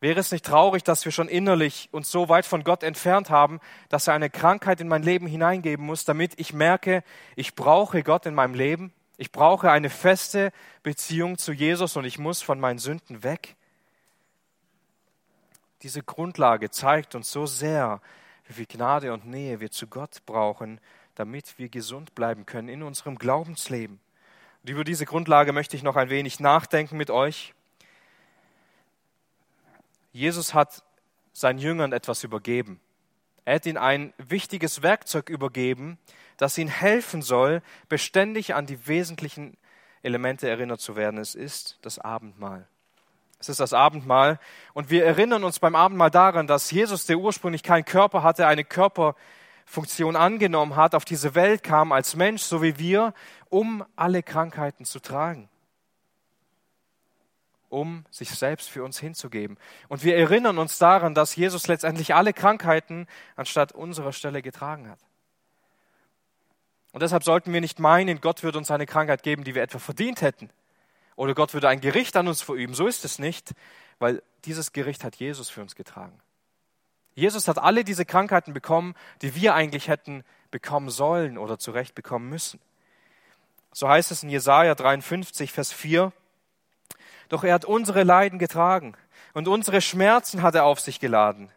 Wäre 0.01 0.19
es 0.19 0.33
nicht 0.33 0.47
traurig, 0.47 0.83
dass 0.83 1.05
wir 1.05 1.13
schon 1.13 1.29
innerlich 1.29 1.91
uns 1.93 2.11
so 2.11 2.31
weit 2.31 2.47
von 2.47 2.65
Gott 2.65 2.83
entfernt 2.83 3.29
haben, 3.29 3.61
dass 3.91 4.09
er 4.09 4.15
eine 4.15 4.31
Krankheit 4.31 4.81
in 4.81 4.89
mein 4.89 5.03
Leben 5.03 5.27
hineingeben 5.27 5.85
muss, 5.85 6.07
damit 6.07 6.41
ich 6.41 6.55
merke, 6.55 7.05
ich 7.37 7.55
brauche 7.55 8.03
Gott 8.03 8.25
in 8.25 8.35
meinem 8.35 8.55
Leben, 8.55 8.95
ich 9.19 9.31
brauche 9.31 9.71
eine 9.71 9.91
feste 9.91 10.53
Beziehung 10.83 11.37
zu 11.37 11.53
Jesus 11.53 11.97
und 11.97 12.07
ich 12.07 12.19
muss 12.19 12.41
von 12.41 12.59
meinen 12.59 12.79
Sünden 12.79 13.23
weg? 13.23 13.57
Diese 15.83 16.03
Grundlage 16.03 16.71
zeigt 16.71 17.15
uns 17.15 17.31
so 17.31 17.45
sehr, 17.45 18.01
wie 18.47 18.55
viel 18.55 18.67
Gnade 18.67 19.13
und 19.13 19.27
Nähe 19.27 19.61
wir 19.61 19.71
zu 19.71 19.87
Gott 19.87 20.25
brauchen, 20.25 20.81
damit 21.15 21.59
wir 21.59 21.69
gesund 21.69 22.15
bleiben 22.15 22.47
können 22.47 22.69
in 22.69 22.83
unserem 22.83 23.19
Glaubensleben. 23.19 24.01
Und 24.63 24.71
über 24.71 24.85
diese 24.85 25.05
Grundlage 25.05 25.53
möchte 25.53 25.77
ich 25.77 25.83
noch 25.83 25.97
ein 25.97 26.09
wenig 26.09 26.41
nachdenken 26.41 26.97
mit 26.97 27.11
euch. 27.11 27.55
Jesus 30.13 30.55
hat 30.55 30.83
seinen 31.33 31.59
Jüngern 31.59 31.93
etwas 31.93 32.25
übergeben. 32.25 32.81
Er 33.45 33.57
hat 33.57 33.67
ihnen 33.67 33.79
ein 33.79 34.13
wichtiges 34.19 34.83
Werkzeug 34.83 35.29
übergeben, 35.29 35.99
das 36.37 36.59
ihnen 36.59 36.71
helfen 36.71 37.23
soll, 37.23 37.63
beständig 37.89 38.55
an 38.55 38.67
die 38.67 38.87
wesentlichen 38.87 39.57
Elemente 40.03 40.49
erinnert 40.49 40.81
zu 40.81 40.97
werden. 40.97 41.19
Es 41.19 41.35
ist 41.35 41.79
das 41.83 41.99
Abendmahl. 41.99 42.67
Es 43.39 43.49
ist 43.49 43.61
das 43.61 43.73
Abendmahl. 43.73 44.39
Und 44.75 44.91
wir 44.91 45.05
erinnern 45.05 45.45
uns 45.45 45.59
beim 45.59 45.75
Abendmahl 45.75 46.11
daran, 46.11 46.47
dass 46.47 46.71
Jesus, 46.71 47.07
der 47.07 47.19
ursprünglich 47.19 47.63
keinen 47.63 47.85
Körper 47.85 48.23
hatte, 48.23 48.47
eine 48.47 48.65
Körperfunktion 48.65 50.17
angenommen 50.17 50.77
hat, 50.77 50.95
auf 50.95 51.05
diese 51.05 51.35
Welt 51.35 51.63
kam 51.63 51.93
als 51.93 52.17
Mensch, 52.17 52.43
so 52.43 52.63
wie 52.63 52.79
wir, 52.79 53.15
um 53.49 53.85
alle 53.97 54.23
Krankheiten 54.23 54.85
zu 54.85 55.01
tragen 55.01 55.50
um 57.71 58.05
sich 58.11 58.31
selbst 58.31 58.69
für 58.69 58.85
uns 58.85 58.99
hinzugeben. 58.99 59.57
Und 59.89 60.05
wir 60.05 60.17
erinnern 60.17 60.59
uns 60.59 60.79
daran, 60.79 61.15
dass 61.15 61.35
Jesus 61.37 61.67
letztendlich 61.69 62.15
alle 62.15 62.33
Krankheiten 62.33 63.07
anstatt 63.37 63.73
unserer 63.73 64.13
Stelle 64.13 64.43
getragen 64.43 64.91
hat. 64.91 64.99
Und 66.93 67.03
deshalb 67.03 67.25
sollten 67.25 67.53
wir 67.53 67.61
nicht 67.61 67.79
meinen, 67.79 68.21
Gott 68.21 68.43
würde 68.43 68.59
uns 68.59 68.71
eine 68.71 68.87
Krankheit 68.87 69.23
geben, 69.23 69.45
die 69.45 69.55
wir 69.55 69.63
etwa 69.63 69.79
verdient 69.79 70.23
hätten. 70.23 70.51
Oder 71.17 71.35
Gott 71.35 71.55
würde 71.55 71.69
ein 71.69 71.81
Gericht 71.81 72.17
an 72.17 72.29
uns 72.29 72.43
verüben. 72.43 72.75
So 72.75 72.87
ist 72.87 73.05
es 73.05 73.19
nicht, 73.19 73.53
weil 73.99 74.23
dieses 74.45 74.73
Gericht 74.73 75.05
hat 75.05 75.17
Jesus 75.17 75.51
für 75.51 75.61
uns 75.61 75.77
getragen. 75.77 76.21
Jesus 77.15 77.49
hat 77.49 77.59
alle 77.59 77.85
diese 77.85 78.05
Krankheiten 78.05 78.53
bekommen, 78.53 78.95
die 79.23 79.35
wir 79.35 79.55
eigentlich 79.55 79.89
hätten 79.89 80.25
bekommen 80.51 80.91
sollen 80.91 81.39
oder 81.39 81.59
zurecht 81.59 81.95
bekommen 81.95 82.29
müssen. 82.29 82.61
So 83.73 83.89
heißt 83.89 84.11
es 84.11 84.23
in 84.23 84.31
Jesaja 84.31 84.75
53, 84.75 85.53
Vers 85.53 85.73
4. 85.73 86.13
Doch 87.31 87.45
er 87.45 87.55
hat 87.55 87.65
unsere 87.65 88.03
Leiden 88.03 88.39
getragen 88.41 88.95
und 89.35 89.49
unsere 89.49 89.81
Schmerzen 89.81 90.43
hat 90.43 90.57
er 90.57 90.65
auf 90.65 90.81
sich 90.81 90.99
geladen. 90.99 91.49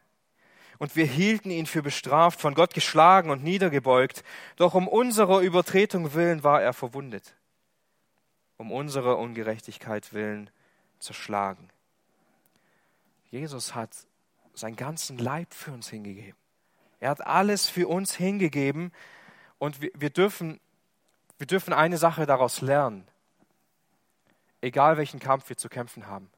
Und 0.78 0.96
wir 0.96 1.06
hielten 1.06 1.50
ihn 1.50 1.66
für 1.66 1.82
bestraft, 1.82 2.40
von 2.40 2.54
Gott 2.54 2.76
geschlagen 2.76 3.32
und 3.32 3.44
niedergebeugt. 3.44 4.24
Doch 4.56 4.76
um 4.76 4.88
unserer 4.88 5.40
Übertretung 5.40 6.14
willen 6.14 6.44
war 6.44 6.62
er 6.62 6.74
verwundet, 6.74 7.36
um 8.58 8.72
unserer 8.72 9.18
Ungerechtigkeit 9.18 10.14
willen 10.14 10.52
zerschlagen. 11.00 11.70
Jesus 13.32 13.74
hat 13.74 13.90
seinen 14.54 14.76
ganzen 14.76 15.18
Leib 15.18 15.56
für 15.56 15.72
uns 15.72 15.90
hingegeben. 15.90 16.38
Er 17.00 17.10
hat 17.10 17.26
alles 17.26 17.68
für 17.68 17.88
uns 17.88 18.14
hingegeben 18.14 18.92
und 19.58 19.82
wir, 19.82 19.90
wir, 19.96 20.12
dürfen, 20.12 20.60
wir 21.40 21.48
dürfen 21.48 21.74
eine 21.74 21.98
Sache 21.98 22.28
daraus 22.28 22.62
lernen 22.62 23.08
egal 24.64 24.98
welchen 24.98 25.20
Kampf 25.20 25.50
wir 25.50 25.58
zu 25.58 25.70
kämpfen 25.70 26.08
haben. 26.08 26.30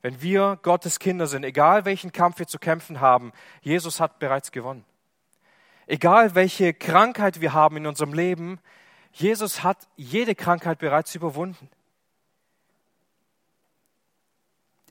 Wenn 0.00 0.22
wir 0.22 0.58
Gottes 0.62 0.98
Kinder 0.98 1.26
sind, 1.26 1.44
egal 1.44 1.84
welchen 1.84 2.12
Kampf 2.12 2.38
wir 2.38 2.46
zu 2.46 2.58
kämpfen 2.58 3.00
haben, 3.00 3.32
Jesus 3.60 4.00
hat 4.00 4.18
bereits 4.18 4.50
gewonnen. 4.50 4.84
Egal 5.86 6.34
welche 6.34 6.72
Krankheit 6.72 7.40
wir 7.40 7.52
haben 7.52 7.76
in 7.76 7.86
unserem 7.86 8.12
Leben, 8.12 8.60
Jesus 9.12 9.62
hat 9.62 9.88
jede 9.96 10.34
Krankheit 10.34 10.78
bereits 10.78 11.14
überwunden. 11.14 11.68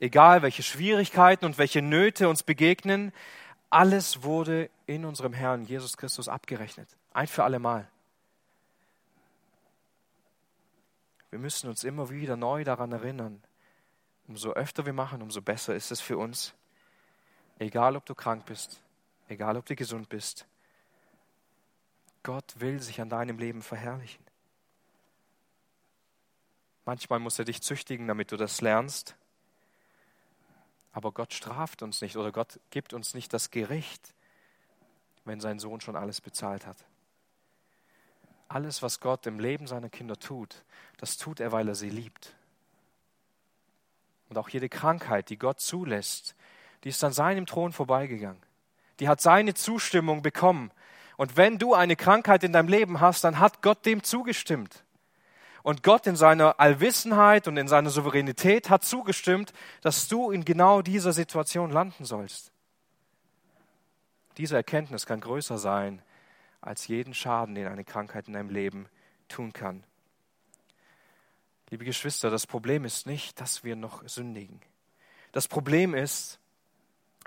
Egal 0.00 0.42
welche 0.42 0.62
Schwierigkeiten 0.62 1.44
und 1.44 1.58
welche 1.58 1.82
Nöte 1.82 2.28
uns 2.28 2.42
begegnen, 2.44 3.12
alles 3.70 4.22
wurde 4.22 4.70
in 4.86 5.04
unserem 5.04 5.32
Herrn 5.32 5.64
Jesus 5.64 5.96
Christus 5.96 6.28
abgerechnet. 6.28 6.88
Ein 7.12 7.26
für 7.26 7.42
alle 7.42 7.58
Mal. 7.58 7.88
Wir 11.30 11.38
müssen 11.38 11.68
uns 11.68 11.84
immer 11.84 12.10
wieder 12.10 12.36
neu 12.36 12.64
daran 12.64 12.92
erinnern. 12.92 13.42
Umso 14.26 14.52
öfter 14.52 14.86
wir 14.86 14.92
machen, 14.92 15.22
umso 15.22 15.42
besser 15.42 15.74
ist 15.74 15.90
es 15.90 16.00
für 16.00 16.18
uns. 16.18 16.54
Egal, 17.58 17.96
ob 17.96 18.06
du 18.06 18.14
krank 18.14 18.46
bist, 18.46 18.80
egal, 19.28 19.56
ob 19.56 19.66
du 19.66 19.74
gesund 19.74 20.08
bist. 20.08 20.46
Gott 22.22 22.54
will 22.58 22.80
sich 22.80 23.00
an 23.00 23.08
deinem 23.08 23.38
Leben 23.38 23.62
verherrlichen. 23.62 24.24
Manchmal 26.84 27.18
muss 27.18 27.38
er 27.38 27.44
dich 27.44 27.62
züchtigen, 27.62 28.06
damit 28.08 28.32
du 28.32 28.36
das 28.36 28.60
lernst. 28.60 29.16
Aber 30.92 31.12
Gott 31.12 31.32
straft 31.32 31.82
uns 31.82 32.00
nicht 32.00 32.16
oder 32.16 32.32
Gott 32.32 32.60
gibt 32.70 32.92
uns 32.92 33.14
nicht 33.14 33.32
das 33.32 33.50
Gericht, 33.50 34.14
wenn 35.24 35.40
sein 35.40 35.58
Sohn 35.58 35.80
schon 35.80 35.96
alles 35.96 36.20
bezahlt 36.20 36.66
hat. 36.66 36.87
Alles, 38.48 38.82
was 38.82 39.00
Gott 39.00 39.26
im 39.26 39.38
Leben 39.38 39.66
seiner 39.66 39.90
Kinder 39.90 40.18
tut, 40.18 40.64
das 40.96 41.18
tut 41.18 41.38
er, 41.38 41.52
weil 41.52 41.68
er 41.68 41.74
sie 41.74 41.90
liebt. 41.90 42.34
Und 44.30 44.38
auch 44.38 44.48
jede 44.48 44.68
Krankheit, 44.68 45.28
die 45.28 45.38
Gott 45.38 45.60
zulässt, 45.60 46.34
die 46.84 46.88
ist 46.88 47.04
an 47.04 47.12
seinem 47.12 47.46
Thron 47.46 47.72
vorbeigegangen. 47.72 48.42
Die 49.00 49.08
hat 49.08 49.20
seine 49.20 49.54
Zustimmung 49.54 50.22
bekommen. 50.22 50.70
Und 51.16 51.36
wenn 51.36 51.58
du 51.58 51.74
eine 51.74 51.96
Krankheit 51.96 52.44
in 52.44 52.52
deinem 52.52 52.68
Leben 52.68 53.00
hast, 53.00 53.24
dann 53.24 53.38
hat 53.38 53.62
Gott 53.62 53.84
dem 53.84 54.02
zugestimmt. 54.02 54.84
Und 55.62 55.82
Gott 55.82 56.06
in 56.06 56.16
seiner 56.16 56.60
Allwissenheit 56.60 57.48
und 57.48 57.56
in 57.56 57.68
seiner 57.68 57.90
Souveränität 57.90 58.70
hat 58.70 58.84
zugestimmt, 58.84 59.52
dass 59.82 60.08
du 60.08 60.30
in 60.30 60.44
genau 60.44 60.82
dieser 60.82 61.12
Situation 61.12 61.70
landen 61.70 62.04
sollst. 62.04 62.52
Diese 64.36 64.56
Erkenntnis 64.56 65.04
kann 65.04 65.20
größer 65.20 65.58
sein 65.58 66.00
als 66.60 66.86
jeden 66.88 67.14
Schaden, 67.14 67.54
den 67.54 67.68
eine 67.68 67.84
Krankheit 67.84 68.28
in 68.28 68.34
deinem 68.34 68.50
Leben 68.50 68.88
tun 69.28 69.52
kann. 69.52 69.84
Liebe 71.70 71.84
Geschwister, 71.84 72.30
das 72.30 72.46
Problem 72.46 72.84
ist 72.84 73.06
nicht, 73.06 73.40
dass 73.40 73.62
wir 73.62 73.76
noch 73.76 74.06
sündigen. 74.08 74.60
Das 75.32 75.48
Problem 75.48 75.94
ist, 75.94 76.38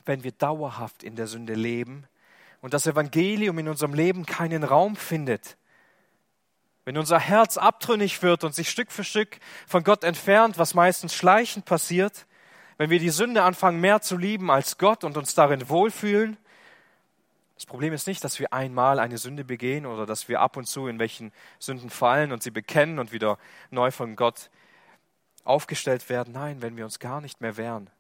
wenn 0.06 0.24
wir 0.24 0.32
dauerhaft 0.32 1.04
in 1.04 1.16
der 1.16 1.28
Sünde 1.28 1.54
leben 1.54 2.08
und 2.62 2.74
das 2.74 2.88
Evangelium 2.88 3.60
in 3.60 3.68
unserem 3.68 3.94
Leben 3.94 4.26
keinen 4.26 4.64
Raum 4.64 4.96
findet. 4.96 5.58
Wenn 6.86 6.98
unser 6.98 7.20
Herz 7.20 7.58
abtrünnig 7.58 8.24
wird 8.24 8.44
und 8.44 8.56
sich 8.56 8.70
Stück 8.70 8.92
für 8.92 9.04
Stück 9.04 9.38
von 9.68 9.84
Gott 9.84 10.04
entfernt, 10.04 10.58
was 10.58 10.74
meistens 10.74 11.14
schleichend 11.14 11.66
passiert, 11.66 12.26
wenn 12.78 12.90
wir 12.90 13.00
die 13.00 13.12
Sünde 13.12 13.44
anfangen 13.44 13.80
mehr 13.80 14.02
zu 14.02 14.18
lieben 14.18 14.50
als 14.50 14.80
Gott 14.80 15.04
und 15.04 15.16
uns 15.16 15.36
darin 15.36 15.70
wohlfühlen, 15.70 16.38
das 17.62 17.68
Problem 17.68 17.94
ist 17.94 18.08
nicht, 18.08 18.24
dass 18.24 18.40
wir 18.40 18.54
einmal 18.54 18.98
eine 18.98 19.20
Sünde 19.20 19.46
begehen 19.46 19.86
oder 19.86 20.08
dass 20.08 20.28
wir 20.28 20.42
ab 20.42 20.58
und 20.58 20.66
zu 20.66 20.88
in 20.88 20.98
welchen 20.98 21.32
Sünden 21.60 21.92
fallen 21.92 22.32
und 22.32 22.42
sie 22.42 22.50
bekennen 22.50 22.98
und 22.98 23.12
wieder 23.12 23.38
neu 23.70 23.92
von 23.92 24.16
Gott 24.16 24.50
aufgestellt 25.44 26.10
werden. 26.10 26.34
Nein, 26.34 26.64
wenn 26.64 26.76
wir 26.76 26.86
uns 26.86 26.98
gar 26.98 27.22
nicht 27.22 27.40
mehr 27.40 27.58
wehren. 27.58 27.92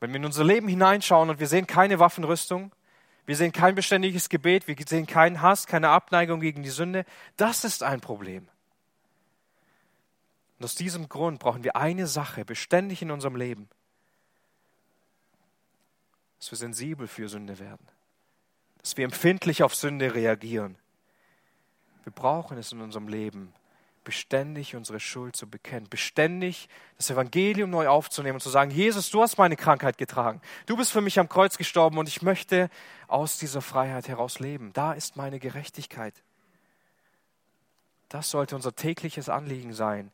Wenn 0.00 0.12
wir 0.12 0.16
in 0.16 0.24
unser 0.24 0.44
Leben 0.44 0.66
hineinschauen 0.66 1.28
und 1.28 1.40
wir 1.40 1.46
sehen 1.46 1.66
keine 1.66 1.98
Waffenrüstung, 1.98 2.72
wir 3.26 3.36
sehen 3.36 3.52
kein 3.52 3.74
beständiges 3.74 4.30
Gebet, 4.30 4.66
wir 4.66 4.76
sehen 4.88 5.06
keinen 5.06 5.42
Hass, 5.42 5.66
keine 5.66 5.90
Abneigung 5.90 6.40
gegen 6.40 6.62
die 6.62 6.70
Sünde, 6.70 7.04
das 7.36 7.64
ist 7.64 7.82
ein 7.82 8.00
Problem. 8.00 8.48
Und 10.58 10.64
aus 10.64 10.74
diesem 10.74 11.10
Grund 11.10 11.38
brauchen 11.38 11.64
wir 11.64 11.76
eine 11.76 12.06
Sache 12.06 12.46
beständig 12.46 13.02
in 13.02 13.10
unserem 13.10 13.36
Leben, 13.36 13.68
dass 16.38 16.50
wir 16.50 16.56
sensibel 16.56 17.06
für 17.06 17.28
Sünde 17.28 17.58
werden 17.58 17.93
dass 18.84 18.98
wir 18.98 19.04
empfindlich 19.06 19.62
auf 19.62 19.74
Sünde 19.74 20.14
reagieren. 20.14 20.76
Wir 22.02 22.12
brauchen 22.12 22.58
es 22.58 22.70
in 22.70 22.82
unserem 22.82 23.08
Leben, 23.08 23.54
beständig 24.04 24.76
unsere 24.76 25.00
Schuld 25.00 25.34
zu 25.36 25.48
bekennen, 25.48 25.88
beständig 25.88 26.68
das 26.98 27.08
Evangelium 27.08 27.70
neu 27.70 27.88
aufzunehmen 27.88 28.34
und 28.34 28.42
zu 28.42 28.50
sagen, 28.50 28.70
Jesus, 28.70 29.08
du 29.08 29.22
hast 29.22 29.38
meine 29.38 29.56
Krankheit 29.56 29.96
getragen, 29.96 30.42
du 30.66 30.76
bist 30.76 30.92
für 30.92 31.00
mich 31.00 31.18
am 31.18 31.30
Kreuz 31.30 31.56
gestorben 31.56 31.96
und 31.96 32.08
ich 32.08 32.20
möchte 32.20 32.68
aus 33.08 33.38
dieser 33.38 33.62
Freiheit 33.62 34.06
heraus 34.06 34.38
leben. 34.38 34.74
Da 34.74 34.92
ist 34.92 35.16
meine 35.16 35.40
Gerechtigkeit. 35.40 36.14
Das 38.10 38.30
sollte 38.30 38.54
unser 38.54 38.76
tägliches 38.76 39.30
Anliegen 39.30 39.72
sein, 39.72 40.12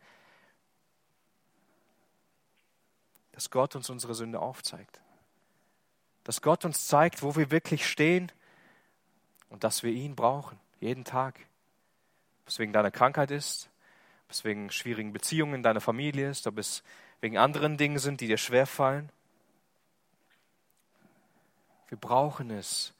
dass 3.32 3.50
Gott 3.50 3.74
uns 3.74 3.90
unsere 3.90 4.14
Sünde 4.14 4.38
aufzeigt, 4.38 5.00
dass 6.22 6.40
Gott 6.40 6.64
uns 6.64 6.86
zeigt, 6.86 7.24
wo 7.24 7.34
wir 7.34 7.50
wirklich 7.50 7.84
stehen 7.84 8.30
und 9.50 9.64
dass 9.64 9.82
wir 9.82 9.92
ihn 9.92 10.16
brauchen, 10.16 10.58
jeden 10.80 11.04
Tag. 11.04 11.38
Ob 12.42 12.48
es 12.48 12.58
wegen 12.58 12.72
deiner 12.72 12.90
Krankheit 12.90 13.30
ist, 13.30 13.68
ob 14.24 14.30
es 14.32 14.44
wegen 14.44 14.70
schwierigen 14.70 15.12
Beziehungen 15.12 15.56
in 15.56 15.62
deiner 15.62 15.80
Familie 15.80 16.30
ist, 16.30 16.46
ob 16.46 16.56
es 16.56 16.82
wegen 17.20 17.36
anderen 17.36 17.76
Dingen 17.76 17.98
sind, 17.98 18.22
die 18.22 18.28
dir 18.28 18.38
schwerfallen. 18.38 19.10
Wir 21.88 21.98
brauchen 21.98 22.50
es, 22.50 22.94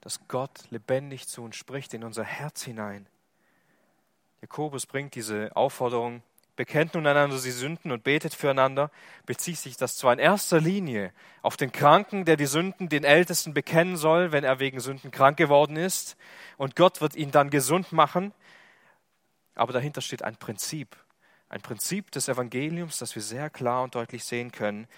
dass 0.00 0.26
Gott 0.28 0.70
lebendig 0.70 1.26
zu 1.28 1.42
uns 1.42 1.56
spricht 1.56 1.92
in 1.92 2.04
unser 2.04 2.24
Herz 2.24 2.62
hinein. 2.62 3.06
Jakobus 4.40 4.86
bringt 4.86 5.16
diese 5.16 5.54
Aufforderung 5.56 6.22
bekennt 6.58 6.94
nun 6.94 7.06
einander 7.06 7.40
die 7.40 7.52
Sünden 7.52 7.92
und 7.92 8.02
betet 8.02 8.34
füreinander, 8.34 8.90
bezieht 9.26 9.58
sich 9.58 9.76
das 9.76 9.96
zwar 9.96 10.12
in 10.12 10.18
erster 10.18 10.60
Linie 10.60 11.12
auf 11.40 11.56
den 11.56 11.70
Kranken, 11.70 12.24
der 12.24 12.36
die 12.36 12.46
Sünden 12.46 12.88
den 12.88 13.04
Ältesten 13.04 13.54
bekennen 13.54 13.96
soll, 13.96 14.32
wenn 14.32 14.42
er 14.42 14.58
wegen 14.58 14.80
Sünden 14.80 15.12
krank 15.12 15.36
geworden 15.36 15.76
ist, 15.76 16.16
und 16.56 16.74
Gott 16.74 17.00
wird 17.00 17.14
ihn 17.14 17.30
dann 17.30 17.50
gesund 17.50 17.92
machen, 17.92 18.32
aber 19.54 19.72
dahinter 19.72 20.00
steht 20.00 20.24
ein 20.24 20.36
Prinzip, 20.36 20.96
ein 21.48 21.60
Prinzip 21.60 22.10
des 22.10 22.26
Evangeliums, 22.26 22.98
das 22.98 23.14
wir 23.14 23.22
sehr 23.22 23.50
klar 23.50 23.84
und 23.84 23.94
deutlich 23.94 24.24
sehen 24.24 24.50
können, 24.50 24.88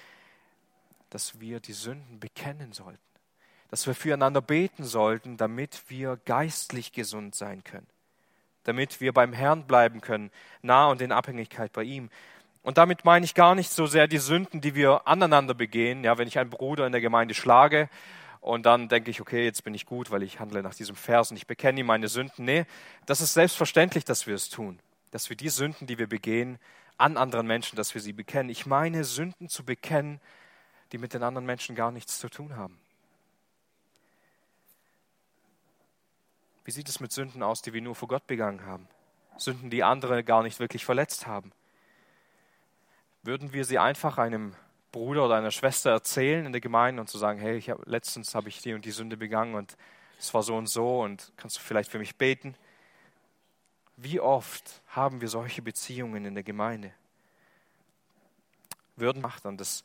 dass 1.11 1.41
wir 1.41 1.61
die 1.61 1.75
Sünden 1.75 2.21
bekennen 2.21 2.73
sollten, 2.73 2.99
dass 3.69 3.87
wir 3.87 3.95
füreinander 3.95 4.41
beten 4.41 4.85
sollten, 4.85 5.37
damit 5.37 5.83
wir 5.89 6.17
geistlich 6.25 6.93
gesund 6.93 7.35
sein 7.35 7.63
können 7.65 7.87
damit 8.65 9.01
wir 9.01 9.13
beim 9.13 9.33
Herrn 9.33 9.67
bleiben 9.67 10.01
können, 10.01 10.31
nah 10.63 10.89
und 10.89 11.01
in 11.01 11.13
Abhängigkeit 11.13 11.73
bei 11.73 11.83
ihm. 11.83 12.11
Und 12.63 12.79
damit 12.79 13.05
meine 13.05 13.25
ich 13.25 13.35
gar 13.35 13.55
nicht 13.55 13.71
so 13.71 13.87
sehr 13.87 14.07
die 14.07 14.19
Sünden, 14.19 14.61
die 14.61 14.75
wir 14.75 15.07
aneinander 15.09 15.55
begehen. 15.55 16.05
Ja, 16.05 16.19
wenn 16.19 16.29
ich 16.29 16.39
einen 16.39 16.51
Bruder 16.51 16.87
in 16.87 16.93
der 16.93 17.01
Gemeinde 17.01 17.35
schlage 17.35 17.89
und 18.41 18.67
dann 18.67 18.89
denke 18.89 19.11
ich, 19.11 19.21
okay, 19.21 19.45
jetzt 19.45 19.65
bin 19.65 19.75
ich 19.75 19.87
gut, 19.87 20.11
weil 20.11 20.23
ich 20.23 20.41
handle 20.41 20.63
nach 20.63 20.75
diesem 20.75 20.97
Vers 20.97 21.31
und 21.31 21.37
ich 21.37 21.47
bekenne 21.47 21.81
ihm 21.81 21.87
meine 21.87 22.09
Sünden. 22.09 22.45
Nee, 22.45 22.67
das 23.07 23.21
ist 23.21 23.35
selbstverständlich, 23.35 24.05
dass 24.05 24.27
wir 24.27 24.35
es 24.35 24.51
tun. 24.51 24.79
Dass 25.11 25.31
wir 25.31 25.37
die 25.37 25.49
Sünden, 25.49 25.87
die 25.87 25.99
wir 25.99 26.09
begehen, 26.09 26.59
an 26.99 27.17
anderen 27.17 27.47
Menschen, 27.47 27.77
dass 27.77 27.95
wir 27.95 28.03
sie 28.03 28.13
bekennen. 28.13 28.51
Ich 28.51 28.67
meine, 28.67 29.05
Sünden 29.05 29.49
zu 29.49 29.65
bekennen, 29.65 30.21
die 30.93 30.99
mit 30.99 31.15
den 31.15 31.23
anderen 31.23 31.47
Menschen 31.47 31.75
gar 31.75 31.93
nichts 31.93 32.19
zu 32.19 32.29
tun 32.29 32.57
haben. 32.57 32.79
Wie 36.65 36.71
sieht 36.71 36.89
es 36.89 37.01
mit 37.01 37.13
Sünden 37.13 37.43
aus, 37.43 37.63
die 37.63 37.73
wir 37.73 37.81
nur 37.81 37.95
vor 37.95 38.09
Gott 38.09 38.27
begangen 38.27 38.67
haben? 38.67 38.89
Sünden, 39.37 39.71
die 39.71 39.83
andere 39.83 40.23
gar 40.25 40.43
nicht 40.43 40.61
wirklich 40.61 40.85
verletzt 40.85 41.27
haben. 41.27 41.53
Würden 43.23 43.53
wir 43.53 43.65
sie 43.65 43.79
einfach 43.79 44.19
einem 44.19 44.55
Bruder 44.93 45.27
oder 45.27 45.37
einer 45.37 45.51
Schwester 45.51 45.91
erzählen 45.91 46.47
in 46.47 46.53
der 46.53 46.61
Gemeinde 46.61 47.01
und 47.01 47.09
zu 47.09 47.19
sagen, 47.19 47.39
hey, 47.39 47.61
hab, 47.63 47.87
letztens 47.87 48.35
habe 48.35 48.49
ich 48.49 48.61
die 48.61 48.75
und 48.75 48.85
die 48.85 48.91
Sünde 48.91 49.17
begangen 49.17 49.55
und 49.55 49.77
es 50.19 50.35
war 50.35 50.43
so 50.43 50.57
und 50.57 50.67
so 50.67 51.01
und 51.01 51.33
kannst 51.37 51.57
du 51.57 51.61
vielleicht 51.61 51.91
für 51.91 51.99
mich 51.99 52.17
beten? 52.17 52.55
Wie 53.97 54.21
oft 54.21 54.83
haben 54.89 55.21
wir 55.21 55.29
solche 55.29 55.63
Beziehungen 55.63 56.25
in 56.25 56.35
der 56.35 56.45
Gemeinde? 56.45 56.93
Würden 58.97 59.23
macht 59.23 59.45
dann 59.45 59.57
das 59.57 59.85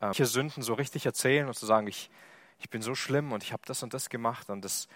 äh, 0.00 0.12
Sünden 0.24 0.62
so 0.62 0.74
richtig 0.74 1.06
erzählen 1.06 1.46
und 1.46 1.54
zu 1.54 1.66
sagen, 1.66 1.86
ich, 1.86 2.10
ich 2.58 2.70
bin 2.70 2.82
so 2.82 2.94
schlimm 2.94 3.32
und 3.32 3.42
ich 3.42 3.52
habe 3.52 3.62
das 3.66 3.82
und 3.82 3.94
das 3.94 4.08
gemacht 4.08 4.50
und 4.50 4.64
das 4.64 4.88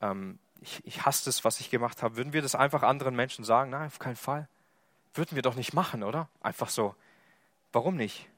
ähm, 0.00 0.38
ich, 0.62 0.80
ich 0.84 1.04
hasse 1.04 1.24
das, 1.24 1.44
was 1.44 1.60
ich 1.60 1.70
gemacht 1.70 2.02
habe. 2.02 2.16
Würden 2.16 2.32
wir 2.32 2.40
das 2.40 2.54
einfach 2.54 2.82
anderen 2.82 3.16
Menschen 3.16 3.44
sagen? 3.44 3.70
Nein, 3.70 3.88
auf 3.88 3.98
keinen 3.98 4.16
Fall. 4.16 4.48
Würden 5.14 5.34
wir 5.34 5.42
doch 5.42 5.56
nicht 5.56 5.74
machen, 5.74 6.02
oder? 6.02 6.28
Einfach 6.40 6.68
so. 6.68 6.94
Warum 7.72 7.96
nicht? 7.96 8.28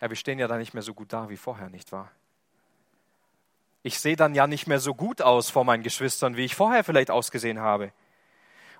Ja, 0.00 0.08
wir 0.08 0.16
stehen 0.16 0.38
ja 0.38 0.48
da 0.48 0.56
nicht 0.56 0.72
mehr 0.72 0.82
so 0.82 0.94
gut 0.94 1.12
da 1.12 1.28
wie 1.28 1.36
vorher, 1.36 1.68
nicht 1.68 1.92
wahr? 1.92 2.10
Ich 3.82 3.98
sehe 4.00 4.16
dann 4.16 4.34
ja 4.34 4.46
nicht 4.46 4.66
mehr 4.66 4.80
so 4.80 4.94
gut 4.94 5.22
aus 5.22 5.50
vor 5.50 5.64
meinen 5.64 5.82
Geschwistern, 5.82 6.36
wie 6.36 6.44
ich 6.44 6.54
vorher 6.54 6.84
vielleicht 6.84 7.10
ausgesehen 7.10 7.60
habe. 7.60 7.92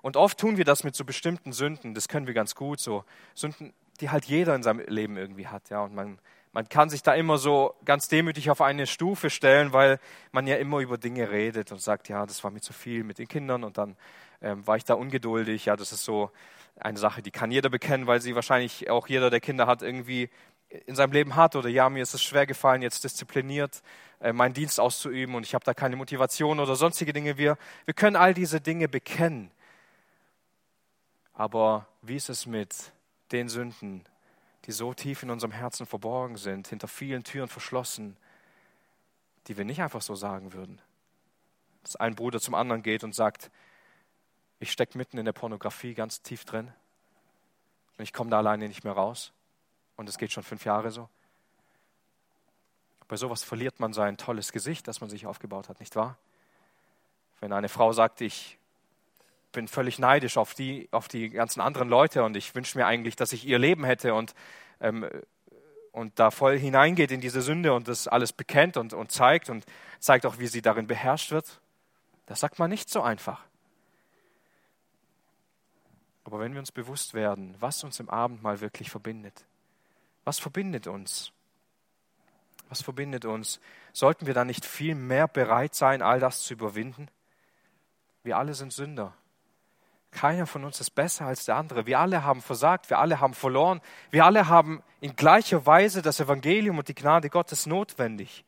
Und 0.03 0.17
oft 0.17 0.39
tun 0.39 0.57
wir 0.57 0.65
das 0.65 0.83
mit 0.83 0.95
so 0.95 1.05
bestimmten 1.05 1.53
Sünden, 1.53 1.95
das 1.95 2.09
können 2.09 2.27
wir 2.27 2.35
ganz 2.35 2.55
gut, 2.55 2.81
so 2.81 3.05
Sünden, 3.35 3.75
die 4.01 4.09
halt 4.09 4.25
jeder 4.25 4.55
in 4.55 4.63
seinem 4.63 4.81
Leben 4.87 5.19
irgendwie 5.19 5.47
hat, 5.47 5.69
ja. 5.69 5.83
Und 5.83 5.95
man 5.95 6.19
man 6.53 6.69
kann 6.69 6.91
sich 6.91 7.03
da 7.03 7.15
immer 7.15 7.39
so 7.39 7.75
ganz 7.85 8.09
demütig 8.09 8.51
auf 8.51 8.61
eine 8.61 8.87
Stufe 8.87 9.31
stellen, 9.31 9.73
weil 9.73 10.01
man 10.33 10.47
ja 10.47 10.57
immer 10.57 10.79
über 10.81 10.99
Dinge 10.99 11.31
redet 11.31 11.71
und 11.71 11.81
sagt, 11.81 12.09
ja, 12.09 12.27
das 12.27 12.43
war 12.43 12.51
mir 12.51 12.61
zu 12.61 12.73
viel 12.73 13.05
mit 13.05 13.19
den 13.19 13.29
Kindern 13.29 13.63
und 13.63 13.79
dann 13.79 13.97
ähm, 14.43 14.67
war 14.67 14.77
ich 14.77 14.85
da 14.85 14.95
ungeduldig. 14.95 15.67
Ja, 15.67 15.77
das 15.77 15.93
ist 15.93 16.05
so 16.05 16.31
eine 16.77 16.99
Sache, 16.99 17.23
die 17.23 17.31
kann 17.31 17.51
jeder 17.51 17.69
bekennen, 17.69 18.07
weil 18.07 18.21
sie 18.21 18.35
wahrscheinlich 18.35 18.91
auch 18.91 19.07
jeder, 19.07 19.31
der 19.31 19.41
Kinder 19.41 19.67
hat, 19.67 19.83
irgendwie 19.83 20.31
in 20.87 20.97
seinem 20.97 21.13
Leben 21.13 21.37
hat. 21.37 21.57
Oder 21.57 21.69
ja, 21.69 21.89
mir 21.89 22.03
ist 22.03 22.15
es 22.15 22.23
schwer 22.23 22.47
gefallen, 22.47 22.83
jetzt 22.83 23.05
diszipliniert 23.05 23.83
äh, 24.21 24.33
meinen 24.33 24.55
Dienst 24.55 24.81
auszuüben 24.81 25.35
und 25.35 25.47
ich 25.47 25.55
habe 25.55 25.65
da 25.65 25.75
keine 25.75 25.97
Motivation 25.97 26.59
oder 26.59 26.75
sonstige 26.77 27.13
Dinge. 27.13 27.39
Wir, 27.39 27.59
wir 27.85 27.95
können 27.95 28.17
all 28.17 28.35
diese 28.35 28.61
Dinge 28.61 28.89
bekennen. 28.89 29.51
Aber 31.33 31.87
wie 32.03 32.17
ist 32.17 32.29
es 32.29 32.47
mit 32.47 32.93
den 33.33 33.49
Sünden, 33.49 34.05
die 34.67 34.73
so 34.73 34.93
tief 34.95 35.23
in 35.23 35.31
unserem 35.31 35.53
Herzen 35.53 35.87
verborgen 35.87 36.37
sind, 36.37 36.69
hinter 36.69 36.89
vielen 36.89 37.25
Türen 37.25 37.49
verschlossen, 37.49 38.17
die 39.47 39.57
wir 39.57 39.65
nicht 39.65 39.83
einfach 39.83 40.03
so 40.03 40.15
sagen 40.15 40.53
würden. 40.53 40.81
dass 41.83 41.97
ein 41.97 42.15
Bruder 42.15 42.41
zum 42.41 42.55
anderen 42.55 42.83
geht 42.83 43.05
und 43.05 43.15
sagt, 43.15 43.51
ich 44.59 44.71
stecke 44.71 44.99
mitten 44.99 45.17
in 45.17 45.25
der 45.25 45.33
Pornografie 45.33 45.95
ganz 45.95 46.21
tief 46.21 46.45
drin 46.45 46.71
und 47.97 48.05
ich 48.05 48.13
komme 48.13 48.29
da 48.29 48.39
alleine 48.39 48.69
nicht 48.69 48.85
mehr 48.85 48.93
raus. 48.93 49.33
Und 49.97 50.09
es 50.09 50.19
geht 50.19 50.31
schon 50.31 50.43
fünf 50.43 50.67
Jahre 50.67 50.91
so. 50.91 51.09
Bei 53.09 53.17
sowas 53.17 53.43
verliert 53.43 53.81
man 53.81 53.93
sein 53.93 54.17
tolles 54.19 54.53
Gesicht, 54.53 54.87
das 54.87 55.01
man 55.01 55.11
sich 55.11 55.27
aufgebaut 55.27 55.69
hat, 55.69 55.81
nicht 55.81 55.97
wahr? 55.97 56.17
Wenn 57.41 57.53
eine 57.53 57.69
Frau 57.69 57.93
sagt, 57.93 58.21
ich 58.21 58.60
bin 59.53 59.69
völlig 59.69 59.99
neidisch 59.99 60.37
auf 60.37 60.55
die, 60.55 60.89
auf 60.93 61.09
die 61.09 61.31
ganzen 61.31 61.61
anderen 61.61 61.89
Leute 61.89 62.25
und 62.25 62.37
ich 62.37 62.55
wünsche 62.55 62.79
mir 62.79 62.87
eigentlich, 62.87 63.17
dass 63.17 63.33
ich 63.33 63.47
ihr 63.47 63.59
Leben 63.59 63.85
hätte 63.85 64.15
und, 64.15 64.35
ähm, 64.81 65.09
und 65.93 66.19
da 66.19 66.31
voll 66.31 66.59
hineingeht 66.59 67.11
in 67.11 67.21
diese 67.21 67.43
Sünde 67.43 67.73
und 67.73 67.89
das 67.89 68.09
alles 68.09 68.33
bekennt 68.33 68.77
und, 68.77 68.93
und 68.93 69.11
zeigt 69.11 69.51
und 69.51 69.65
zeigt 69.99 70.27
auch, 70.27 70.39
wie 70.39 70.47
sie 70.47 70.63
darin 70.63 70.87
beherrscht 70.87 71.31
wird. 71.31 71.61
Das 72.27 72.41
sagt 72.41 72.59
man 72.59 72.71
nicht 72.71 72.89
so 72.89 73.03
einfach. 73.03 73.45
Aber 76.25 76.39
wenn 76.39 76.53
wir 76.53 76.61
uns 76.61 76.71
bewusst 76.71 77.15
werden, 77.15 77.57
was 77.59 77.83
uns 77.83 77.99
im 77.99 78.09
Abendmahl 78.09 78.61
wirklich 78.61 78.91
verbindet, 78.91 79.45
was 80.25 80.39
verbindet 80.39 80.87
uns? 80.87 81.33
Was 82.69 82.83
verbindet 82.83 83.25
uns? 83.25 83.61
Sollten 83.93 84.27
wir 84.27 84.35
da 84.35 84.45
nicht 84.45 84.65
viel 84.65 84.95
mehr 84.95 85.27
bereit 85.27 85.75
sein, 85.75 86.03
all 86.03 86.21
das 86.21 86.43
zu 86.43 86.55
überwinden? 86.55 87.09
Wir 88.23 88.39
alle 88.39 88.55
sind 88.55 88.73
Sünder. 88.73 89.13
Keiner 90.11 90.47
von 90.47 90.65
uns 90.65 90.81
ist 90.81 90.91
besser 90.91 91.27
als 91.27 91.45
der 91.45 91.57
andere. 91.57 91.87
Wir 91.87 92.01
alle 92.01 92.25
haben 92.25 92.43
versagt, 92.43 92.91
wir 92.91 92.99
alle 92.99 93.21
haben 93.21 93.35
verloren. 93.35 93.81
Wir 94.11 94.25
alle 94.25 94.49
haben 94.49 94.83
in 95.01 95.15
gleicher 95.15 95.67
Weise 95.67 96.03
das 96.03 96.21
Evangelium 96.21 96.79
und 96.79 96.89
die 96.89 96.95
Gnade 96.95 97.31
Gottes 97.31 97.67
notwendig. 97.67 98.45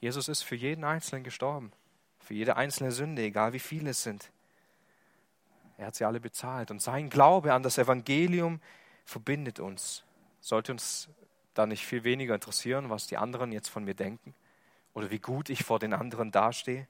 Jesus 0.00 0.28
ist 0.28 0.42
für 0.42 0.56
jeden 0.56 0.84
Einzelnen 0.84 1.22
gestorben, 1.22 1.72
für 2.18 2.34
jede 2.34 2.56
einzelne 2.56 2.90
Sünde, 2.90 3.22
egal 3.22 3.52
wie 3.52 3.58
viele 3.58 3.90
es 3.90 4.02
sind. 4.02 4.30
Er 5.78 5.86
hat 5.86 5.94
sie 5.94 6.04
alle 6.04 6.20
bezahlt. 6.20 6.70
Und 6.70 6.82
sein 6.82 7.08
Glaube 7.08 7.54
an 7.54 7.62
das 7.62 7.78
Evangelium 7.78 8.60
verbindet 9.04 9.60
uns. 9.60 10.04
Sollte 10.40 10.72
uns 10.72 11.08
da 11.54 11.66
nicht 11.66 11.86
viel 11.86 12.04
weniger 12.04 12.34
interessieren, 12.34 12.90
was 12.90 13.06
die 13.06 13.16
anderen 13.16 13.52
jetzt 13.52 13.68
von 13.68 13.84
mir 13.84 13.94
denken 13.94 14.34
oder 14.94 15.10
wie 15.10 15.18
gut 15.18 15.50
ich 15.50 15.64
vor 15.64 15.78
den 15.78 15.92
anderen 15.92 16.30
dastehe? 16.30 16.86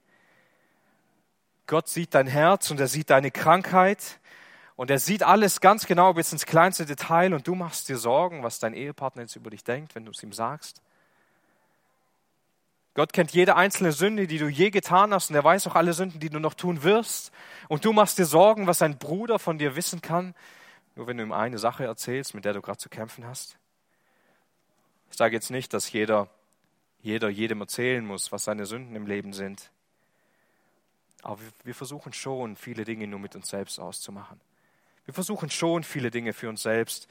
Gott 1.71 1.87
sieht 1.87 2.15
dein 2.15 2.27
Herz 2.27 2.69
und 2.69 2.81
er 2.81 2.89
sieht 2.89 3.11
deine 3.11 3.31
Krankheit 3.31 4.19
und 4.75 4.91
er 4.91 4.99
sieht 4.99 5.23
alles 5.23 5.61
ganz 5.61 5.87
genau 5.87 6.13
bis 6.13 6.33
ins 6.33 6.45
kleinste 6.45 6.85
Detail 6.85 7.33
und 7.33 7.47
du 7.47 7.55
machst 7.55 7.87
dir 7.87 7.95
Sorgen, 7.95 8.43
was 8.43 8.59
dein 8.59 8.73
Ehepartner 8.73 9.21
jetzt 9.21 9.37
über 9.37 9.49
dich 9.49 9.63
denkt, 9.63 9.95
wenn 9.95 10.03
du 10.03 10.11
es 10.11 10.21
ihm 10.21 10.33
sagst. 10.33 10.81
Gott 12.93 13.13
kennt 13.13 13.31
jede 13.31 13.55
einzelne 13.55 13.93
Sünde, 13.93 14.27
die 14.27 14.37
du 14.37 14.49
je 14.49 14.69
getan 14.69 15.13
hast 15.13 15.29
und 15.29 15.37
er 15.37 15.45
weiß 15.45 15.65
auch 15.67 15.75
alle 15.75 15.93
Sünden, 15.93 16.19
die 16.19 16.29
du 16.29 16.39
noch 16.39 16.55
tun 16.55 16.83
wirst. 16.83 17.31
Und 17.69 17.85
du 17.85 17.93
machst 17.93 18.17
dir 18.17 18.25
Sorgen, 18.25 18.67
was 18.67 18.81
ein 18.81 18.97
Bruder 18.97 19.39
von 19.39 19.57
dir 19.57 19.77
wissen 19.77 20.01
kann, 20.01 20.35
nur 20.97 21.07
wenn 21.07 21.15
du 21.15 21.23
ihm 21.23 21.31
eine 21.31 21.57
Sache 21.57 21.85
erzählst, 21.85 22.35
mit 22.35 22.43
der 22.43 22.51
du 22.51 22.61
gerade 22.61 22.79
zu 22.79 22.89
kämpfen 22.89 23.25
hast. 23.25 23.57
Ich 25.09 25.15
sage 25.15 25.37
jetzt 25.37 25.51
nicht, 25.51 25.73
dass 25.73 25.89
jeder, 25.89 26.27
jeder 27.01 27.29
jedem 27.29 27.61
erzählen 27.61 28.05
muss, 28.05 28.33
was 28.33 28.43
seine 28.43 28.65
Sünden 28.65 28.93
im 28.97 29.07
Leben 29.07 29.31
sind. 29.31 29.71
Aber 31.21 31.39
wir 31.63 31.75
versuchen 31.75 32.13
schon, 32.13 32.55
viele 32.55 32.83
Dinge 32.83 33.07
nur 33.07 33.19
mit 33.19 33.35
uns 33.35 33.49
selbst 33.49 33.79
auszumachen. 33.79 34.39
Wir 35.05 35.13
versuchen 35.13 35.49
schon, 35.49 35.83
viele 35.83 36.11
Dinge 36.11 36.33
für 36.33 36.49
uns 36.49 36.63
selbst 36.63 37.07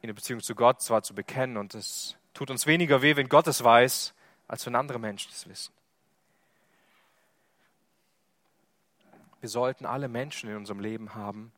in 0.00 0.08
der 0.08 0.14
Beziehung 0.14 0.40
zu 0.40 0.54
Gott 0.54 0.80
zwar 0.80 1.02
zu 1.02 1.14
bekennen 1.14 1.56
und 1.56 1.74
es 1.74 2.16
tut 2.34 2.50
uns 2.50 2.66
weniger 2.66 3.02
weh, 3.02 3.16
wenn 3.16 3.28
Gott 3.28 3.48
es 3.48 3.64
weiß, 3.64 4.14
als 4.46 4.66
wenn 4.66 4.74
andere 4.74 4.98
Menschen 4.98 5.32
es 5.32 5.48
wissen. 5.48 5.72
Wir 9.40 9.48
sollten 9.48 9.86
alle 9.86 10.08
Menschen 10.08 10.50
in 10.50 10.56
unserem 10.56 10.80
Leben 10.80 11.14
haben, 11.14 11.52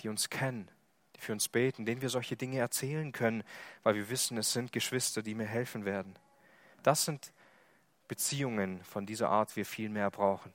die 0.00 0.08
uns 0.08 0.28
kennen, 0.30 0.68
die 1.16 1.20
für 1.20 1.32
uns 1.32 1.48
beten, 1.48 1.86
denen 1.86 2.02
wir 2.02 2.08
solche 2.08 2.36
Dinge 2.36 2.58
erzählen 2.58 3.12
können, 3.12 3.44
weil 3.82 3.94
wir 3.94 4.10
wissen, 4.10 4.36
es 4.36 4.52
sind 4.52 4.72
Geschwister, 4.72 5.22
die 5.22 5.34
mir 5.34 5.46
helfen 5.46 5.84
werden. 5.84 6.14
Das 6.82 7.04
sind 7.04 7.32
Beziehungen 8.08 8.82
von 8.84 9.06
dieser 9.06 9.30
Art 9.30 9.56
wir 9.56 9.64
viel 9.64 9.88
mehr 9.88 10.10
brauchen. 10.10 10.52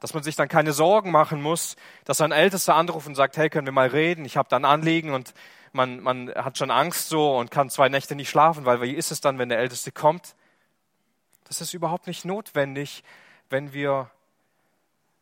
Dass 0.00 0.14
man 0.14 0.22
sich 0.22 0.36
dann 0.36 0.48
keine 0.48 0.72
Sorgen 0.72 1.10
machen 1.10 1.42
muss, 1.42 1.76
dass 2.04 2.20
ein 2.20 2.32
Ältester 2.32 2.74
anruft 2.74 3.06
und 3.06 3.16
sagt, 3.16 3.36
hey, 3.36 3.50
können 3.50 3.66
wir 3.66 3.72
mal 3.72 3.88
reden, 3.88 4.24
ich 4.24 4.36
habe 4.36 4.48
da 4.48 4.56
ein 4.56 4.64
Anliegen 4.64 5.12
und 5.12 5.34
man, 5.72 6.00
man 6.00 6.30
hat 6.34 6.56
schon 6.56 6.70
Angst 6.70 7.08
so 7.08 7.36
und 7.36 7.50
kann 7.50 7.70
zwei 7.70 7.88
Nächte 7.88 8.14
nicht 8.14 8.30
schlafen, 8.30 8.64
weil 8.64 8.80
wie 8.80 8.92
ist 8.92 9.10
es 9.10 9.20
dann, 9.20 9.38
wenn 9.38 9.48
der 9.48 9.58
Älteste 9.58 9.92
kommt? 9.92 10.34
Das 11.44 11.60
ist 11.60 11.74
überhaupt 11.74 12.06
nicht 12.06 12.24
notwendig, 12.24 13.02
wenn 13.50 13.72
wir, 13.72 14.10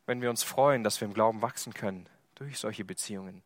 wenn 0.06 0.20
wir 0.20 0.30
uns 0.30 0.42
freuen, 0.42 0.84
dass 0.84 1.00
wir 1.00 1.06
im 1.06 1.14
Glauben 1.14 1.42
wachsen 1.42 1.72
können 1.72 2.08
durch 2.34 2.58
solche 2.58 2.84
Beziehungen. 2.84 3.42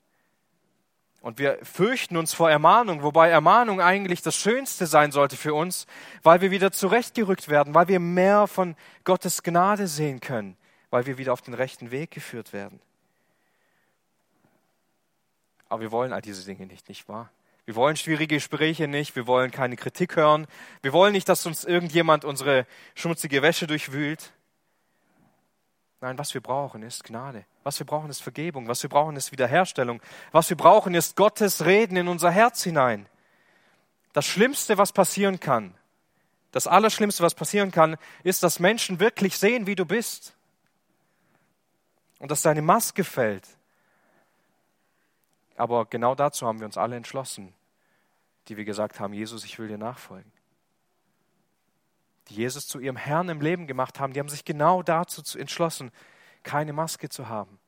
Und 1.21 1.39
wir 1.39 1.59
fürchten 1.63 2.17
uns 2.17 2.33
vor 2.33 2.51
Ermahnung, 2.51 3.03
wobei 3.03 3.29
Ermahnung 3.29 3.81
eigentlich 3.81 4.23
das 4.23 4.37
Schönste 4.37 4.87
sein 4.87 5.13
sollte 5.13 5.37
für 5.37 5.53
uns, 5.53 5.87
weil 6.23 6.41
wir 6.41 6.51
wieder 6.51 6.73
zurechtgerückt 6.73 7.49
werden, 7.49 7.75
weil 7.75 7.89
wir 7.89 8.01
mehr 8.01 8.47
von 8.47 8.75
Gottes 9.05 9.43
Gnade 9.43 9.87
sehen 9.87 10.21
können, 10.21 10.57
weil 10.89 11.05
wir 11.05 11.19
wieder 11.19 11.35
auf 11.35 11.43
den 11.43 11.53
rechten 11.53 11.91
Weg 11.91 12.11
geführt 12.11 12.55
werden. 12.55 12.81
Aber 15.69 15.83
wir 15.83 15.93
wollen 15.93 16.13
all 16.13 16.23
diese 16.23 16.45
Dinge 16.45 16.67
nicht, 16.67 16.89
nicht 16.89 17.07
wahr? 17.09 17.31
Wir 17.67 17.77
wollen 17.77 17.97
schwierige 17.97 18.37
Gespräche 18.37 18.89
nicht, 18.89 19.15
wir 19.15 19.27
wollen 19.27 19.51
keine 19.51 19.77
Kritik 19.77 20.17
hören, 20.17 20.47
wir 20.83 20.93
wollen 20.93 21.13
nicht, 21.13 21.29
dass 21.29 21.45
uns 21.45 21.65
irgendjemand 21.65 22.25
unsere 22.25 22.67
schmutzige 22.95 23.43
Wäsche 23.43 23.67
durchwühlt. 23.67 24.33
Nein, 26.01 26.17
was 26.19 26.33
wir 26.33 26.41
brauchen, 26.41 26.83
ist 26.83 27.05
Gnade. 27.05 27.45
Was 27.63 27.79
wir 27.79 27.87
brauchen, 27.87 28.09
ist 28.09 28.23
Vergebung. 28.23 28.69
Was 28.69 28.83
wir 28.83 28.89
brauchen, 28.89 29.17
ist 29.17 29.33
Wiederherstellung. 29.33 30.01
Was 30.33 30.49
wir 30.49 30.57
brauchen, 30.57 30.95
ist 30.95 31.15
Gottes 31.15 31.67
Reden 31.67 31.97
in 31.97 32.09
unser 32.09 32.31
Herz 32.31 32.63
hinein. 32.63 33.07
Das 34.15 34.25
Schlimmste, 34.27 34.79
was 34.79 34.93
passieren 34.93 35.41
kann, 35.41 35.75
das 36.53 36.67
Allerschlimmste, 36.67 37.23
was 37.23 37.35
passieren 37.35 37.71
kann, 37.71 37.97
ist, 38.25 38.43
dass 38.43 38.59
Menschen 38.59 38.99
wirklich 38.99 39.37
sehen, 39.39 39.67
wie 39.67 39.77
du 39.77 39.85
bist. 39.85 40.35
Und 42.19 42.31
dass 42.31 42.43
deine 42.43 42.63
Maske 42.63 43.05
fällt. 43.05 43.47
Aber 45.57 45.85
genau 45.85 46.15
dazu 46.15 46.47
haben 46.47 46.59
wir 46.59 46.67
uns 46.67 46.77
alle 46.77 46.97
entschlossen, 46.97 47.55
die 48.49 48.57
wir 48.57 48.65
gesagt 48.65 49.01
haben, 49.01 49.13
Jesus, 49.13 49.45
ich 49.45 49.59
will 49.59 49.69
dir 49.69 49.79
nachfolgen 49.79 50.33
die 52.29 52.35
Jesus 52.35 52.67
zu 52.67 52.79
ihrem 52.79 52.97
Herrn 52.97 53.29
im 53.29 53.41
Leben 53.41 53.67
gemacht 53.67 53.99
haben, 53.99 54.13
die 54.13 54.21
haben 54.21 54.29
sich 54.29 54.45
genau 54.45 54.83
dazu 54.83 55.23
entschlossen, 55.39 55.91
keine 56.43 56.73
Maske 56.73 57.09
zu 57.09 57.29
haben, 57.29 57.59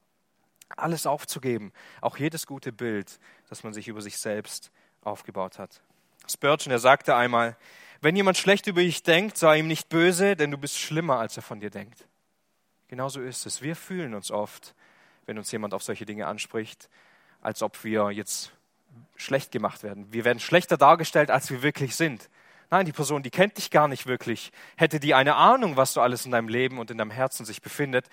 alles 0.76 1.07
aufzugeben, 1.07 1.72
auch 2.00 2.16
jedes 2.16 2.46
gute 2.46 2.72
Bild, 2.72 3.18
das 3.48 3.64
man 3.64 3.72
sich 3.72 3.88
über 3.88 4.00
sich 4.00 4.18
selbst 4.18 4.70
aufgebaut 5.03 5.59
hat. 5.59 5.82
Spurgeon, 6.28 6.70
er 6.70 6.78
sagte 6.78 7.16
einmal, 7.16 7.57
wenn 8.00 8.16
jemand 8.16 8.36
schlecht 8.36 8.66
über 8.66 8.80
dich 8.80 9.03
denkt, 9.03 9.36
sei 9.36 9.59
ihm 9.59 9.68
nicht 9.68 9.88
böse, 9.88 10.36
denn 10.36 10.50
du 10.50 10.59
bist 10.59 10.78
schlimmer, 10.78 11.18
als 11.18 11.36
er 11.36 11.42
von 11.42 11.61
dir 11.61 11.70
denkt. 11.70 12.07
Genauso 12.88 13.20
ist 13.20 13.46
es. 13.46 13.62
Wir 13.62 13.76
fühlen 13.76 14.14
uns 14.14 14.30
oft, 14.30 14.74
wenn 15.26 15.38
uns 15.38 15.50
jemand 15.53 15.72
auf 15.72 15.82
solche 15.82 16.05
Dinge 16.05 16.26
anspricht, 16.26 16.88
als 17.40 17.62
ob 17.62 17.84
wir 17.84 18.11
jetzt 18.11 18.53
schlecht 19.16 19.53
gemacht 19.53 19.82
werden. 19.82 20.12
Wir 20.12 20.24
werden 20.24 20.40
schlechter 20.40 20.76
dargestellt, 20.76 21.30
als 21.30 21.50
wir 21.50 21.62
wirklich 21.62 21.96
sind. 21.96 22.28
Nein, 22.73 22.87
die 22.87 22.93
Person, 22.93 23.23
die 23.23 23.31
kennt 23.31 23.59
dich 23.59 23.70
gar 23.70 23.87
nicht 23.87 24.07
wirklich. 24.07 24.51
Hätte 24.77 24.99
die 24.99 25.12
eine 25.12 25.35
Ahnung, 25.35 25.77
was 25.77 25.93
so 25.93 26.01
alles 26.01 26.25
in 26.25 26.33
deinem 26.33 26.49
Leben 26.49 26.79
und 26.79 26.91
in 26.91 26.97
deinem 26.97 27.11
Herzen 27.11 27.45
sich 27.45 27.61
befindet, 27.61 28.09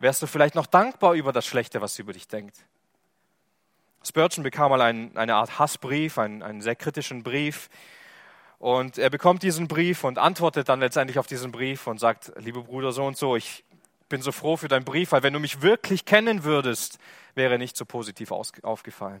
wärst 0.00 0.20
du 0.20 0.26
vielleicht 0.26 0.56
noch 0.56 0.66
dankbar 0.66 1.14
über 1.14 1.32
das 1.32 1.46
Schlechte, 1.46 1.80
was 1.80 1.94
sie 1.94 2.02
über 2.02 2.12
dich 2.12 2.26
denkt. 2.26 2.56
Spurgeon 4.02 4.42
bekam 4.42 4.70
mal 4.70 4.80
ein, 4.80 5.16
eine 5.16 5.36
Art 5.36 5.60
Hassbrief, 5.60 6.18
einen, 6.18 6.42
einen 6.42 6.60
sehr 6.60 6.74
kritischen 6.74 7.22
Brief. 7.22 7.70
Und 8.58 8.98
er 8.98 9.10
bekommt 9.10 9.44
diesen 9.44 9.68
Brief 9.68 10.02
und 10.02 10.18
antwortet 10.18 10.68
dann 10.68 10.80
letztendlich 10.80 11.20
auf 11.20 11.28
diesen 11.28 11.52
Brief 11.52 11.86
und 11.86 12.00
sagt, 12.00 12.32
liebe 12.38 12.64
Bruder, 12.64 12.90
so 12.90 13.04
und 13.06 13.16
so, 13.16 13.36
ich 13.36 13.64
bin 14.08 14.22
so 14.22 14.32
froh 14.32 14.56
für 14.56 14.66
deinen 14.66 14.84
Brief, 14.84 15.12
weil 15.12 15.22
wenn 15.22 15.34
du 15.34 15.38
mich 15.38 15.62
wirklich 15.62 16.04
kennen 16.04 16.42
würdest, 16.42 16.98
wäre 17.36 17.58
nicht 17.58 17.76
so 17.76 17.84
positiv 17.84 18.32
aufgefallen. 18.32 19.20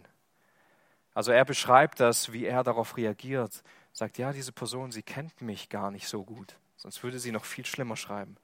Also 1.14 1.30
er 1.30 1.44
beschreibt 1.44 2.00
das, 2.00 2.32
wie 2.32 2.44
er 2.44 2.64
darauf 2.64 2.96
reagiert, 2.96 3.62
sagt, 3.94 4.18
ja, 4.18 4.32
diese 4.32 4.52
Person, 4.52 4.92
sie 4.92 5.02
kennt 5.02 5.40
mich 5.40 5.70
gar 5.70 5.90
nicht 5.90 6.08
so 6.08 6.24
gut, 6.24 6.56
sonst 6.76 7.02
würde 7.02 7.18
sie 7.18 7.32
noch 7.32 7.44
viel 7.44 7.64
schlimmer 7.64 7.96
schreiben. 7.96 8.36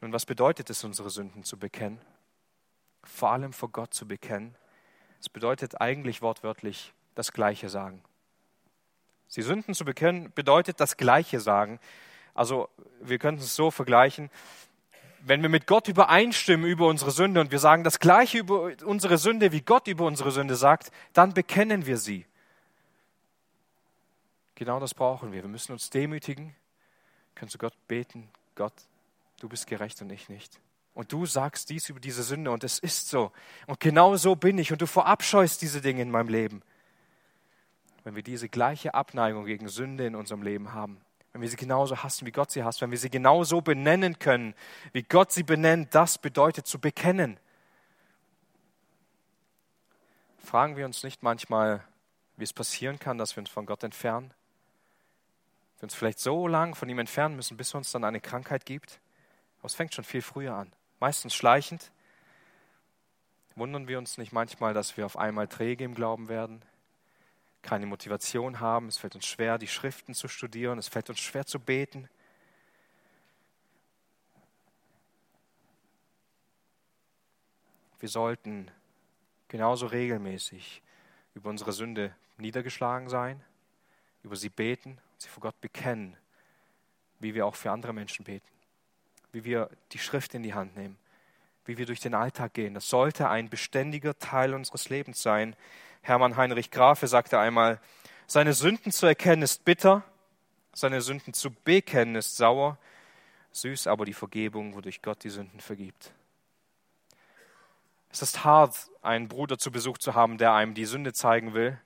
Nun, 0.00 0.12
was 0.12 0.24
bedeutet 0.24 0.70
es, 0.70 0.82
unsere 0.82 1.10
Sünden 1.10 1.44
zu 1.44 1.58
bekennen? 1.58 2.00
Vor 3.04 3.30
allem 3.30 3.52
vor 3.52 3.70
Gott 3.70 3.92
zu 3.92 4.06
bekennen. 4.06 4.54
Es 5.20 5.28
bedeutet 5.28 5.80
eigentlich 5.80 6.22
wortwörtlich 6.22 6.92
das 7.14 7.32
Gleiche 7.32 7.68
sagen. 7.68 8.02
Sie 9.28 9.42
Sünden 9.42 9.74
zu 9.74 9.84
bekennen 9.84 10.32
bedeutet 10.32 10.80
das 10.80 10.96
Gleiche 10.96 11.40
sagen. 11.40 11.80
Also 12.34 12.68
wir 13.00 13.18
könnten 13.18 13.42
es 13.42 13.54
so 13.54 13.70
vergleichen. 13.70 14.30
Wenn 15.20 15.42
wir 15.42 15.48
mit 15.48 15.66
Gott 15.66 15.88
übereinstimmen 15.88 16.66
über 16.66 16.88
unsere 16.88 17.12
Sünde 17.12 17.40
und 17.40 17.52
wir 17.52 17.60
sagen 17.60 17.84
das 17.84 18.00
Gleiche 18.00 18.38
über 18.38 18.72
unsere 18.84 19.18
Sünde, 19.18 19.52
wie 19.52 19.60
Gott 19.60 19.86
über 19.86 20.04
unsere 20.06 20.32
Sünde 20.32 20.56
sagt, 20.56 20.90
dann 21.12 21.32
bekennen 21.34 21.86
wir 21.86 21.96
sie. 21.96 22.26
Genau 24.54 24.80
das 24.80 24.94
brauchen 24.94 25.32
wir. 25.32 25.42
Wir 25.42 25.48
müssen 25.48 25.72
uns 25.72 25.90
demütigen, 25.90 26.54
können 27.34 27.50
zu 27.50 27.58
Gott 27.58 27.74
beten, 27.88 28.28
Gott, 28.54 28.74
du 29.40 29.48
bist 29.48 29.66
gerecht 29.66 30.00
und 30.02 30.10
ich 30.10 30.28
nicht. 30.28 30.60
Und 30.94 31.12
du 31.12 31.24
sagst 31.24 31.70
dies 31.70 31.88
über 31.88 32.00
diese 32.00 32.22
Sünde 32.22 32.50
und 32.50 32.64
es 32.64 32.78
ist 32.78 33.08
so. 33.08 33.32
Und 33.66 33.80
genau 33.80 34.16
so 34.16 34.36
bin 34.36 34.58
ich 34.58 34.72
und 34.72 34.82
du 34.82 34.86
verabscheust 34.86 35.62
diese 35.62 35.80
Dinge 35.80 36.02
in 36.02 36.10
meinem 36.10 36.28
Leben. 36.28 36.62
Wenn 38.04 38.14
wir 38.14 38.22
diese 38.22 38.48
gleiche 38.48 38.94
Abneigung 38.94 39.46
gegen 39.46 39.68
Sünde 39.68 40.06
in 40.06 40.14
unserem 40.14 40.42
Leben 40.42 40.74
haben, 40.74 41.00
wenn 41.32 41.40
wir 41.40 41.48
sie 41.48 41.56
genauso 41.56 42.02
hassen, 42.02 42.26
wie 42.26 42.32
Gott 42.32 42.50
sie 42.50 42.62
hasst, 42.62 42.82
wenn 42.82 42.90
wir 42.90 42.98
sie 42.98 43.08
genauso 43.08 43.62
benennen 43.62 44.18
können, 44.18 44.54
wie 44.92 45.02
Gott 45.02 45.32
sie 45.32 45.44
benennt, 45.44 45.94
das 45.94 46.18
bedeutet 46.18 46.66
zu 46.66 46.78
bekennen. 46.78 47.38
Fragen 50.38 50.76
wir 50.76 50.84
uns 50.84 51.02
nicht 51.04 51.22
manchmal, 51.22 51.82
wie 52.36 52.44
es 52.44 52.52
passieren 52.52 52.98
kann, 52.98 53.16
dass 53.16 53.34
wir 53.34 53.40
uns 53.40 53.48
von 53.48 53.64
Gott 53.64 53.82
entfernen? 53.82 54.34
Wir 55.82 55.86
uns 55.86 55.96
vielleicht 55.96 56.20
so 56.20 56.46
lang 56.46 56.76
von 56.76 56.88
ihm 56.88 57.00
entfernen 57.00 57.34
müssen, 57.34 57.56
bis 57.56 57.74
uns 57.74 57.90
dann 57.90 58.04
eine 58.04 58.20
Krankheit 58.20 58.64
gibt? 58.64 59.00
Aber 59.58 59.66
es 59.66 59.74
fängt 59.74 59.92
schon 59.92 60.04
viel 60.04 60.22
früher 60.22 60.54
an, 60.54 60.72
meistens 61.00 61.34
schleichend. 61.34 61.90
Wundern 63.56 63.88
wir 63.88 63.98
uns 63.98 64.16
nicht 64.16 64.30
manchmal, 64.30 64.74
dass 64.74 64.96
wir 64.96 65.04
auf 65.04 65.16
einmal 65.16 65.48
träge 65.48 65.82
im 65.82 65.96
Glauben 65.96 66.28
werden, 66.28 66.64
keine 67.62 67.86
Motivation 67.86 68.60
haben, 68.60 68.86
es 68.86 68.98
fällt 68.98 69.16
uns 69.16 69.26
schwer, 69.26 69.58
die 69.58 69.66
Schriften 69.66 70.14
zu 70.14 70.28
studieren, 70.28 70.78
es 70.78 70.86
fällt 70.86 71.10
uns 71.10 71.18
schwer 71.18 71.46
zu 71.46 71.58
beten. 71.58 72.08
Wir 77.98 78.08
sollten 78.08 78.70
genauso 79.48 79.86
regelmäßig 79.86 80.80
über 81.34 81.50
unsere 81.50 81.72
Sünde 81.72 82.14
niedergeschlagen 82.36 83.08
sein, 83.08 83.42
über 84.22 84.36
sie 84.36 84.48
beten, 84.48 85.00
sie 85.22 85.28
vor 85.28 85.42
Gott 85.42 85.60
bekennen, 85.60 86.16
wie 87.20 87.34
wir 87.34 87.46
auch 87.46 87.54
für 87.54 87.70
andere 87.70 87.92
Menschen 87.92 88.24
beten, 88.24 88.48
wie 89.32 89.44
wir 89.44 89.70
die 89.92 89.98
Schrift 89.98 90.34
in 90.34 90.42
die 90.42 90.54
Hand 90.54 90.76
nehmen, 90.76 90.98
wie 91.64 91.78
wir 91.78 91.86
durch 91.86 92.00
den 92.00 92.14
Alltag 92.14 92.54
gehen. 92.54 92.74
Das 92.74 92.88
sollte 92.88 93.28
ein 93.28 93.48
beständiger 93.48 94.18
Teil 94.18 94.54
unseres 94.54 94.88
Lebens 94.88 95.22
sein, 95.22 95.56
Hermann 96.02 96.36
Heinrich 96.36 96.72
Grafe 96.72 97.06
sagte 97.06 97.38
einmal, 97.38 97.80
seine 98.26 98.54
Sünden 98.54 98.90
zu 98.90 99.06
erkennen 99.06 99.42
ist 99.42 99.64
bitter, 99.64 100.02
seine 100.72 101.00
Sünden 101.00 101.32
zu 101.32 101.50
bekennen 101.50 102.16
ist 102.16 102.36
sauer, 102.36 102.76
süß 103.52 103.86
aber 103.86 104.04
die 104.04 104.12
Vergebung, 104.12 104.74
wodurch 104.74 105.00
Gott 105.00 105.22
die 105.22 105.30
Sünden 105.30 105.60
vergibt. 105.60 106.12
Es 108.10 108.20
ist 108.20 108.44
hart, 108.44 108.90
einen 109.00 109.28
Bruder 109.28 109.58
zu 109.58 109.70
Besuch 109.70 109.98
zu 109.98 110.14
haben, 110.14 110.38
der 110.38 110.54
einem 110.54 110.74
die 110.74 110.86
Sünde 110.86 111.12
zeigen 111.12 111.54
will. 111.54 111.80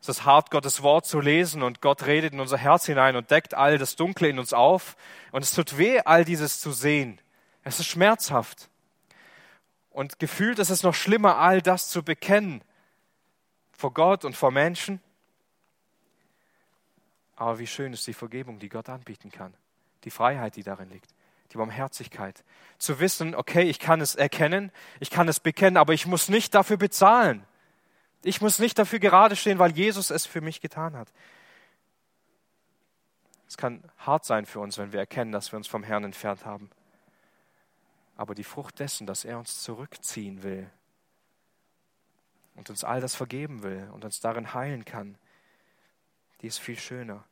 Es 0.00 0.08
ist 0.08 0.24
hart, 0.24 0.50
Gottes 0.50 0.82
Wort 0.82 1.06
zu 1.06 1.20
lesen 1.20 1.62
und 1.62 1.80
Gott 1.80 2.06
redet 2.06 2.32
in 2.32 2.40
unser 2.40 2.58
Herz 2.58 2.86
hinein 2.86 3.16
und 3.16 3.30
deckt 3.30 3.54
all 3.54 3.78
das 3.78 3.96
Dunkle 3.96 4.28
in 4.28 4.38
uns 4.38 4.52
auf. 4.52 4.96
Und 5.32 5.42
es 5.42 5.52
tut 5.52 5.78
weh, 5.78 6.00
all 6.00 6.24
dieses 6.24 6.60
zu 6.60 6.72
sehen. 6.72 7.20
Es 7.62 7.80
ist 7.80 7.86
schmerzhaft. 7.86 8.68
Und 9.90 10.18
gefühlt 10.18 10.58
ist 10.58 10.70
es 10.70 10.82
noch 10.82 10.94
schlimmer, 10.94 11.38
all 11.38 11.62
das 11.62 11.88
zu 11.88 12.02
bekennen 12.02 12.62
vor 13.76 13.92
Gott 13.92 14.24
und 14.24 14.36
vor 14.36 14.50
Menschen. 14.50 15.00
Aber 17.36 17.58
wie 17.58 17.66
schön 17.66 17.92
ist 17.92 18.06
die 18.06 18.14
Vergebung, 18.14 18.58
die 18.58 18.68
Gott 18.68 18.88
anbieten 18.88 19.30
kann. 19.30 19.54
Die 20.04 20.10
Freiheit, 20.10 20.56
die 20.56 20.62
darin 20.62 20.90
liegt. 20.90 21.14
Die 21.52 21.58
Barmherzigkeit. 21.58 22.42
Zu 22.78 22.98
wissen, 22.98 23.34
okay, 23.34 23.62
ich 23.62 23.78
kann 23.78 24.00
es 24.00 24.14
erkennen, 24.14 24.72
ich 25.00 25.10
kann 25.10 25.28
es 25.28 25.38
bekennen, 25.40 25.76
aber 25.76 25.92
ich 25.92 26.06
muss 26.06 26.28
nicht 26.28 26.54
dafür 26.54 26.76
bezahlen. 26.76 27.44
Ich 28.22 28.40
muss 28.40 28.58
nicht 28.58 28.78
dafür 28.78 28.98
gerade 28.98 29.36
stehen, 29.36 29.58
weil 29.58 29.72
Jesus 29.72 30.10
es 30.10 30.26
für 30.26 30.40
mich 30.40 30.60
getan 30.60 30.96
hat. 30.96 31.12
Es 33.48 33.56
kann 33.56 33.82
hart 33.98 34.24
sein 34.24 34.46
für 34.46 34.60
uns, 34.60 34.78
wenn 34.78 34.92
wir 34.92 35.00
erkennen, 35.00 35.32
dass 35.32 35.52
wir 35.52 35.56
uns 35.56 35.68
vom 35.68 35.84
Herrn 35.84 36.04
entfernt 36.04 36.44
haben. 36.44 36.70
Aber 38.16 38.34
die 38.34 38.44
Frucht 38.44 38.80
dessen, 38.80 39.06
dass 39.06 39.24
er 39.24 39.38
uns 39.38 39.62
zurückziehen 39.62 40.42
will, 40.42 40.70
und 42.56 42.70
uns 42.70 42.84
all 42.84 43.00
das 43.00 43.14
vergeben 43.14 43.62
will 43.62 43.88
und 43.92 44.04
uns 44.04 44.20
darin 44.20 44.54
heilen 44.54 44.84
kann, 44.84 45.16
die 46.40 46.46
ist 46.46 46.58
viel 46.58 46.78
schöner. 46.78 47.22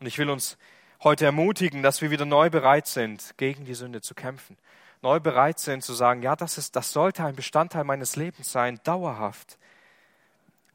Und 0.00 0.06
ich 0.06 0.18
will 0.18 0.30
uns 0.30 0.56
heute 1.02 1.26
ermutigen, 1.26 1.82
dass 1.82 2.00
wir 2.00 2.10
wieder 2.10 2.24
neu 2.24 2.48
bereit 2.48 2.86
sind, 2.86 3.34
gegen 3.36 3.64
die 3.64 3.74
Sünde 3.74 4.00
zu 4.00 4.14
kämpfen. 4.14 4.56
Neu 5.02 5.20
bereit 5.20 5.58
sind 5.58 5.84
zu 5.84 5.92
sagen, 5.92 6.22
ja, 6.22 6.34
das, 6.34 6.56
ist, 6.56 6.76
das 6.76 6.92
sollte 6.92 7.24
ein 7.24 7.36
Bestandteil 7.36 7.84
meines 7.84 8.16
Lebens 8.16 8.50
sein, 8.50 8.80
dauerhaft. 8.84 9.58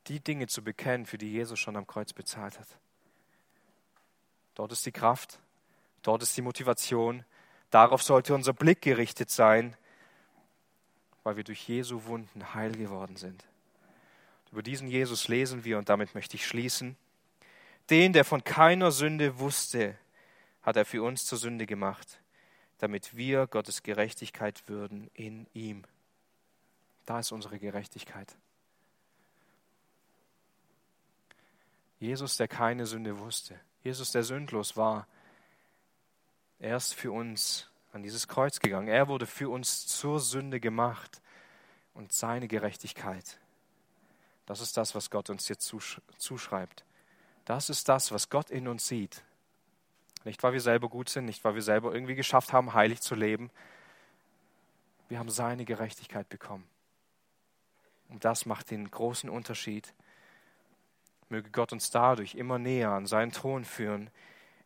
Die 0.09 0.19
Dinge 0.19 0.47
zu 0.47 0.63
bekennen, 0.63 1.05
für 1.05 1.17
die 1.17 1.31
Jesus 1.31 1.59
schon 1.59 1.77
am 1.77 1.87
Kreuz 1.87 2.13
bezahlt 2.13 2.59
hat. 2.59 2.67
Dort 4.55 4.71
ist 4.71 4.85
die 4.85 4.91
Kraft, 4.91 5.39
dort 6.01 6.21
ist 6.23 6.35
die 6.35 6.41
Motivation. 6.41 7.23
Darauf 7.69 8.03
sollte 8.03 8.33
unser 8.35 8.53
Blick 8.53 8.81
gerichtet 8.81 9.29
sein 9.29 9.77
weil 11.23 11.37
wir 11.37 11.43
durch 11.43 11.67
Jesu 11.67 12.05
Wunden 12.05 12.53
heil 12.53 12.71
geworden 12.71 13.15
sind. 13.15 13.45
Über 14.51 14.63
diesen 14.63 14.87
Jesus 14.87 15.27
lesen 15.27 15.63
wir, 15.63 15.77
und 15.77 15.89
damit 15.89 16.15
möchte 16.15 16.35
ich 16.35 16.47
schließen. 16.47 16.97
Den, 17.89 18.13
der 18.13 18.25
von 18.25 18.43
keiner 18.43 18.91
Sünde 18.91 19.37
wusste, 19.39 19.95
hat 20.63 20.75
er 20.75 20.85
für 20.85 21.03
uns 21.03 21.25
zur 21.25 21.37
Sünde 21.37 21.65
gemacht, 21.65 22.19
damit 22.79 23.15
wir 23.15 23.47
Gottes 23.47 23.83
Gerechtigkeit 23.83 24.67
würden 24.67 25.09
in 25.13 25.45
ihm. 25.53 25.83
Da 27.05 27.19
ist 27.19 27.31
unsere 27.31 27.59
Gerechtigkeit. 27.59 28.35
Jesus, 31.99 32.37
der 32.37 32.47
keine 32.47 32.85
Sünde 32.85 33.19
wusste, 33.19 33.59
Jesus, 33.83 34.11
der 34.11 34.23
sündlos 34.23 34.75
war, 34.77 35.07
er 36.59 36.77
ist 36.77 36.93
für 36.93 37.11
uns 37.11 37.69
an 37.93 38.03
dieses 38.03 38.27
Kreuz 38.27 38.59
gegangen. 38.59 38.87
Er 38.87 39.07
wurde 39.07 39.25
für 39.25 39.49
uns 39.49 39.87
zur 39.87 40.19
Sünde 40.19 40.59
gemacht 40.59 41.21
und 41.93 42.11
seine 42.11 42.47
Gerechtigkeit. 42.47 43.39
Das 44.45 44.61
ist 44.61 44.77
das, 44.77 44.95
was 44.95 45.09
Gott 45.09 45.29
uns 45.29 45.47
jetzt 45.47 45.71
zuschreibt. 46.17 46.83
Das 47.45 47.69
ist 47.69 47.87
das, 47.87 48.11
was 48.11 48.29
Gott 48.29 48.51
in 48.51 48.67
uns 48.67 48.87
sieht. 48.87 49.23
Nicht, 50.25 50.43
weil 50.43 50.53
wir 50.53 50.61
selber 50.61 50.89
gut 50.89 51.09
sind, 51.09 51.25
nicht, 51.25 51.43
weil 51.43 51.55
wir 51.55 51.61
selber 51.61 51.93
irgendwie 51.93 52.15
geschafft 52.15 52.51
haben, 52.51 52.73
heilig 52.73 53.01
zu 53.01 53.15
leben. 53.15 53.49
Wir 55.07 55.17
haben 55.17 55.29
seine 55.29 55.65
Gerechtigkeit 55.65 56.27
bekommen. 56.29 56.67
Und 58.09 58.25
das 58.25 58.45
macht 58.45 58.71
den 58.71 58.89
großen 58.91 59.29
Unterschied. 59.29 59.93
Möge 61.29 61.51
Gott 61.51 61.71
uns 61.71 61.91
dadurch 61.91 62.35
immer 62.35 62.59
näher 62.59 62.91
an 62.91 63.05
seinen 63.05 63.31
Thron 63.31 63.63
führen, 63.63 64.09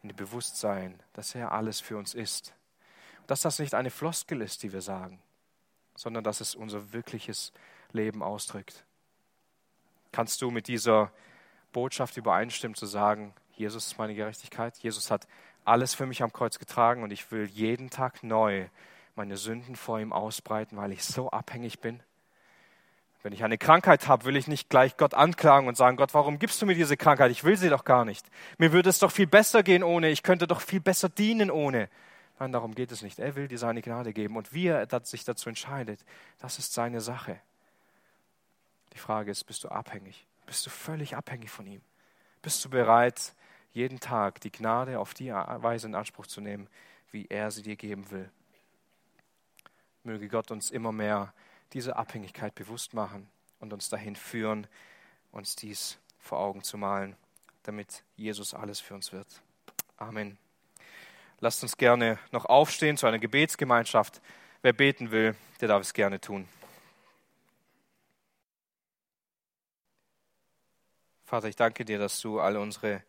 in 0.01 0.09
dem 0.09 0.15
Bewusstsein, 0.15 1.01
dass 1.13 1.35
er 1.35 1.51
alles 1.51 1.79
für 1.79 1.97
uns 1.97 2.13
ist 2.13 2.53
dass 3.27 3.41
das 3.41 3.59
nicht 3.59 3.73
eine 3.73 3.89
Floskel 3.89 4.41
ist, 4.41 4.63
die 4.63 4.73
wir 4.73 4.81
sagen, 4.81 5.21
sondern 5.95 6.23
dass 6.23 6.41
es 6.41 6.55
unser 6.55 6.93
wirkliches 6.93 7.51
Leben 7.91 8.23
ausdrückt. 8.23 8.85
Kannst 10.11 10.41
du 10.41 10.51
mit 10.51 10.67
dieser 10.67 11.11
Botschaft 11.71 12.17
übereinstimmen, 12.17 12.75
zu 12.75 12.85
sagen, 12.85 13.33
Jesus 13.55 13.87
ist 13.87 13.97
meine 13.97 14.15
Gerechtigkeit, 14.15 14.77
Jesus 14.77 15.09
hat 15.11 15.27
alles 15.65 15.93
für 15.93 16.05
mich 16.05 16.21
am 16.21 16.33
Kreuz 16.33 16.59
getragen 16.59 17.03
und 17.03 17.11
ich 17.11 17.31
will 17.31 17.45
jeden 17.45 17.89
Tag 17.89 18.23
neu 18.23 18.67
meine 19.15 19.37
Sünden 19.37 19.75
vor 19.75 19.99
ihm 19.99 20.11
ausbreiten, 20.11 20.77
weil 20.77 20.91
ich 20.91 21.03
so 21.03 21.29
abhängig 21.29 21.79
bin? 21.79 22.01
Wenn 23.23 23.31
ich 23.31 23.43
eine 23.45 23.57
Krankheit 23.57 24.09
habe, 24.09 24.25
will 24.25 24.35
ich 24.35 24.47
nicht 24.47 24.69
gleich 24.69 24.97
Gott 24.97 25.13
anklagen 25.13 25.69
und 25.69 25.77
sagen, 25.77 25.95
Gott, 25.95 26.13
warum 26.13 26.39
gibst 26.39 26.61
du 26.61 26.65
mir 26.65 26.75
diese 26.75 26.97
Krankheit? 26.97 27.31
Ich 27.31 27.45
will 27.45 27.55
sie 27.55 27.69
doch 27.69 27.85
gar 27.85 28.03
nicht. 28.03 28.27
Mir 28.57 28.73
würde 28.73 28.89
es 28.89 28.99
doch 28.99 29.11
viel 29.11 29.27
besser 29.27 29.63
gehen 29.63 29.81
ohne. 29.81 30.09
Ich 30.09 30.23
könnte 30.23 30.45
doch 30.45 30.59
viel 30.59 30.81
besser 30.81 31.07
dienen 31.07 31.49
ohne. 31.49 31.89
Nein, 32.37 32.51
darum 32.51 32.75
geht 32.75 32.91
es 32.91 33.01
nicht. 33.01 33.19
Er 33.19 33.35
will 33.35 33.47
dir 33.47 33.57
seine 33.57 33.81
Gnade 33.81 34.11
geben 34.11 34.35
und 34.35 34.53
wie 34.53 34.67
er 34.67 34.85
sich 35.03 35.23
dazu 35.23 35.47
entscheidet, 35.47 36.03
das 36.39 36.59
ist 36.59 36.73
seine 36.73 36.99
Sache. 36.99 37.39
Die 38.91 38.97
Frage 38.97 39.31
ist, 39.31 39.45
bist 39.45 39.63
du 39.63 39.69
abhängig? 39.69 40.27
Bist 40.45 40.65
du 40.65 40.69
völlig 40.69 41.15
abhängig 41.15 41.49
von 41.49 41.65
ihm? 41.65 41.81
Bist 42.41 42.63
du 42.65 42.69
bereit, 42.69 43.33
jeden 43.71 44.01
Tag 44.01 44.41
die 44.41 44.51
Gnade 44.51 44.99
auf 44.99 45.13
die 45.13 45.31
Weise 45.31 45.87
in 45.87 45.95
Anspruch 45.95 46.27
zu 46.27 46.41
nehmen, 46.41 46.67
wie 47.11 47.25
er 47.29 47.51
sie 47.51 47.61
dir 47.61 47.77
geben 47.77 48.11
will? 48.11 48.29
Möge 50.03 50.27
Gott 50.27 50.51
uns 50.51 50.69
immer 50.69 50.91
mehr 50.91 51.33
diese 51.73 51.95
Abhängigkeit 51.95 52.55
bewusst 52.55 52.93
machen 52.93 53.29
und 53.59 53.73
uns 53.73 53.89
dahin 53.89 54.15
führen, 54.15 54.67
uns 55.31 55.55
dies 55.55 55.97
vor 56.19 56.39
Augen 56.39 56.63
zu 56.63 56.77
malen, 56.77 57.15
damit 57.63 58.03
Jesus 58.15 58.53
alles 58.53 58.79
für 58.79 58.93
uns 58.93 59.11
wird. 59.11 59.27
Amen. 59.97 60.37
Lasst 61.39 61.63
uns 61.63 61.77
gerne 61.77 62.19
noch 62.31 62.45
aufstehen 62.45 62.97
zu 62.97 63.07
einer 63.07 63.19
Gebetsgemeinschaft. 63.19 64.21
Wer 64.61 64.73
beten 64.73 65.11
will, 65.11 65.35
der 65.59 65.67
darf 65.67 65.81
es 65.81 65.93
gerne 65.93 66.21
tun. 66.21 66.47
Vater, 71.25 71.47
ich 71.47 71.55
danke 71.55 71.83
dir, 71.83 71.97
dass 71.97 72.21
du 72.21 72.39
alle 72.39 72.59
unsere 72.59 73.03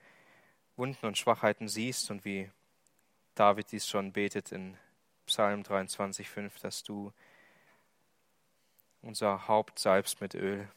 Wunden 0.76 1.06
und 1.06 1.18
Schwachheiten 1.18 1.68
siehst 1.68 2.10
und 2.10 2.24
wie 2.24 2.50
David 3.34 3.70
dies 3.70 3.86
schon 3.86 4.12
betet 4.12 4.50
in 4.50 4.76
Psalm 5.26 5.62
23,5, 5.62 6.60
dass 6.60 6.82
du 6.82 7.12
unser 9.04 9.48
Haupt 9.48 9.78
salbst 9.78 10.20
mit 10.20 10.34
Öl. 10.34 10.68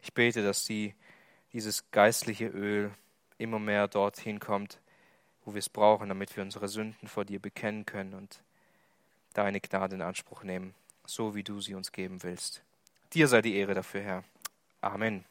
Ich 0.00 0.12
bete, 0.12 0.42
dass 0.42 0.64
die, 0.64 0.94
dieses 1.52 1.90
geistliche 1.90 2.46
Öl 2.46 2.92
immer 3.38 3.58
mehr 3.58 3.88
dorthin 3.88 4.40
kommt, 4.40 4.80
wo 5.44 5.54
wir 5.54 5.58
es 5.58 5.68
brauchen, 5.68 6.08
damit 6.08 6.36
wir 6.36 6.42
unsere 6.42 6.68
Sünden 6.68 7.08
vor 7.08 7.24
dir 7.24 7.40
bekennen 7.40 7.86
können 7.86 8.14
und 8.14 8.42
deine 9.32 9.60
Gnade 9.60 9.96
in 9.96 10.02
Anspruch 10.02 10.42
nehmen, 10.42 10.74
so 11.06 11.34
wie 11.34 11.42
du 11.42 11.60
sie 11.60 11.74
uns 11.74 11.92
geben 11.92 12.22
willst. 12.22 12.62
Dir 13.12 13.28
sei 13.28 13.42
die 13.42 13.56
Ehre 13.56 13.74
dafür, 13.74 14.02
Herr. 14.02 14.24
Amen. 14.80 15.24